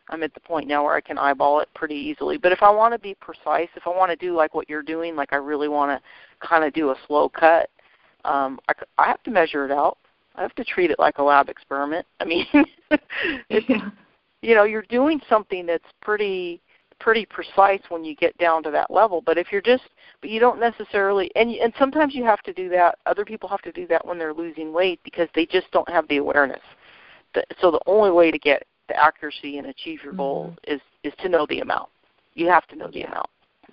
I'm 0.09 0.23
at 0.23 0.33
the 0.33 0.39
point 0.39 0.67
now 0.67 0.83
where 0.83 0.95
I 0.95 1.01
can 1.01 1.17
eyeball 1.17 1.59
it 1.61 1.69
pretty 1.73 1.95
easily. 1.95 2.37
But 2.37 2.51
if 2.51 2.61
I 2.61 2.69
want 2.69 2.93
to 2.93 2.99
be 2.99 3.15
precise, 3.15 3.69
if 3.75 3.87
I 3.87 3.89
want 3.89 4.11
to 4.11 4.15
do 4.15 4.35
like 4.35 4.53
what 4.53 4.69
you're 4.69 4.83
doing, 4.83 5.15
like 5.15 5.33
I 5.33 5.37
really 5.37 5.67
want 5.67 5.91
to 5.91 6.47
kind 6.47 6.63
of 6.63 6.73
do 6.73 6.91
a 6.91 6.95
slow 7.07 7.29
cut, 7.29 7.69
um, 8.23 8.59
I, 8.69 8.73
I 8.97 9.07
have 9.07 9.23
to 9.23 9.31
measure 9.31 9.65
it 9.65 9.71
out. 9.71 9.97
I 10.35 10.41
have 10.41 10.55
to 10.55 10.63
treat 10.63 10.91
it 10.91 10.99
like 10.99 11.17
a 11.17 11.23
lab 11.23 11.49
experiment. 11.49 12.05
I 12.19 12.25
mean, 12.25 12.45
it's, 13.49 13.69
yeah. 13.69 13.89
you 14.41 14.53
know, 14.53 14.63
you're 14.63 14.83
doing 14.83 15.21
something 15.29 15.65
that's 15.65 15.85
pretty 16.01 16.61
pretty 16.99 17.25
precise 17.25 17.81
when 17.89 18.05
you 18.05 18.15
get 18.15 18.37
down 18.37 18.63
to 18.63 18.71
that 18.71 18.89
level. 18.89 19.21
But 19.21 19.37
if 19.37 19.51
you're 19.51 19.61
just, 19.61 19.83
but 20.21 20.29
you 20.29 20.39
don't 20.39 20.59
necessarily, 20.59 21.29
and 21.35 21.51
and 21.51 21.73
sometimes 21.77 22.15
you 22.15 22.23
have 22.23 22.41
to 22.43 22.53
do 22.53 22.69
that. 22.69 22.99
Other 23.05 23.25
people 23.25 23.49
have 23.49 23.61
to 23.63 23.71
do 23.71 23.87
that 23.87 24.05
when 24.05 24.17
they're 24.17 24.33
losing 24.33 24.71
weight 24.73 24.99
because 25.03 25.27
they 25.35 25.45
just 25.45 25.69
don't 25.71 25.89
have 25.89 26.07
the 26.07 26.17
awareness. 26.17 26.61
So 27.59 27.69
the 27.69 27.81
only 27.85 28.11
way 28.11 28.31
to 28.31 28.39
get 28.39 28.63
the 28.87 28.95
accuracy 29.01 29.57
and 29.57 29.67
achieve 29.67 29.99
your 30.03 30.13
goal 30.13 30.47
mm-hmm. 30.51 30.75
is 30.75 30.81
is 31.03 31.13
to 31.21 31.29
know 31.29 31.45
the 31.49 31.59
amount. 31.59 31.89
You 32.33 32.47
have 32.47 32.67
to 32.67 32.75
know 32.75 32.89
the 32.91 33.03
amount. 33.03 33.29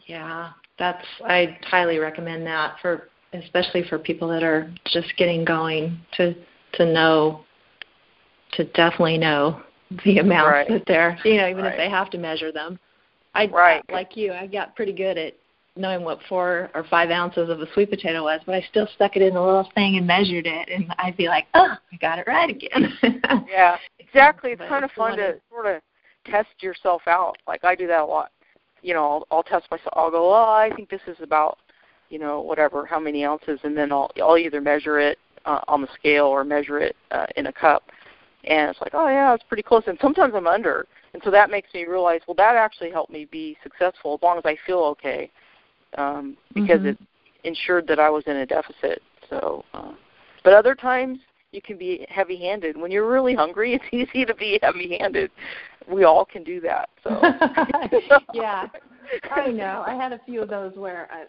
Yeah, 0.07 0.51
that's 0.79 1.05
I 1.25 1.59
highly 1.63 1.99
recommend 1.99 2.47
that 2.47 2.77
for 2.81 3.09
especially 3.33 3.85
for 3.89 3.99
people 3.99 4.29
that 4.29 4.43
are 4.43 4.73
just 4.87 5.13
getting 5.17 5.45
going 5.45 6.01
to 6.17 6.35
to 6.75 6.93
know 6.93 7.45
to 8.53 8.65
definitely 8.65 9.19
know 9.19 9.63
the 10.05 10.19
amount 10.19 10.51
right. 10.51 10.69
that 10.69 10.85
they're 10.87 11.19
you 11.25 11.37
know 11.37 11.49
even 11.49 11.65
right. 11.65 11.73
if 11.73 11.79
they 11.79 11.91
have 11.91 12.11
to 12.11 12.19
measure 12.19 12.53
them. 12.53 12.79
I 13.35 13.47
right. 13.47 13.83
like 13.91 14.17
you, 14.17 14.33
I 14.33 14.47
got 14.47 14.77
pretty 14.77 14.93
good 14.93 15.17
at 15.17 15.35
knowing 15.77 16.05
what 16.05 16.19
four 16.29 16.71
or 16.75 16.85
five 16.85 17.11
ounces 17.11 17.49
of 17.49 17.61
a 17.61 17.73
sweet 17.73 17.89
potato 17.89 18.23
was, 18.23 18.41
but 18.45 18.55
I 18.55 18.67
still 18.69 18.87
stuck 18.95 19.17
it 19.17 19.23
in 19.23 19.35
the 19.35 19.41
little 19.41 19.69
thing 19.75 19.97
and 19.97 20.07
measured 20.07 20.47
it, 20.47 20.69
and 20.69 20.93
I'd 20.99 21.17
be 21.17 21.29
like, 21.29 21.47
oh, 21.55 21.75
I 21.93 21.97
got 21.97 22.19
it 22.19 22.27
right 22.27 22.51
again. 22.51 22.93
yeah, 23.49 23.77
exactly. 24.13 24.53
It's 24.53 24.63
kind 24.69 24.85
of 24.85 24.91
fun 24.93 25.17
to 25.17 25.37
sort 25.51 25.67
of 25.67 25.83
test 26.27 26.51
yourself 26.61 27.03
out. 27.07 27.37
Like 27.47 27.65
I 27.65 27.75
do 27.75 27.87
that 27.87 28.01
a 28.01 28.05
lot. 28.05 28.31
You 28.83 28.95
know, 28.95 29.05
I'll, 29.05 29.27
I'll 29.31 29.43
test 29.43 29.71
myself. 29.71 29.93
I'll 29.95 30.11
go, 30.11 30.33
oh, 30.33 30.51
I 30.51 30.71
think 30.75 30.91
this 30.91 31.01
is 31.07 31.17
about, 31.21 31.59
you 32.11 32.19
know, 32.19 32.41
whatever, 32.41 32.85
how 32.85 32.99
many 32.99 33.25
ounces, 33.25 33.61
and 33.63 33.77
then 33.77 33.93
I'll 33.93 34.11
I'll 34.23 34.39
either 34.39 34.61
measure 34.61 34.99
it 34.99 35.19
uh, 35.45 35.61
on 35.69 35.81
the 35.81 35.89
scale 35.95 36.27
or 36.27 36.45
measure 36.45 36.79
it 36.79 36.97
uh, 37.11 37.27
in 37.37 37.47
a 37.47 37.53
cup, 37.53 37.85
and 38.45 38.71
it's 38.71 38.81
like, 38.81 38.95
oh 38.95 39.09
yeah, 39.09 39.35
it's 39.35 39.45
pretty 39.45 39.63
close. 39.63 39.85
And 39.87 39.99
sometimes 40.01 40.35
I'm 40.35 40.47
under, 40.47 40.87
and 41.15 41.23
so 41.25 41.31
that 41.31 41.51
makes 41.51 41.73
me 41.73 41.85
realize, 41.85 42.21
well, 42.27 42.35
that 42.37 42.57
actually 42.57 42.91
helped 42.91 43.13
me 43.13 43.27
be 43.27 43.57
successful 43.63 44.15
as 44.15 44.23
long 44.23 44.39
as 44.39 44.45
I 44.45 44.57
feel 44.67 44.79
okay 44.79 45.31
um, 45.97 46.37
because 46.55 46.81
mm-hmm. 46.81 46.89
it 46.89 46.99
ensured 47.45 47.87
that 47.89 47.99
I 47.99 48.11
was 48.11 48.25
in 48.27 48.37
a 48.37 48.47
deficit. 48.47 49.03
So, 49.29 49.65
uh, 49.75 49.93
but 50.45 50.53
other 50.53 50.75
times 50.75 51.19
you 51.53 51.61
can 51.61 51.77
be 51.77 52.07
heavy-handed. 52.09 52.77
When 52.77 52.91
you're 52.91 53.09
really 53.09 53.35
hungry, 53.35 53.75
it's 53.83 53.85
easy 53.93 54.25
to 54.25 54.35
be 54.35 54.59
heavy-handed. 54.63 55.31
We 55.89 56.05
all 56.05 56.25
can 56.25 56.43
do 56.43 56.61
that. 56.63 56.89
So. 57.05 57.21
yeah, 58.35 58.69
I 59.31 59.49
know. 59.49 59.85
I 59.87 59.95
had 59.95 60.13
a 60.13 60.21
few 60.25 60.43
of 60.43 60.49
those 60.49 60.75
where 60.75 61.09
I 61.11 61.25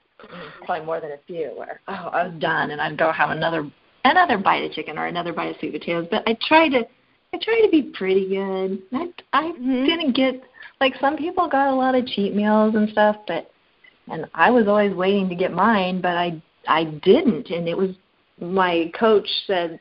probably 0.65 0.85
more 0.85 1.01
than 1.01 1.11
a 1.11 1.17
few 1.27 1.51
where 1.55 1.81
oh 1.87 2.09
I 2.13 2.27
was 2.27 2.39
done 2.39 2.71
and 2.71 2.79
I'd 2.79 2.97
go 2.97 3.11
have 3.11 3.31
another 3.31 3.69
another 4.05 4.37
bite 4.37 4.63
of 4.63 4.71
chicken 4.71 4.97
or 4.97 5.07
another 5.07 5.33
bite 5.33 5.49
of 5.49 5.55
sweet 5.59 5.73
potatoes. 5.73 6.07
But 6.09 6.23
I 6.27 6.37
try 6.47 6.69
to 6.69 6.85
I 7.33 7.39
try 7.41 7.61
to 7.61 7.69
be 7.71 7.91
pretty 7.97 8.29
good. 8.29 8.79
I 8.93 9.07
I 9.33 9.51
mm-hmm. 9.51 9.85
didn't 9.85 10.15
get 10.15 10.43
like 10.79 10.93
some 11.01 11.17
people 11.17 11.49
got 11.49 11.73
a 11.73 11.75
lot 11.75 11.95
of 11.95 12.05
cheat 12.05 12.35
meals 12.35 12.75
and 12.75 12.87
stuff, 12.89 13.17
but 13.27 13.51
and 14.09 14.27
I 14.35 14.51
was 14.51 14.67
always 14.67 14.93
waiting 14.93 15.27
to 15.29 15.35
get 15.35 15.51
mine, 15.51 15.99
but 15.99 16.15
I 16.15 16.41
I 16.67 16.85
didn't, 16.85 17.49
and 17.49 17.67
it 17.67 17.75
was 17.75 17.89
my 18.39 18.91
coach 18.97 19.27
said, 19.47 19.79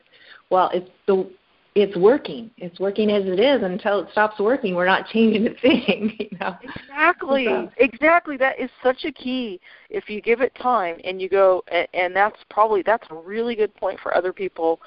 "Well, 0.53 0.69
it's 0.73 0.89
the 1.07 1.29
it's 1.75 1.97
working. 1.97 2.51
It's 2.57 2.79
working 2.79 3.09
as 3.09 3.25
it 3.25 3.39
is 3.39 3.63
until 3.63 4.01
it 4.01 4.11
stops 4.11 4.39
working. 4.39 4.75
We're 4.75 4.85
not 4.85 5.07
changing 5.07 5.47
a 5.47 5.53
thing." 5.61 6.15
You 6.19 6.37
know? 6.39 6.55
Exactly, 6.61 7.45
so. 7.45 7.71
exactly. 7.77 8.37
That 8.37 8.59
is 8.59 8.69
such 8.81 9.05
a 9.05 9.11
key. 9.11 9.59
If 9.89 10.09
you 10.09 10.21
give 10.21 10.41
it 10.41 10.53
time 10.55 10.97
and 11.03 11.21
you 11.21 11.29
go, 11.29 11.63
and, 11.93 12.15
that's 12.15 12.37
probably 12.49 12.83
that's 12.83 13.07
a 13.09 13.15
really 13.15 13.55
good 13.55 13.73
point 13.75 13.99
for 13.99 14.15
other 14.15 14.31
people 14.31 14.79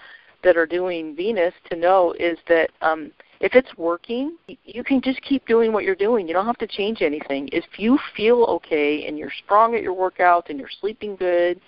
that 0.44 0.56
are 0.56 0.66
doing 0.66 1.16
Venus 1.16 1.54
to 1.70 1.76
know 1.76 2.14
is 2.20 2.38
that 2.46 2.70
um, 2.80 3.10
if 3.40 3.54
it's 3.54 3.76
working, 3.76 4.36
you 4.64 4.82
can 4.82 5.02
just 5.02 5.20
keep 5.22 5.46
doing 5.46 5.72
what 5.72 5.84
you're 5.84 5.94
doing. 5.94 6.26
You 6.26 6.34
don't 6.34 6.46
have 6.46 6.58
to 6.58 6.66
change 6.66 7.02
anything. 7.02 7.48
If 7.52 7.64
you 7.76 7.98
feel 8.16 8.44
okay 8.44 9.06
and 9.06 9.18
you're 9.18 9.32
strong 9.44 9.74
at 9.74 9.82
your 9.82 9.94
workouts 9.94 10.48
and 10.48 10.58
you're 10.58 10.70
sleeping 10.80 11.16
good 11.16 11.60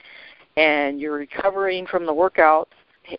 and 0.57 1.01
you're 1.01 1.14
recovering 1.14 1.86
from 1.86 2.07
the 2.07 2.12
workouts, 2.12 2.66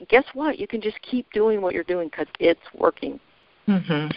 guess 0.09 0.25
what? 0.33 0.59
You 0.59 0.67
can 0.67 0.81
just 0.81 1.01
keep 1.01 1.31
doing 1.31 1.61
what 1.61 1.73
you're 1.73 1.83
doing 1.83 2.09
because 2.09 2.27
it's 2.39 2.61
working. 2.73 3.19
Mhm. 3.67 4.11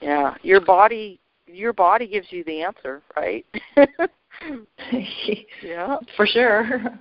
Yeah, 0.00 0.34
your 0.42 0.60
body 0.60 1.20
your 1.46 1.72
body 1.72 2.06
gives 2.06 2.30
you 2.30 2.44
the 2.44 2.62
answer, 2.62 3.02
right? 3.16 3.44
yeah, 5.62 5.96
for 6.16 6.26
sure. 6.26 6.98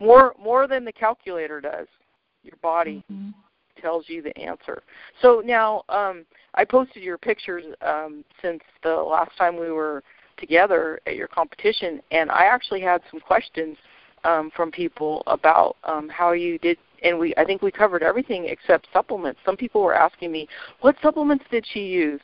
More 0.00 0.34
more 0.42 0.66
than 0.66 0.84
the 0.84 0.92
calculator 0.92 1.60
does. 1.60 1.86
Your 2.42 2.56
body. 2.62 3.04
Mm-hmm 3.10 3.30
tells 3.80 4.08
you 4.08 4.22
the 4.22 4.36
answer. 4.38 4.82
So 5.20 5.42
now 5.44 5.82
um, 5.88 6.24
I 6.54 6.64
posted 6.64 7.02
your 7.02 7.18
pictures 7.18 7.64
um, 7.82 8.24
since 8.40 8.60
the 8.82 8.94
last 8.94 9.36
time 9.36 9.58
we 9.58 9.70
were 9.70 10.02
together 10.38 11.00
at 11.06 11.16
your 11.16 11.28
competition, 11.28 12.00
and 12.10 12.30
I 12.30 12.44
actually 12.44 12.80
had 12.80 13.02
some 13.10 13.20
questions 13.20 13.76
um, 14.24 14.50
from 14.54 14.70
people 14.70 15.22
about 15.26 15.76
um, 15.84 16.08
how 16.08 16.32
you 16.32 16.58
did. 16.58 16.78
And 17.02 17.18
we, 17.18 17.34
I 17.36 17.44
think 17.44 17.62
we 17.62 17.72
covered 17.72 18.02
everything 18.02 18.46
except 18.46 18.86
supplements. 18.92 19.40
Some 19.44 19.56
people 19.56 19.82
were 19.82 19.94
asking 19.94 20.30
me, 20.30 20.48
"What 20.80 20.96
supplements 21.02 21.44
did 21.50 21.66
she 21.72 21.80
use?" 21.80 22.20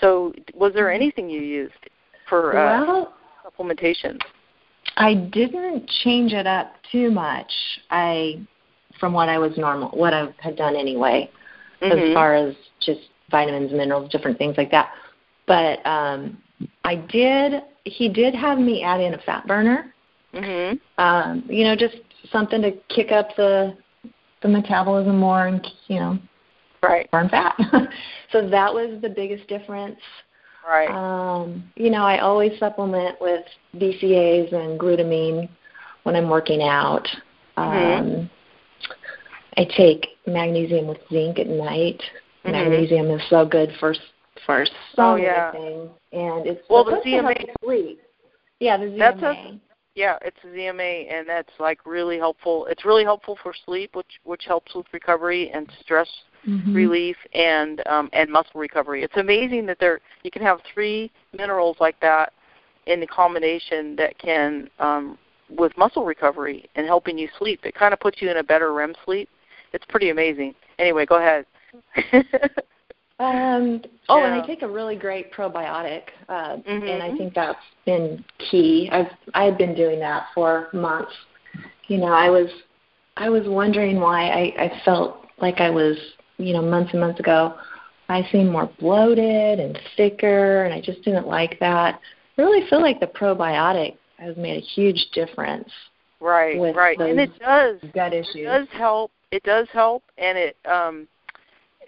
So, 0.00 0.34
was 0.54 0.74
there 0.74 0.86
mm-hmm. 0.86 1.02
anything 1.02 1.30
you 1.30 1.40
used 1.40 1.72
for 2.28 2.56
uh, 2.56 2.86
well, 2.86 3.14
supplementation? 3.44 4.18
I 4.96 5.14
didn't 5.14 5.88
change 6.04 6.32
it 6.32 6.46
up 6.46 6.72
too 6.90 7.10
much. 7.10 7.50
I 7.90 8.46
from 9.00 9.12
what 9.12 9.28
I 9.28 9.38
was 9.38 9.56
normal, 9.56 9.90
what 9.90 10.12
I 10.12 10.28
had 10.38 10.56
done 10.56 10.76
anyway, 10.76 11.30
mm-hmm. 11.80 11.98
as 11.98 12.14
far 12.14 12.34
as 12.34 12.54
just 12.80 13.00
vitamins, 13.30 13.72
minerals, 13.72 14.10
different 14.10 14.38
things 14.38 14.56
like 14.56 14.70
that. 14.70 14.90
But 15.46 15.84
um, 15.86 16.38
I 16.84 16.96
did. 16.96 17.62
He 17.84 18.08
did 18.08 18.34
have 18.34 18.58
me 18.58 18.82
add 18.82 19.00
in 19.00 19.14
a 19.14 19.18
fat 19.18 19.46
burner. 19.46 19.94
Mm-hmm. 20.34 21.02
Um, 21.02 21.44
you 21.48 21.64
know, 21.64 21.74
just 21.74 21.96
something 22.30 22.60
to 22.62 22.72
kick 22.88 23.12
up 23.12 23.28
the 23.36 23.76
the 24.42 24.48
metabolism 24.48 25.18
more 25.18 25.46
and 25.46 25.66
you 25.88 25.96
know, 25.96 26.18
right, 26.82 27.10
burn 27.10 27.28
fat. 27.28 27.56
so 28.32 28.48
that 28.48 28.72
was 28.72 29.00
the 29.02 29.08
biggest 29.08 29.48
difference. 29.48 29.98
Right. 30.68 30.90
Um, 30.90 31.64
you 31.76 31.90
know, 31.90 32.02
I 32.02 32.18
always 32.18 32.58
supplement 32.58 33.18
with 33.20 33.44
BCAAs 33.76 34.52
and 34.52 34.78
glutamine 34.78 35.48
when 36.02 36.14
I'm 36.14 36.28
working 36.28 36.62
out. 36.62 37.08
Mm-hmm. 37.56 38.06
Um, 38.06 38.30
I 39.56 39.64
take 39.76 40.06
magnesium 40.26 40.86
with 40.86 40.98
zinc 41.10 41.38
at 41.38 41.48
night. 41.48 42.00
Mm-hmm. 42.44 42.52
Magnesium 42.52 43.10
is 43.10 43.22
so 43.30 43.46
good 43.46 43.70
for 43.80 43.94
for 44.46 44.64
so 44.94 45.02
oh, 45.02 45.16
yeah. 45.16 45.50
many 45.52 45.64
things, 45.64 45.90
and 46.12 46.46
it's 46.46 46.62
well 46.68 46.84
the 46.84 47.00
ZMA 47.04 47.46
sleep. 47.64 48.00
Yeah, 48.60 48.76
the 48.76 48.86
ZMA. 48.86 48.98
That's 48.98 49.22
a, 49.22 49.60
yeah, 49.98 50.16
it's 50.22 50.36
a 50.44 50.46
ZMA, 50.46 51.12
and 51.12 51.28
that's 51.28 51.52
like 51.58 51.84
really 51.84 52.18
helpful. 52.18 52.66
It's 52.66 52.84
really 52.84 53.04
helpful 53.04 53.38
for 53.42 53.52
sleep, 53.66 53.94
which 53.94 54.20
which 54.24 54.44
helps 54.46 54.74
with 54.74 54.86
recovery 54.92 55.50
and 55.50 55.70
stress 55.80 56.08
mm-hmm. 56.46 56.74
relief 56.74 57.16
and 57.34 57.86
um, 57.86 58.08
and 58.12 58.30
muscle 58.30 58.60
recovery. 58.60 59.02
It's 59.02 59.16
amazing 59.16 59.66
that 59.66 59.78
there 59.80 60.00
you 60.22 60.30
can 60.30 60.42
have 60.42 60.60
three 60.72 61.10
minerals 61.36 61.76
like 61.80 61.98
that 62.00 62.32
in 62.86 63.00
the 63.00 63.06
combination 63.06 63.96
that 63.96 64.18
can 64.18 64.70
um, 64.78 65.18
with 65.50 65.76
muscle 65.76 66.04
recovery 66.04 66.68
and 66.76 66.86
helping 66.86 67.18
you 67.18 67.28
sleep. 67.38 67.60
It 67.64 67.74
kind 67.74 67.92
of 67.92 68.00
puts 68.00 68.22
you 68.22 68.30
in 68.30 68.38
a 68.38 68.44
better 68.44 68.72
REM 68.72 68.94
sleep 69.04 69.28
it's 69.72 69.84
pretty 69.88 70.10
amazing. 70.10 70.54
Anyway, 70.78 71.06
go 71.06 71.16
ahead. 71.16 71.46
Um, 73.20 73.82
oh, 74.08 74.18
Yeah. 74.18 74.26
and 74.26 74.34
I 74.42 74.46
take 74.46 74.62
a 74.62 74.68
really 74.68 74.94
great 74.94 75.32
probiotic, 75.32 76.10
uh, 76.28 76.58
Mhm. 76.58 76.88
and 76.88 77.02
I 77.02 77.10
think 77.16 77.34
that's 77.34 77.64
been 77.84 78.24
key. 78.38 78.88
I've 78.92 79.10
I've 79.34 79.58
been 79.58 79.74
doing 79.74 79.98
that 80.00 80.28
for 80.34 80.68
months. 80.72 81.12
You 81.88 81.98
know, 81.98 82.12
I 82.12 82.30
was 82.30 82.50
I 83.16 83.28
was 83.28 83.48
wondering 83.48 83.98
why 84.00 84.28
I, 84.28 84.64
I 84.64 84.80
felt 84.84 85.26
like 85.38 85.60
I 85.60 85.70
was, 85.70 85.96
you 86.36 86.52
know, 86.52 86.62
months 86.62 86.92
and 86.92 87.00
months 87.00 87.18
ago, 87.18 87.58
I 88.08 88.22
seemed 88.30 88.50
more 88.50 88.66
bloated 88.78 89.58
and 89.58 89.78
thicker, 89.96 90.64
and 90.64 90.72
I 90.72 90.80
just 90.80 91.02
didn't 91.02 91.26
like 91.26 91.58
that. 91.58 92.00
I 92.36 92.42
really 92.42 92.68
feel 92.68 92.80
like 92.80 93.00
the 93.00 93.06
probiotic 93.08 93.96
has 94.18 94.36
made 94.36 94.56
a 94.56 94.66
huge 94.66 95.10
difference. 95.12 95.70
Right, 96.20 96.74
right, 96.74 96.98
and 96.98 97.20
it 97.20 97.38
does. 97.38 97.80
Gut 97.92 98.12
issues. 98.12 98.36
It 98.36 98.44
does 98.44 98.68
help. 98.70 99.10
It 99.30 99.42
does 99.42 99.68
help, 99.70 100.04
and 100.16 100.38
it 100.38 100.56
um, 100.64 101.06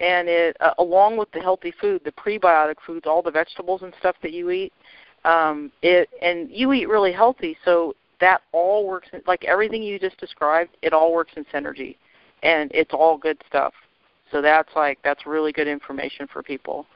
and 0.01 0.27
it 0.27 0.57
uh, 0.59 0.73
along 0.79 1.17
with 1.17 1.31
the 1.31 1.39
healthy 1.39 1.73
food, 1.79 2.01
the 2.03 2.11
prebiotic 2.11 2.75
foods, 2.85 3.05
all 3.05 3.21
the 3.21 3.31
vegetables 3.31 3.83
and 3.83 3.93
stuff 3.99 4.15
that 4.23 4.33
you 4.33 4.49
eat, 4.49 4.73
um, 5.23 5.71
it 5.81 6.09
and 6.21 6.49
you 6.51 6.73
eat 6.73 6.89
really 6.89 7.13
healthy, 7.13 7.55
so 7.63 7.95
that 8.19 8.41
all 8.51 8.87
works. 8.87 9.09
Like 9.27 9.45
everything 9.45 9.83
you 9.83 9.99
just 9.99 10.17
described, 10.17 10.71
it 10.81 10.91
all 10.91 11.13
works 11.13 11.33
in 11.35 11.45
synergy, 11.45 11.95
and 12.43 12.71
it's 12.73 12.91
all 12.93 13.17
good 13.17 13.37
stuff. 13.47 13.73
So 14.31 14.41
that's 14.41 14.69
like 14.75 14.97
that's 15.03 15.25
really 15.25 15.51
good 15.51 15.67
information 15.67 16.27
for 16.31 16.41
people. 16.41 16.87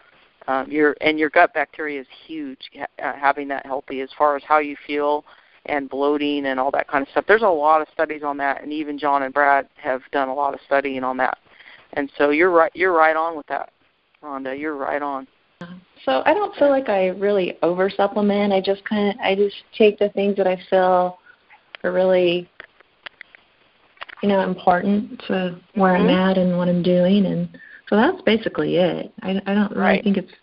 Um, 0.47 0.69
your 0.69 0.95
and 1.01 1.19
your 1.19 1.29
gut 1.29 1.53
bacteria 1.53 2.01
is 2.01 2.07
huge. 2.27 2.69
ha- 2.77 2.85
Uh, 2.99 3.13
having 3.13 3.47
that 3.49 3.65
healthy 3.65 4.01
as 4.01 4.09
far 4.17 4.35
as 4.35 4.43
how 4.43 4.57
you 4.59 4.75
feel 4.87 5.23
and 5.67 5.89
bloating 5.89 6.45
and 6.47 6.59
all 6.59 6.71
that 6.71 6.87
kind 6.87 7.01
of 7.03 7.09
stuff. 7.09 7.25
There's 7.27 7.41
a 7.41 7.47
lot 7.47 7.81
of 7.81 7.87
studies 7.93 8.23
on 8.23 8.37
that, 8.37 8.61
and 8.61 8.71
even 8.71 8.97
John 8.97 9.23
and 9.23 9.33
Brad 9.33 9.67
have 9.75 10.01
done 10.11 10.29
a 10.29 10.33
lot 10.33 10.53
of 10.53 10.59
studying 10.65 11.03
on 11.03 11.17
that. 11.17 11.37
And 11.95 12.11
so 12.17 12.29
you're 12.29 12.51
right. 12.51 12.71
You're 12.75 12.93
right 12.93 13.15
on 13.15 13.35
with 13.35 13.47
that, 13.47 13.71
Rhonda. 14.21 14.57
You're 14.57 14.75
right 14.75 15.01
on. 15.01 15.27
So 16.03 16.21
I 16.25 16.33
don't 16.33 16.53
feel 16.55 16.69
like 16.69 16.89
I 16.89 17.07
really 17.07 17.57
over 17.63 17.89
supplement. 17.89 18.53
I 18.53 18.61
just 18.61 18.83
kind 18.85 19.09
of 19.09 19.15
I 19.21 19.33
just 19.35 19.55
take 19.77 19.97
the 19.97 20.09
things 20.09 20.35
that 20.37 20.45
I 20.47 20.61
feel 20.69 21.17
are 21.83 21.91
really 21.91 22.49
you 24.21 24.29
know 24.29 24.41
important 24.41 25.19
to 25.27 25.59
where 25.73 25.93
Mhm. 25.93 25.99
I'm 26.01 26.09
at 26.09 26.37
and 26.37 26.57
what 26.57 26.67
I'm 26.67 26.83
doing, 26.83 27.25
and 27.25 27.47
so 27.87 27.95
that's 27.95 28.21
basically 28.23 28.75
it. 28.77 29.11
I, 29.23 29.41
I 29.45 29.53
don't 29.53 29.71
really 29.71 29.81
Right. 29.81 30.03
think 30.03 30.17
it's 30.17 30.33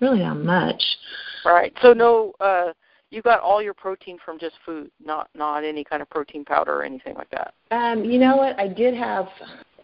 really 0.00 0.18
that 0.20 0.36
much. 0.36 0.82
Right. 1.44 1.72
So 1.80 1.92
no, 1.92 2.34
uh, 2.38 2.72
you 3.10 3.22
got 3.22 3.40
all 3.40 3.62
your 3.62 3.74
protein 3.74 4.18
from 4.18 4.38
just 4.38 4.56
food, 4.64 4.90
not 5.02 5.30
not 5.34 5.64
any 5.64 5.84
kind 5.84 6.02
of 6.02 6.10
protein 6.10 6.44
powder 6.44 6.74
or 6.76 6.82
anything 6.84 7.14
like 7.14 7.30
that. 7.30 7.54
Um, 7.70 8.04
you 8.04 8.18
know 8.18 8.36
what? 8.36 8.60
I 8.60 8.68
did 8.68 8.94
have 8.94 9.28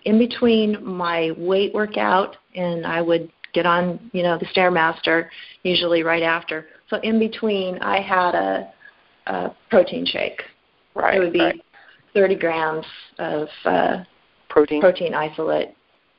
in 0.05 0.19
between 0.19 0.85
my 0.85 1.33
weight 1.37 1.75
workout, 1.75 2.37
and 2.55 2.87
I 2.87 3.01
would 3.01 3.31
get 3.53 3.67
on, 3.67 4.11
you 4.13 4.23
know, 4.23 4.39
the 4.39 4.47
stairmaster 4.47 5.29
usually 5.63 6.03
right 6.03 6.23
after. 6.23 6.67
So 6.91 6.99
in 7.03 7.19
between, 7.19 7.79
I 7.79 8.01
had 8.01 8.35
a, 8.35 8.73
a 9.27 9.51
protein 9.71 10.07
shake. 10.07 10.43
Right. 10.95 11.17
it 11.17 11.21
would 11.21 11.33
be 11.33 11.41
right. 11.41 11.65
30 12.15 12.35
grams 12.37 12.87
of 13.19 13.49
uh, 13.65 13.99
protein. 14.49 14.81
protein 14.81 15.15
isolate. 15.15 15.75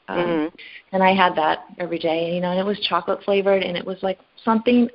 Um, 0.07 0.17
Mhm. 0.17 0.51
And 0.91 1.03
I 1.03 1.13
had 1.13 1.35
that 1.35 1.65
every 1.77 1.99
day, 1.99 2.33
you 2.33 2.41
know, 2.41 2.49
and 2.51 2.59
it 2.59 2.65
was 2.65 2.79
chocolate 2.79 3.21
flavored, 3.23 3.61
and 3.61 3.77
it 3.77 3.85
was 3.85 4.01
like 4.01 4.19
something 4.43 4.89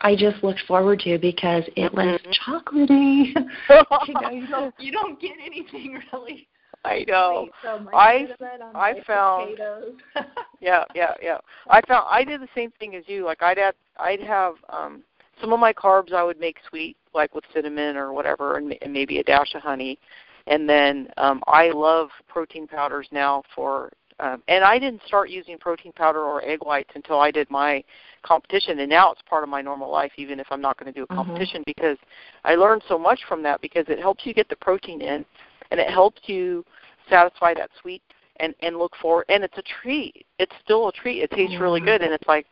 I 0.00 0.14
just 0.14 0.44
looked 0.44 0.60
forward 0.66 1.00
to 1.00 1.18
because 1.18 1.64
it 1.76 1.92
was 1.92 2.20
Mhm. 2.20 2.38
chocolatey. 2.38 3.34
you 4.08 4.48
know, 4.48 4.72
you 4.78 4.92
don't 4.92 5.18
get 5.20 5.36
anything 5.44 6.00
really. 6.12 6.48
I 6.84 7.04
know. 7.08 7.42
sweet, 7.44 7.52
so 7.62 7.88
I- 7.92 8.26
cinnamon 8.38 8.76
I 8.76 9.00
found- 9.06 9.58
Yeah, 10.60 10.84
yeah, 10.94 11.14
yeah. 11.22 11.38
I 11.70 11.80
found 11.86 12.06
I 12.08 12.24
did 12.24 12.40
the 12.40 12.48
same 12.54 12.72
thing 12.80 12.96
as 12.96 13.04
you. 13.06 13.24
Like 13.24 13.42
I'd 13.42 13.58
have 13.58 13.74
I'd 13.98 14.20
have 14.20 14.54
um 14.70 15.02
some 15.40 15.52
of 15.52 15.60
my 15.60 15.72
carbs 15.72 16.12
I 16.12 16.24
would 16.24 16.40
make 16.40 16.56
sweet, 16.68 16.96
like 17.14 17.32
with 17.34 17.44
cinnamon 17.54 17.96
or 17.96 18.12
whatever, 18.12 18.56
and, 18.56 18.74
and 18.82 18.92
maybe 18.92 19.18
a 19.18 19.22
dash 19.22 19.54
of 19.54 19.62
honey. 19.62 19.98
And 20.48 20.68
then 20.68 21.08
um 21.16 21.42
I 21.46 21.70
love 21.70 22.08
protein 22.26 22.66
powders 22.66 23.06
now 23.12 23.44
for 23.54 23.92
um 24.18 24.42
and 24.48 24.64
I 24.64 24.80
didn't 24.80 25.02
start 25.06 25.30
using 25.30 25.58
protein 25.58 25.92
powder 25.92 26.22
or 26.22 26.44
egg 26.44 26.58
whites 26.64 26.90
until 26.96 27.20
I 27.20 27.30
did 27.30 27.48
my 27.50 27.84
competition 28.24 28.80
and 28.80 28.90
now 28.90 29.12
it's 29.12 29.22
part 29.22 29.44
of 29.44 29.48
my 29.48 29.62
normal 29.62 29.92
life 29.92 30.10
even 30.16 30.40
if 30.40 30.48
I'm 30.50 30.60
not 30.60 30.76
going 30.76 30.92
to 30.92 30.98
do 30.98 31.04
a 31.04 31.06
Mhm. 31.06 31.16
competition 31.16 31.62
because 31.66 31.98
I 32.44 32.56
learned 32.56 32.82
so 32.88 32.98
much 32.98 33.20
from 33.28 33.44
that 33.44 33.60
because 33.60 33.84
it 33.88 34.00
helps 34.00 34.26
you 34.26 34.34
get 34.34 34.48
the 34.48 34.56
protein 34.56 35.00
in 35.02 35.24
and 35.70 35.80
it 35.80 35.90
helps 35.90 36.22
you 36.26 36.64
satisfy 37.08 37.54
that 37.54 37.70
sweet 37.80 38.02
and 38.40 38.54
and 38.60 38.76
look 38.78 38.92
for 39.00 39.24
and 39.28 39.42
it's 39.42 39.58
a 39.58 39.62
treat. 39.82 40.26
It's 40.38 40.54
still 40.62 40.88
a 40.88 40.92
treat. 40.92 41.22
It 41.22 41.30
tastes 41.30 41.58
really 41.60 41.80
good. 41.80 42.02
And 42.02 42.12
it's 42.12 42.26
like 42.28 42.46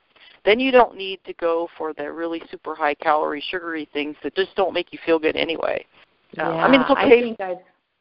then 0.44 0.60
you 0.60 0.70
don't 0.70 0.96
need 0.96 1.20
to 1.26 1.32
go 1.34 1.68
for 1.76 1.92
the 1.92 2.10
really 2.10 2.40
super 2.50 2.74
high 2.74 2.94
calorie 2.94 3.42
sugary 3.50 3.88
things 3.92 4.16
that 4.22 4.34
just 4.34 4.54
don't 4.56 4.72
make 4.72 4.92
you 4.92 4.98
feel 5.04 5.18
good 5.18 5.36
anyway. 5.36 5.84
Yeah, 6.32 6.48
Uh, 6.48 6.56
I 6.56 6.70
mean, 6.70 6.80
it's 6.80 6.90
okay. 6.90 7.18
I 7.18 7.20
think 7.20 7.40
I've 7.40 7.58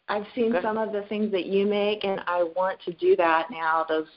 I've 0.08 0.28
seen 0.36 0.56
some 0.62 0.78
of 0.78 0.92
the 0.92 1.02
things 1.04 1.32
that 1.32 1.46
you 1.48 1.66
make, 1.66 2.04
and 2.04 2.22
I 2.28 2.44
want 2.56 2.80
to 2.86 2.94
do 2.94 3.16
that 3.16 3.50
now. 3.50 3.86
Those 3.88 4.08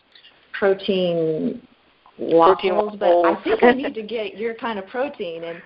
Protein 0.53 1.67
waffles, 2.19 2.97
but 2.99 3.25
I 3.25 3.41
think 3.45 3.63
I 3.63 3.73
need 3.73 3.95
to 3.95 4.03
get 4.03 4.37
your 4.37 4.55
kind 4.55 4.79
of 4.79 4.87
protein. 4.87 5.45
And 5.45 5.63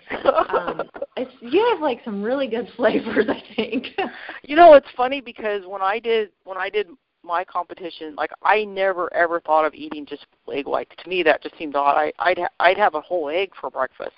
um, 0.51 0.91
it's, 1.17 1.33
you 1.41 1.67
have 1.73 1.81
like 1.81 2.01
some 2.05 2.23
really 2.23 2.47
good 2.49 2.69
flavors, 2.77 3.27
I 3.29 3.43
think. 3.57 3.87
you 4.43 4.57
know 4.57 4.75
it's 4.75 4.87
funny 4.97 5.21
because 5.21 5.63
when 5.67 5.83
i 5.83 5.99
did 5.99 6.31
when 6.45 6.57
i 6.59 6.69
did 6.69 6.89
my 7.23 7.45
competition 7.45 8.15
like 8.17 8.31
i 8.43 8.65
never 8.65 9.13
ever 9.15 9.41
thought 9.41 9.65
of 9.65 9.75
eating 9.75 10.05
just 10.05 10.27
egg 10.53 10.67
whites 10.67 10.91
to 11.03 11.09
me 11.09 11.23
that 11.23 11.43
just 11.43 11.57
seemed 11.59 11.77
odd. 11.77 11.97
I 11.97 12.13
i'd 12.21 12.39
ha- 12.39 12.49
i'd 12.61 12.77
have 12.79 12.95
a 12.95 13.01
whole 13.01 13.29
egg 13.31 13.51
for 13.61 13.71
breakfast 13.71 14.17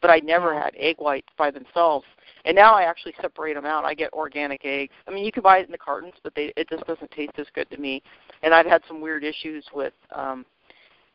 but 0.00 0.10
i 0.10 0.18
never 0.20 0.52
Yeah. 0.54 0.64
had 0.64 0.74
egg 0.76 0.96
whites 0.98 1.28
by 1.36 1.50
themselves. 1.50 2.06
And 2.44 2.54
now 2.54 2.74
i 2.74 2.82
actually 2.82 3.14
separate 3.20 3.54
them 3.54 3.66
out. 3.66 3.84
I 3.84 3.94
get 3.94 4.12
organic 4.12 4.64
eggs. 4.64 4.92
I 5.06 5.10
mean 5.10 5.24
you 5.24 5.32
can 5.32 5.42
buy 5.42 5.58
it 5.58 5.66
in 5.66 5.72
the 5.72 5.78
cartons 5.78 6.14
but 6.22 6.34
they 6.34 6.52
it 6.56 6.68
just 6.68 6.86
doesn't 6.86 7.10
taste 7.10 7.38
as 7.38 7.46
good 7.54 7.68
to 7.70 7.76
me. 7.78 8.02
And 8.42 8.54
i've 8.54 8.66
had 8.66 8.82
some 8.88 9.00
weird 9.00 9.24
issues 9.24 9.64
with 9.74 9.92
um 10.14 10.44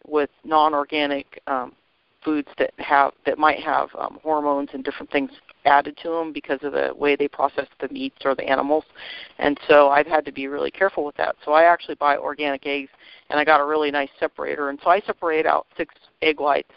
with 0.08 0.30
non 0.44 0.74
organic 0.74 1.42
um 1.48 1.74
foods 2.24 2.48
that 2.58 2.72
have 2.78 3.14
that 3.26 3.38
might 3.38 3.60
have 3.60 3.90
um, 3.98 4.20
hormones 4.24 4.70
and 4.74 4.84
different 4.84 5.12
things 5.12 5.32
added 5.66 5.98
to 6.02 6.10
them 6.10 6.34
because 6.34 6.60
of 6.64 6.74
the 6.74 6.92
way 6.96 7.16
they 7.16 7.28
process 7.28 7.68
the 7.80 7.88
meats 7.90 8.18
or 8.26 8.36
the 8.36 8.44
animals. 8.44 8.84
And 9.38 9.60
so 9.68 9.90
I've 9.90 10.08
had 10.08 10.26
to 10.26 10.32
be 10.32 10.48
really 10.48 10.72
careful 10.72 11.06
with 11.06 11.16
that. 11.18 11.36
So 11.46 11.54
I 11.54 11.64
actually 11.64 11.96
buy 11.96 12.18
organic 12.18 12.66
eggs 12.66 12.90
and 13.30 13.40
I 13.40 13.46
got 13.46 13.62
a 13.62 13.66
really 13.66 13.92
nice 13.92 14.10
separator. 14.20 14.70
And 14.70 14.80
so 14.84 14.90
I 14.90 15.02
separate 15.02 15.46
out 15.46 15.68
six 15.78 15.94
egg 16.22 16.40
whites 16.40 16.72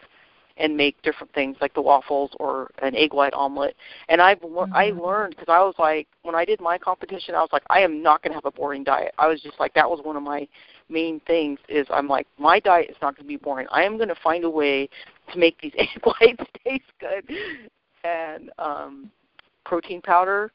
and 0.57 0.77
make 0.77 1.01
different 1.03 1.33
things 1.35 1.57
like 1.61 1.75
the 1.75 1.83
waffles 1.83 2.31
or 2.39 2.71
an 2.83 2.95
egg 2.95 3.13
white 3.13 3.35
omelet. 3.35 3.75
And 4.09 4.21
I've 4.21 4.43
lear- 4.45 4.69
I 4.73 4.91
Mhm. 4.91 5.03
learned 5.03 5.37
because 5.37 5.49
I 5.49 5.61
was 5.63 5.75
like 5.79 6.07
when 6.23 6.35
I 6.35 6.45
did 6.45 6.61
my 6.61 6.79
competition 6.79 7.35
I 7.35 7.41
was 7.41 7.53
like 7.53 7.65
I 7.71 7.81
am 7.81 8.03
not 8.03 8.23
going 8.23 8.31
to 8.31 8.37
have 8.37 8.45
a 8.45 8.53
boring 8.53 8.85
diet. 8.85 9.15
I 9.19 9.27
was 9.27 9.41
just 9.41 9.59
like 9.59 9.75
that 9.75 9.91
was 9.91 10.01
one 10.03 10.17
of 10.17 10.23
my 10.23 10.47
main 10.89 11.21
things 11.27 11.59
is 11.69 11.87
I'm 11.91 12.09
like 12.09 12.27
my 12.39 12.61
diet 12.61 12.91
is 12.91 12.97
not 13.01 13.17
going 13.17 13.25
to 13.25 13.29
be 13.29 13.37
boring. 13.37 13.67
I 13.71 13.83
am 13.83 13.97
going 13.97 14.09
to 14.09 14.15
find 14.23 14.45
a 14.45 14.51
way 14.51 14.89
to 15.33 15.39
make 15.39 15.61
these 15.61 15.73
egg 15.79 15.89
whites 16.05 16.45
taste 16.65 16.85
good 17.01 17.25
and 18.05 18.51
um 18.59 19.11
protein 19.65 20.03
powder 20.03 20.53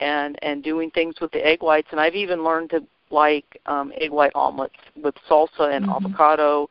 and 0.00 0.38
and 0.42 0.62
doing 0.62 0.90
things 0.90 1.14
with 1.20 1.32
the 1.32 1.44
egg 1.44 1.62
whites 1.62 1.88
and 1.90 2.00
I've 2.00 2.14
even 2.14 2.44
learned 2.44 2.70
to 2.70 2.84
like 3.10 3.60
um 3.66 3.92
egg 3.96 4.10
white 4.10 4.32
omelets 4.34 4.74
with 5.02 5.14
salsa 5.28 5.74
and 5.74 5.86
Mhm. 5.86 5.96
avocado 5.96 6.68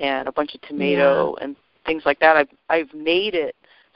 and 0.00 0.28
a 0.28 0.32
bunch 0.32 0.54
of 0.54 0.60
tomato 0.62 1.34
and 1.40 1.56
things 1.84 2.04
like 2.04 2.18
that. 2.20 2.36
I've 2.36 2.48
I've 2.68 2.92
made 2.94 3.34
it 3.34 3.54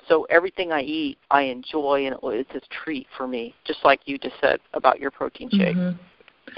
so 0.09 0.25
everything 0.31 0.73
I 0.73 0.83
eat 0.83 1.19
I 1.31 1.43
enjoy 1.43 2.07
and 2.07 2.17
it's 2.23 2.55
a 2.55 2.61
treat 2.75 3.07
for 3.17 3.27
me, 3.27 3.55
just 3.65 3.85
like 3.85 4.01
you 4.07 4.19
just 4.19 4.37
said 4.41 4.61
about 4.75 5.01
your 5.01 5.11
protein 5.11 5.51
shake. 5.51 5.77
Mhm. 5.77 5.99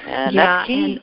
And 0.06 0.34
yeah, 0.34 0.46
that's 0.46 0.66
key. 0.66 1.00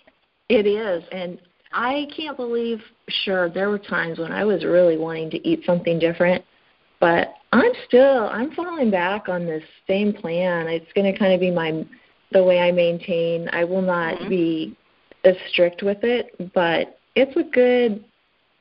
It 0.50 0.66
is. 0.66 1.04
And 1.12 1.40
I 1.72 2.08
can't 2.16 2.36
believe, 2.36 2.82
sure, 3.24 3.50
there 3.50 3.70
were 3.70 3.80
times 3.80 4.20
when 4.20 4.32
I 4.32 4.44
was 4.44 4.66
really 4.66 4.98
wanting 4.98 5.30
to 5.32 5.48
eat 5.48 5.64
something 5.66 6.00
different, 6.00 6.44
but 7.00 7.36
I'm 7.54 7.72
still, 7.88 8.28
I'm 8.32 8.52
falling 8.52 8.92
back 8.92 9.30
on 9.30 9.46
this 9.46 9.64
same 9.88 10.12
plan. 10.12 10.68
It's 10.68 10.92
going 10.94 11.12
to 11.12 11.18
kind 11.18 11.34
of 11.34 11.40
be 11.40 11.52
my, 11.52 11.86
the 12.32 12.44
way 12.44 12.60
I 12.60 12.72
maintain. 12.72 13.48
I 13.54 13.64
will 13.64 13.82
not 13.82 14.16
Mhm. 14.16 14.30
be 14.30 14.76
as 15.24 15.36
strict 15.52 15.84
with 15.84 16.04
it, 16.04 16.34
but 16.54 16.98
it's 17.16 17.36
a 17.38 17.44
good, 17.44 18.04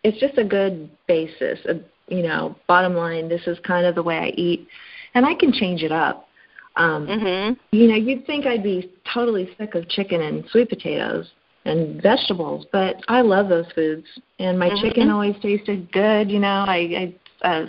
it's 0.05 0.19
just 0.19 0.39
a 0.39 0.45
good 0.45 0.91
basis. 1.07 1.59
A, 1.67 1.81
you 2.09 2.23
know, 2.23 2.55
bottom 2.67 2.95
line, 2.95 3.29
this 3.29 3.47
is 3.47 3.59
kind 3.61 3.87
of 3.87 3.95
the 3.95 4.03
way 4.03 4.19
I 4.19 4.29
eat, 4.37 4.67
and 5.15 5.27
I 5.27 5.35
can 5.35 5.53
change 5.53 5.83
it 5.83 5.93
up. 5.93 6.29
Um, 6.77 7.07
Mhm. 7.07 7.57
you 7.73 7.89
know, 7.89 7.97
you'd 7.97 8.27
think 8.27 8.47
I'd 8.47 8.63
be 8.63 8.91
totally 9.13 9.55
sick 9.59 9.75
of 9.75 9.89
chicken 9.89 10.23
and 10.23 10.49
sweet 10.49 10.69
potatoes 10.69 11.33
and 11.69 12.03
vegetables, 12.03 12.67
but 12.73 12.97
I 13.09 13.21
love 13.21 13.49
those 13.49 13.71
foods. 13.73 14.07
And 14.39 14.59
my 14.59 14.71
Mhm. 14.71 14.81
chicken 14.81 15.11
always 15.11 15.37
tasted 15.41 15.91
good. 15.93 16.31
You 16.31 16.41
know, 16.41 16.65
I, 16.67 17.15
I 17.43 17.49
uh, 17.49 17.67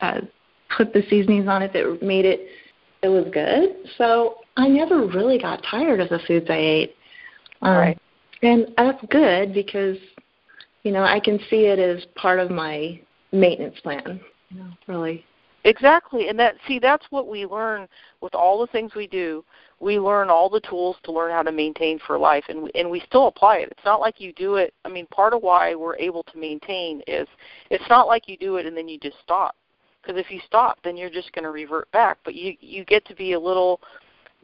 uh, 0.00 0.20
put 0.68 0.92
the 0.92 1.02
seasonings 1.08 1.48
on 1.48 1.62
it 1.62 1.72
that 1.72 2.02
made 2.02 2.24
it 2.24 2.48
it 3.02 3.08
was 3.08 3.24
good. 3.32 3.76
So 3.96 4.38
I 4.58 4.68
never 4.68 5.06
really 5.06 5.38
got 5.38 5.62
tired 5.62 6.00
of 6.00 6.10
the 6.10 6.18
foods 6.20 6.50
I 6.50 6.56
ate. 6.56 6.96
Um, 7.62 7.76
Right. 7.76 7.98
And 8.42 8.68
that's 8.76 9.04
good 9.06 9.52
because 9.52 9.98
you 10.82 10.92
know, 10.92 11.02
I 11.02 11.20
can 11.20 11.38
see 11.50 11.66
it 11.66 11.78
as 11.78 12.04
part 12.14 12.38
of 12.38 12.50
my 12.50 12.98
maintenance 13.32 13.78
plan. 13.80 14.20
You 14.50 14.58
know, 14.58 14.70
really. 14.86 15.24
Exactly. 15.64 16.28
And 16.28 16.38
that 16.38 16.56
see 16.66 16.78
that's 16.78 17.04
what 17.10 17.26
we 17.26 17.44
learn 17.44 17.86
with 18.20 18.34
all 18.34 18.60
the 18.60 18.66
things 18.68 18.94
we 18.94 19.06
do. 19.06 19.44
We 19.80 19.98
learn 19.98 20.28
all 20.28 20.50
the 20.50 20.60
tools 20.60 20.96
to 21.04 21.12
learn 21.12 21.30
how 21.30 21.42
to 21.42 21.52
maintain 21.52 21.98
for 22.06 22.18
life 22.18 22.44
and 22.48 22.64
we, 22.64 22.70
and 22.74 22.90
we 22.90 23.00
still 23.00 23.28
apply 23.28 23.58
it. 23.58 23.68
It's 23.70 23.84
not 23.84 24.00
like 24.00 24.20
you 24.20 24.32
do 24.34 24.56
it. 24.56 24.74
I 24.84 24.88
mean, 24.88 25.06
part 25.06 25.32
of 25.32 25.42
why 25.42 25.74
we're 25.74 25.96
able 25.96 26.22
to 26.24 26.38
maintain 26.38 27.02
is 27.06 27.26
it's 27.70 27.88
not 27.88 28.06
like 28.06 28.28
you 28.28 28.36
do 28.36 28.56
it 28.56 28.66
and 28.66 28.76
then 28.76 28.88
you 28.88 28.98
just 28.98 29.16
stop. 29.22 29.56
Because 30.02 30.20
if 30.20 30.30
you 30.30 30.40
stop, 30.46 30.78
then 30.84 30.96
you're 30.96 31.10
just 31.10 31.32
going 31.32 31.44
to 31.44 31.50
revert 31.50 31.90
back. 31.92 32.18
But 32.24 32.34
you 32.34 32.54
you 32.60 32.84
get 32.84 33.04
to 33.06 33.14
be 33.14 33.32
a 33.32 33.40
little 33.40 33.80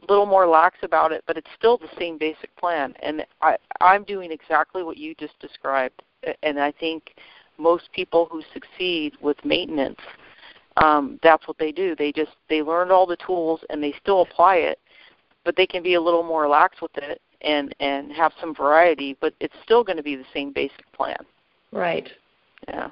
little 0.07 0.27
more 0.27 0.47
lax 0.47 0.77
about 0.83 1.11
it, 1.11 1.23
but 1.25 1.37
it's 1.37 1.49
still 1.57 1.77
the 1.77 1.89
same 1.97 2.17
basic 2.17 2.55
plan. 2.57 2.93
And 3.01 3.25
I 3.41 3.57
I'm 3.81 4.03
doing 4.03 4.31
exactly 4.31 4.83
what 4.83 4.97
you 4.97 5.15
just 5.15 5.39
described. 5.39 6.01
And 6.43 6.59
I 6.59 6.71
think 6.71 7.15
most 7.57 7.91
people 7.91 8.27
who 8.31 8.41
succeed 8.53 9.13
with 9.21 9.43
maintenance 9.43 9.99
um, 10.77 11.19
that's 11.23 11.47
what 11.47 11.57
they 11.57 11.71
do. 11.71 11.95
They 11.95 12.11
just 12.11 12.31
they 12.49 12.61
learned 12.61 12.91
all 12.91 13.05
the 13.05 13.17
tools 13.17 13.61
and 13.69 13.81
they 13.81 13.93
still 14.01 14.21
apply 14.21 14.57
it, 14.57 14.79
but 15.47 15.55
they 15.55 15.65
can 15.65 15.81
be 15.81 15.93
a 15.93 16.01
little 16.01 16.23
more 16.23 16.45
lax 16.45 16.81
with 16.81 16.91
it 16.97 17.21
and 17.39 17.73
and 17.79 18.11
have 18.11 18.33
some 18.41 18.53
variety. 18.53 19.15
But 19.21 19.33
it's 19.39 19.55
still 19.63 19.81
going 19.81 19.95
to 19.95 20.03
be 20.03 20.17
the 20.17 20.25
same 20.33 20.51
basic 20.51 20.91
plan. 20.91 21.15
Right. 21.71 22.09
Yeah. 22.67 22.89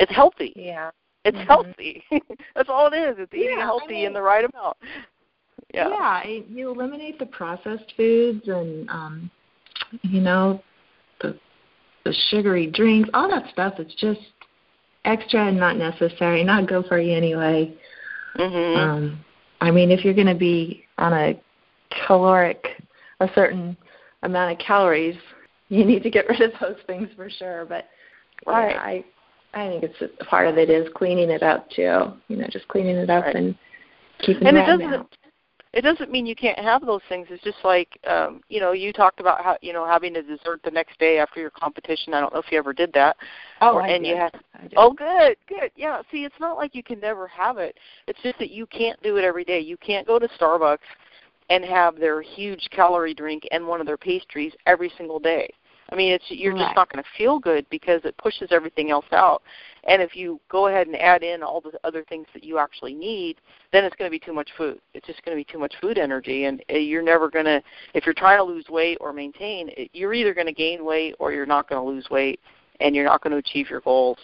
It's 0.00 0.12
healthy. 0.12 0.52
Yeah. 0.56 0.90
It's 1.24 1.36
mm-hmm. 1.36 1.46
healthy. 1.46 2.04
That's 2.56 2.68
all 2.68 2.92
it 2.92 2.96
is. 2.96 3.16
It's 3.20 3.32
eating 3.32 3.56
yeah, 3.56 3.64
healthy 3.64 3.84
I 3.84 3.92
mean, 3.92 4.06
in 4.06 4.12
the 4.12 4.20
right 4.20 4.44
amount. 4.44 4.76
Yeah. 5.72 5.88
Yeah. 5.88 6.40
You 6.50 6.70
eliminate 6.70 7.18
the 7.18 7.26
processed 7.26 7.94
foods 7.96 8.42
and 8.46 8.90
um, 8.90 9.30
you 10.02 10.20
know 10.20 10.62
the 11.20 11.38
the 12.04 12.14
sugary 12.30 12.66
drinks, 12.66 13.08
all 13.14 13.30
that 13.30 13.50
stuff. 13.52 13.74
It's 13.78 13.94
just 13.94 14.20
extra 15.06 15.48
and 15.48 15.56
not 15.56 15.76
necessary, 15.76 16.44
not 16.44 16.68
good 16.68 16.84
for 16.86 16.98
you 16.98 17.16
anyway. 17.16 17.74
Mm-hmm. 18.36 18.80
Um, 18.80 19.24
I 19.62 19.70
mean, 19.70 19.90
if 19.90 20.04
you're 20.04 20.14
going 20.14 20.26
to 20.26 20.34
be 20.34 20.84
on 20.98 21.12
a 21.14 21.40
caloric, 22.06 22.82
a 23.20 23.28
certain 23.34 23.76
amount 24.22 24.52
of 24.52 24.64
calories, 24.64 25.16
you 25.68 25.84
need 25.84 26.02
to 26.02 26.10
get 26.10 26.28
rid 26.28 26.40
of 26.40 26.52
those 26.60 26.76
things 26.86 27.08
for 27.16 27.30
sure. 27.30 27.64
But 27.64 27.88
right. 28.46 28.74
yeah, 28.74 28.80
I 28.80 29.04
I 29.54 29.68
think 29.68 29.84
it's 29.84 30.12
part 30.28 30.48
of 30.48 30.58
it 30.58 30.70
is 30.70 30.88
cleaning 30.94 31.30
it 31.30 31.42
up 31.42 31.68
too. 31.70 32.12
You 32.28 32.36
know, 32.36 32.46
just 32.50 32.68
cleaning 32.68 32.96
it 32.96 33.10
up 33.10 33.24
right. 33.24 33.36
and 33.36 33.56
keeping 34.20 34.46
and 34.46 34.56
it 34.56 34.66
doesn't 34.66 34.92
out 34.92 35.16
it 35.72 35.82
doesn't 35.82 36.10
mean 36.10 36.26
you 36.26 36.34
can't 36.34 36.58
have 36.58 36.84
those 36.84 37.00
things. 37.08 37.28
It's 37.30 37.42
just 37.42 37.58
like 37.64 37.98
um, 38.06 38.42
you 38.48 38.60
know, 38.60 38.72
you 38.72 38.92
talked 38.92 39.20
about 39.20 39.42
how 39.42 39.56
you 39.62 39.72
know 39.72 39.86
having 39.86 40.16
a 40.16 40.22
dessert 40.22 40.60
the 40.64 40.70
next 40.70 40.98
day 40.98 41.18
after 41.18 41.40
your 41.40 41.50
competition. 41.50 42.12
I 42.12 42.20
don't 42.20 42.32
know 42.32 42.40
if 42.40 42.52
you 42.52 42.58
ever 42.58 42.74
did 42.74 42.92
that. 42.92 43.16
Oh, 43.62 43.76
or, 43.76 43.82
I 43.82 43.88
and 43.88 44.04
did. 44.04 44.10
you 44.10 44.16
had. 44.16 44.32
Oh, 44.76 44.92
good, 44.92 45.36
good. 45.48 45.70
Yeah. 45.74 46.02
See, 46.10 46.24
it's 46.24 46.38
not 46.38 46.56
like 46.56 46.74
you 46.74 46.82
can 46.82 47.00
never 47.00 47.26
have 47.26 47.56
it. 47.56 47.78
It's 48.06 48.20
just 48.22 48.38
that 48.38 48.50
you 48.50 48.66
can't 48.66 49.02
do 49.02 49.16
it 49.16 49.24
every 49.24 49.44
day. 49.44 49.60
You 49.60 49.78
can't 49.78 50.06
go 50.06 50.18
to 50.18 50.28
Starbucks 50.38 50.78
and 51.52 51.66
have 51.66 51.96
their 51.96 52.22
huge 52.22 52.66
calorie 52.70 53.12
drink 53.12 53.46
and 53.50 53.66
one 53.66 53.78
of 53.78 53.86
their 53.86 53.98
pastries 53.98 54.54
every 54.64 54.90
single 54.96 55.18
day. 55.18 55.52
I 55.90 55.94
mean, 55.94 56.10
it's 56.10 56.24
you're 56.28 56.54
right. 56.54 56.64
just 56.64 56.76
not 56.76 56.90
going 56.90 57.04
to 57.04 57.18
feel 57.18 57.38
good 57.38 57.66
because 57.68 58.00
it 58.04 58.16
pushes 58.16 58.48
everything 58.50 58.90
else 58.90 59.04
out. 59.12 59.42
And 59.86 60.00
if 60.00 60.16
you 60.16 60.40
go 60.48 60.68
ahead 60.68 60.86
and 60.86 60.96
add 60.96 61.22
in 61.22 61.42
all 61.42 61.60
the 61.60 61.72
other 61.84 62.04
things 62.08 62.26
that 62.32 62.42
you 62.42 62.58
actually 62.58 62.94
need, 62.94 63.36
then 63.70 63.84
it's 63.84 63.94
going 63.96 64.10
to 64.10 64.10
be 64.10 64.18
too 64.18 64.32
much 64.32 64.48
food. 64.56 64.80
It's 64.94 65.06
just 65.06 65.22
going 65.26 65.36
to 65.36 65.44
be 65.44 65.52
too 65.52 65.58
much 65.58 65.74
food 65.82 65.98
energy, 65.98 66.44
and 66.44 66.62
uh, 66.72 66.78
you're 66.78 67.02
never 67.02 67.28
going 67.28 67.44
to. 67.44 67.62
If 67.92 68.06
you're 68.06 68.14
trying 68.14 68.38
to 68.38 68.44
lose 68.44 68.64
weight 68.70 68.96
or 69.02 69.12
maintain, 69.12 69.68
you're 69.92 70.14
either 70.14 70.32
going 70.32 70.46
to 70.46 70.54
gain 70.54 70.86
weight 70.86 71.14
or 71.18 71.32
you're 71.32 71.44
not 71.44 71.68
going 71.68 71.84
to 71.84 71.86
lose 71.86 72.08
weight, 72.10 72.40
and 72.80 72.96
you're 72.96 73.04
not 73.04 73.22
going 73.22 73.32
to 73.32 73.36
achieve 73.36 73.68
your 73.68 73.82
goals. 73.82 74.16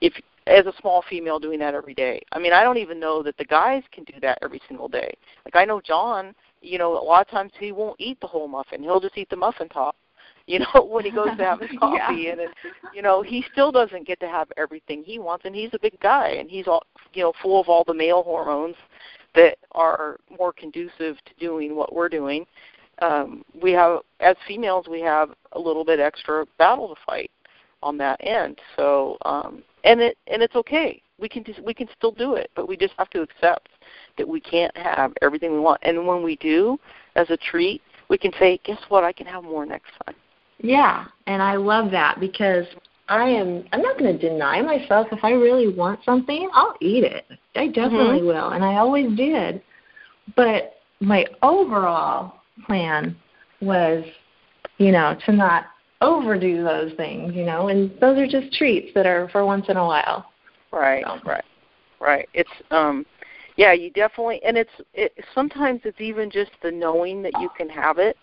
If 0.00 0.12
as 0.48 0.66
a 0.66 0.72
small 0.80 1.04
female 1.08 1.38
doing 1.38 1.58
that 1.58 1.74
every 1.74 1.94
day. 1.94 2.20
I 2.32 2.38
mean, 2.38 2.52
I 2.52 2.62
don't 2.62 2.78
even 2.78 2.98
know 2.98 3.22
that 3.22 3.36
the 3.36 3.44
guys 3.44 3.82
can 3.92 4.04
do 4.04 4.14
that 4.22 4.38
every 4.42 4.60
single 4.66 4.88
day. 4.88 5.14
Like 5.44 5.56
I 5.56 5.64
know 5.64 5.80
John, 5.80 6.34
you 6.60 6.78
know, 6.78 6.92
a 6.92 7.04
lot 7.04 7.26
of 7.26 7.30
times 7.30 7.52
he 7.58 7.72
won't 7.72 8.00
eat 8.00 8.20
the 8.20 8.26
whole 8.26 8.48
muffin. 8.48 8.82
He'll 8.82 9.00
just 9.00 9.18
eat 9.18 9.30
the 9.30 9.36
muffin 9.36 9.68
top 9.68 9.96
you 10.48 10.60
know, 10.60 10.88
when 10.90 11.04
he 11.04 11.10
goes 11.10 11.36
to 11.36 11.44
have 11.44 11.60
his 11.60 11.70
coffee 11.78 12.22
yeah. 12.22 12.32
and 12.32 12.40
it, 12.40 12.50
you 12.94 13.02
know, 13.02 13.20
he 13.20 13.44
still 13.52 13.70
doesn't 13.70 14.06
get 14.06 14.18
to 14.20 14.26
have 14.26 14.48
everything 14.56 15.04
he 15.04 15.18
wants 15.18 15.44
and 15.44 15.54
he's 15.54 15.68
a 15.74 15.78
big 15.78 16.00
guy 16.00 16.30
and 16.30 16.50
he's 16.50 16.66
all 16.66 16.84
you 17.12 17.22
know, 17.22 17.34
full 17.42 17.60
of 17.60 17.68
all 17.68 17.84
the 17.86 17.92
male 17.92 18.22
hormones 18.22 18.74
that 19.34 19.58
are 19.72 20.16
more 20.38 20.54
conducive 20.54 21.16
to 21.26 21.34
doing 21.38 21.76
what 21.76 21.94
we're 21.94 22.08
doing. 22.08 22.46
Um, 23.00 23.44
we 23.62 23.72
have 23.72 24.00
as 24.20 24.36
females 24.46 24.86
we 24.90 25.02
have 25.02 25.30
a 25.52 25.58
little 25.58 25.84
bit 25.84 26.00
extra 26.00 26.46
battle 26.56 26.88
to 26.88 26.94
fight 27.04 27.30
on 27.82 27.98
that 27.98 28.18
end. 28.26 28.58
So 28.74 29.18
um 29.26 29.62
and 29.84 30.00
it 30.00 30.16
and 30.28 30.42
it's 30.42 30.56
okay. 30.56 31.02
We 31.20 31.28
can 31.28 31.44
just 31.44 31.62
we 31.62 31.74
can 31.74 31.88
still 31.94 32.12
do 32.12 32.36
it, 32.36 32.50
but 32.56 32.66
we 32.66 32.78
just 32.78 32.94
have 32.96 33.10
to 33.10 33.20
accept 33.20 33.68
that 34.16 34.28
we 34.28 34.40
can't 34.40 34.76
have 34.76 35.12
everything 35.22 35.52
we 35.52 35.60
want. 35.60 35.80
And 35.82 36.06
when 36.06 36.22
we 36.22 36.36
do, 36.36 36.78
as 37.16 37.30
a 37.30 37.36
treat, 37.36 37.82
we 38.08 38.18
can 38.18 38.32
say, 38.38 38.60
guess 38.64 38.78
what, 38.88 39.04
I 39.04 39.12
can 39.12 39.26
have 39.26 39.44
more 39.44 39.66
next 39.66 39.90
time. 40.04 40.14
Yeah, 40.60 41.06
and 41.26 41.42
I 41.42 41.56
love 41.56 41.90
that 41.92 42.18
because 42.18 42.66
I 43.08 43.28
am 43.28 43.64
I'm 43.72 43.80
not 43.80 43.98
going 43.98 44.18
to 44.18 44.28
deny 44.28 44.60
myself 44.60 45.08
if 45.12 45.22
I 45.22 45.30
really 45.30 45.72
want 45.72 46.00
something, 46.04 46.48
I'll 46.52 46.74
eat 46.80 47.04
it. 47.04 47.26
I 47.54 47.68
definitely 47.68 48.18
mm-hmm. 48.18 48.26
will, 48.26 48.50
and 48.50 48.64
I 48.64 48.76
always 48.76 49.16
did. 49.16 49.62
But 50.36 50.80
my 51.00 51.26
overall 51.42 52.40
plan 52.66 53.16
was, 53.60 54.04
you 54.78 54.92
know, 54.92 55.16
to 55.26 55.32
not 55.32 55.66
overdo 56.00 56.62
those 56.62 56.92
things, 56.96 57.34
you 57.34 57.44
know, 57.44 57.68
and 57.68 57.90
those 58.00 58.18
are 58.18 58.26
just 58.26 58.52
treats 58.56 58.92
that 58.94 59.06
are 59.06 59.28
for 59.30 59.44
once 59.44 59.66
in 59.68 59.76
a 59.76 59.84
while. 59.84 60.30
Right, 60.72 61.04
so. 61.06 61.18
right. 61.24 61.44
Right. 62.00 62.28
It's 62.34 62.50
um 62.70 63.06
yeah, 63.58 63.72
you 63.72 63.90
definitely 63.90 64.40
and 64.44 64.56
it's 64.56 64.70
it 64.94 65.12
sometimes 65.34 65.80
it's 65.84 66.00
even 66.00 66.30
just 66.30 66.52
the 66.62 66.70
knowing 66.70 67.22
that 67.22 67.32
you 67.40 67.50
can 67.56 67.68
have 67.68 67.98
it 67.98 68.16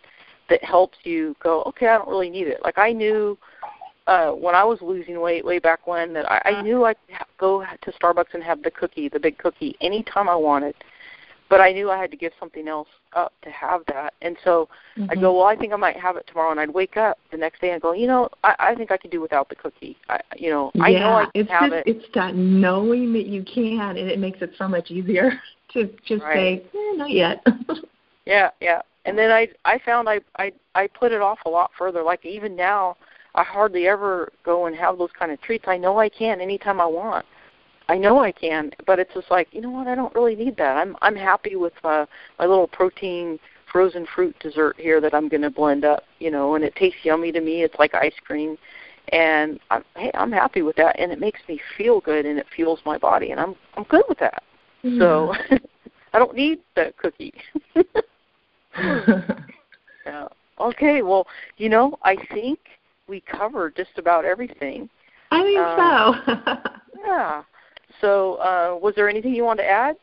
that 0.49 0.63
helps 0.63 0.97
you 1.03 1.35
go, 1.43 1.61
okay, 1.63 1.87
I 1.87 1.97
don't 1.97 2.07
really 2.07 2.29
need 2.29 2.47
it. 2.47 2.61
Like 2.63 2.77
I 2.77 2.93
knew 2.93 3.37
uh 4.07 4.31
when 4.31 4.55
I 4.55 4.63
was 4.63 4.81
losing 4.81 5.19
weight 5.19 5.43
way 5.43 5.59
back 5.59 5.87
when 5.87 6.13
that 6.13 6.31
I, 6.31 6.41
I 6.45 6.61
knew 6.61 6.85
I 6.85 6.93
could 6.93 7.15
ha- 7.15 7.25
go 7.37 7.65
to 7.65 7.91
Starbucks 7.91 8.33
and 8.33 8.41
have 8.43 8.63
the 8.63 8.71
cookie, 8.71 9.09
the 9.09 9.19
big 9.19 9.37
cookie, 9.37 9.75
anytime 9.81 10.29
I 10.29 10.35
wanted. 10.37 10.73
But 11.49 11.61
I 11.61 11.71
knew 11.71 11.91
I 11.91 11.97
had 11.99 12.09
to 12.11 12.17
give 12.17 12.31
something 12.39 12.67
else 12.67 12.87
up 13.13 13.33
to 13.43 13.51
have 13.51 13.81
that. 13.87 14.13
And 14.21 14.35
so 14.43 14.67
mm-hmm. 14.97 15.11
I'd 15.11 15.21
go, 15.21 15.33
well, 15.37 15.45
I 15.45 15.55
think 15.55 15.73
I 15.73 15.75
might 15.75 15.95
have 15.97 16.17
it 16.17 16.25
tomorrow. 16.27 16.51
And 16.51 16.59
I'd 16.59 16.73
wake 16.73 16.97
up 16.97 17.19
the 17.31 17.37
next 17.37 17.61
day 17.61 17.71
and 17.71 17.81
go, 17.81 17.93
you 17.93 18.07
know, 18.07 18.29
I, 18.43 18.55
I 18.59 18.75
think 18.75 18.91
I 18.91 18.97
could 18.97 19.11
do 19.11 19.21
without 19.21 19.49
the 19.49 19.55
cookie. 19.55 19.97
I, 20.09 20.19
you 20.35 20.49
know, 20.49 20.71
yeah, 20.73 20.83
I 20.83 20.91
know 20.93 21.13
I 21.13 21.23
can 21.25 21.31
it's 21.35 21.51
have 21.51 21.71
just, 21.71 21.87
it. 21.87 21.95
It's 21.95 22.05
that 22.15 22.35
knowing 22.35 23.13
that 23.13 23.27
you 23.27 23.43
can, 23.43 23.97
and 23.97 24.09
it 24.09 24.19
makes 24.19 24.41
it 24.41 24.53
so 24.57 24.67
much 24.67 24.89
easier 24.89 25.31
to 25.73 25.89
just 26.05 26.23
right. 26.23 26.63
say, 26.73 26.77
eh, 26.77 26.95
not 26.95 27.11
yet. 27.11 27.45
yeah, 28.25 28.49
yeah. 28.59 28.81
And 29.05 29.17
then 29.17 29.31
I 29.31 29.47
I 29.65 29.79
found 29.85 30.09
I 30.09 30.19
I 30.37 30.51
I 30.73 30.87
put 30.87 31.11
it 31.11 31.21
off 31.21 31.37
a 31.45 31.49
lot 31.49 31.69
further. 31.77 32.01
Like 32.01 32.25
even 32.25 32.55
now, 32.55 32.97
I 33.35 33.43
hardly 33.43 33.87
ever 33.87 34.31
go 34.43 34.65
and 34.65 34.75
have 34.75 34.97
those 34.97 35.11
kind 35.17 35.31
of 35.31 35.39
treats. 35.41 35.65
I 35.67 35.77
know 35.77 35.99
I 35.99 36.09
can 36.09 36.41
anytime 36.41 36.81
I 36.81 36.87
want. 36.87 37.25
I 37.87 37.97
know 37.97 38.19
I 38.19 38.31
can, 38.31 38.71
but 38.87 38.99
it's 38.99 39.13
just 39.13 39.29
like 39.29 39.47
you 39.51 39.61
know 39.61 39.69
what? 39.69 39.87
I 39.87 39.95
don't 39.95 40.13
really 40.15 40.35
need 40.35 40.57
that. 40.57 40.77
I'm 40.77 40.95
I'm 41.01 41.15
happy 41.15 41.55
with 41.55 41.73
uh, 41.83 42.05
my 42.39 42.45
little 42.45 42.67
protein 42.67 43.39
frozen 43.71 44.07
fruit 44.15 44.35
dessert 44.39 44.75
here 44.79 45.01
that 45.01 45.13
I'm 45.13 45.27
going 45.27 45.41
to 45.41 45.49
blend 45.49 45.85
up. 45.85 46.03
You 46.19 46.31
know, 46.31 46.55
and 46.55 46.63
it 46.63 46.75
tastes 46.75 46.99
yummy 47.03 47.31
to 47.31 47.41
me. 47.41 47.63
It's 47.63 47.75
like 47.77 47.93
ice 47.93 48.15
cream, 48.25 48.57
and 49.09 49.59
I'm, 49.69 49.83
hey, 49.95 50.11
I'm 50.15 50.31
happy 50.31 50.63
with 50.63 50.75
that, 50.77 50.99
and 50.99 51.11
it 51.11 51.19
makes 51.19 51.39
me 51.47 51.59
feel 51.77 52.01
good, 52.01 52.25
and 52.25 52.39
it 52.39 52.47
fuels 52.55 52.79
my 52.85 52.97
body, 52.97 53.31
and 53.31 53.39
I'm 53.39 53.55
I'm 53.75 53.83
good 53.83 54.03
with 54.09 54.19
that. 54.19 54.41
Mm-hmm. 54.83 54.99
So 54.99 55.33
I 56.13 56.19
don't 56.19 56.35
need 56.35 56.59
the 56.75 56.93
cookie. 56.97 57.33
yeah. 60.05 60.27
Okay. 60.59 61.01
Well, 61.03 61.27
you 61.57 61.69
know, 61.69 61.97
I 62.01 62.15
think 62.33 62.59
we 63.07 63.21
covered 63.21 63.75
just 63.75 63.97
about 63.97 64.25
everything. 64.25 64.89
I 65.31 65.43
think 65.43 65.59
um, 65.59 66.23
so. 66.25 66.71
yeah. 67.05 67.43
So, 68.05 68.35
uh, 68.35 68.77
was 68.79 68.93
there 68.95 69.09
anything 69.09 69.33
you 69.33 69.43
wanted 69.43 69.63
to 69.63 69.69
add? 69.69 69.95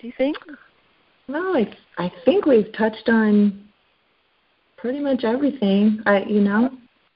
Do 0.00 0.06
you 0.06 0.12
think? 0.16 0.36
No, 1.26 1.56
I 1.56 1.76
I 1.98 2.12
think 2.24 2.46
we've 2.46 2.72
touched 2.74 3.08
on 3.08 3.68
pretty 4.76 5.00
much 5.00 5.24
everything. 5.24 5.98
I 6.06 6.22
you 6.22 6.40
know, 6.40 6.70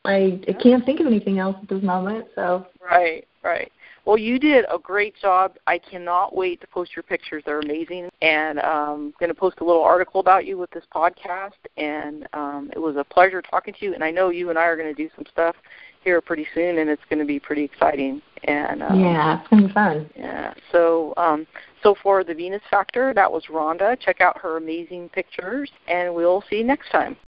I 0.05 0.41
I 0.49 0.55
can't 0.55 0.85
think 0.85 0.99
of 0.99 1.07
anything 1.07 1.39
else 1.39 1.55
at 1.63 1.69
this 1.69 1.85
moment. 1.85 2.27
So 2.35 2.67
right, 2.83 3.29
right. 3.45 3.71
Well, 4.07 4.19
you 4.19 4.41
did 4.41 4.65
a 4.73 4.79
great 4.79 5.15
job. 5.21 5.57
I 5.69 5.79
cannot 5.79 6.35
wait 6.35 6.61
to 6.63 6.67
post 6.67 6.97
your 6.97 7.03
pictures. 7.05 7.43
They're 7.47 7.61
amazing. 7.61 8.09
And 8.23 8.59
I'm 8.59 9.13
going 9.21 9.29
to 9.29 9.35
post 9.35 9.59
a 9.61 9.65
little 9.65 9.83
article 9.83 10.19
about 10.19 10.47
you 10.47 10.57
with 10.57 10.71
this 10.71 10.85
podcast. 10.93 11.61
And 11.77 12.27
um, 12.33 12.71
it 12.75 12.79
was 12.79 12.97
a 12.97 13.05
pleasure 13.05 13.43
talking 13.43 13.75
to 13.75 13.85
you. 13.85 13.93
And 13.93 14.03
I 14.03 14.11
know 14.11 14.31
you 14.31 14.49
and 14.49 14.59
I 14.59 14.65
are 14.65 14.77
going 14.77 14.89
to 14.89 14.95
do 14.95 15.11
some 15.15 15.27
stuff 15.31 15.57
here 16.05 16.23
pretty 16.23 16.47
soon, 16.55 16.79
and 16.79 16.89
it's 16.89 17.03
going 17.11 17.19
to 17.19 17.27
be 17.27 17.39
pretty 17.39 17.63
exciting. 17.63 18.23
And 18.45 18.83
um, 18.83 19.01
yeah, 19.01 19.41
it's 19.41 19.49
going 19.49 19.63
to 19.63 19.69
be 19.69 19.75
fun. 19.75 20.11
Yeah. 20.17 20.55
So, 20.73 21.13
um, 21.17 21.47
so 21.83 21.95
for 22.03 22.25
the 22.25 22.35
Venus 22.35 22.63
Factor, 22.71 23.13
that 23.15 23.31
was 23.31 23.45
Rhonda. 23.51 23.99
Check 24.01 24.21
out 24.21 24.39
her 24.39 24.57
amazing 24.57 25.11
pictures, 25.11 25.71
and 25.87 26.15
we'll 26.15 26.43
see 26.49 26.57
you 26.57 26.65
next 26.65 26.91
time. 26.91 27.17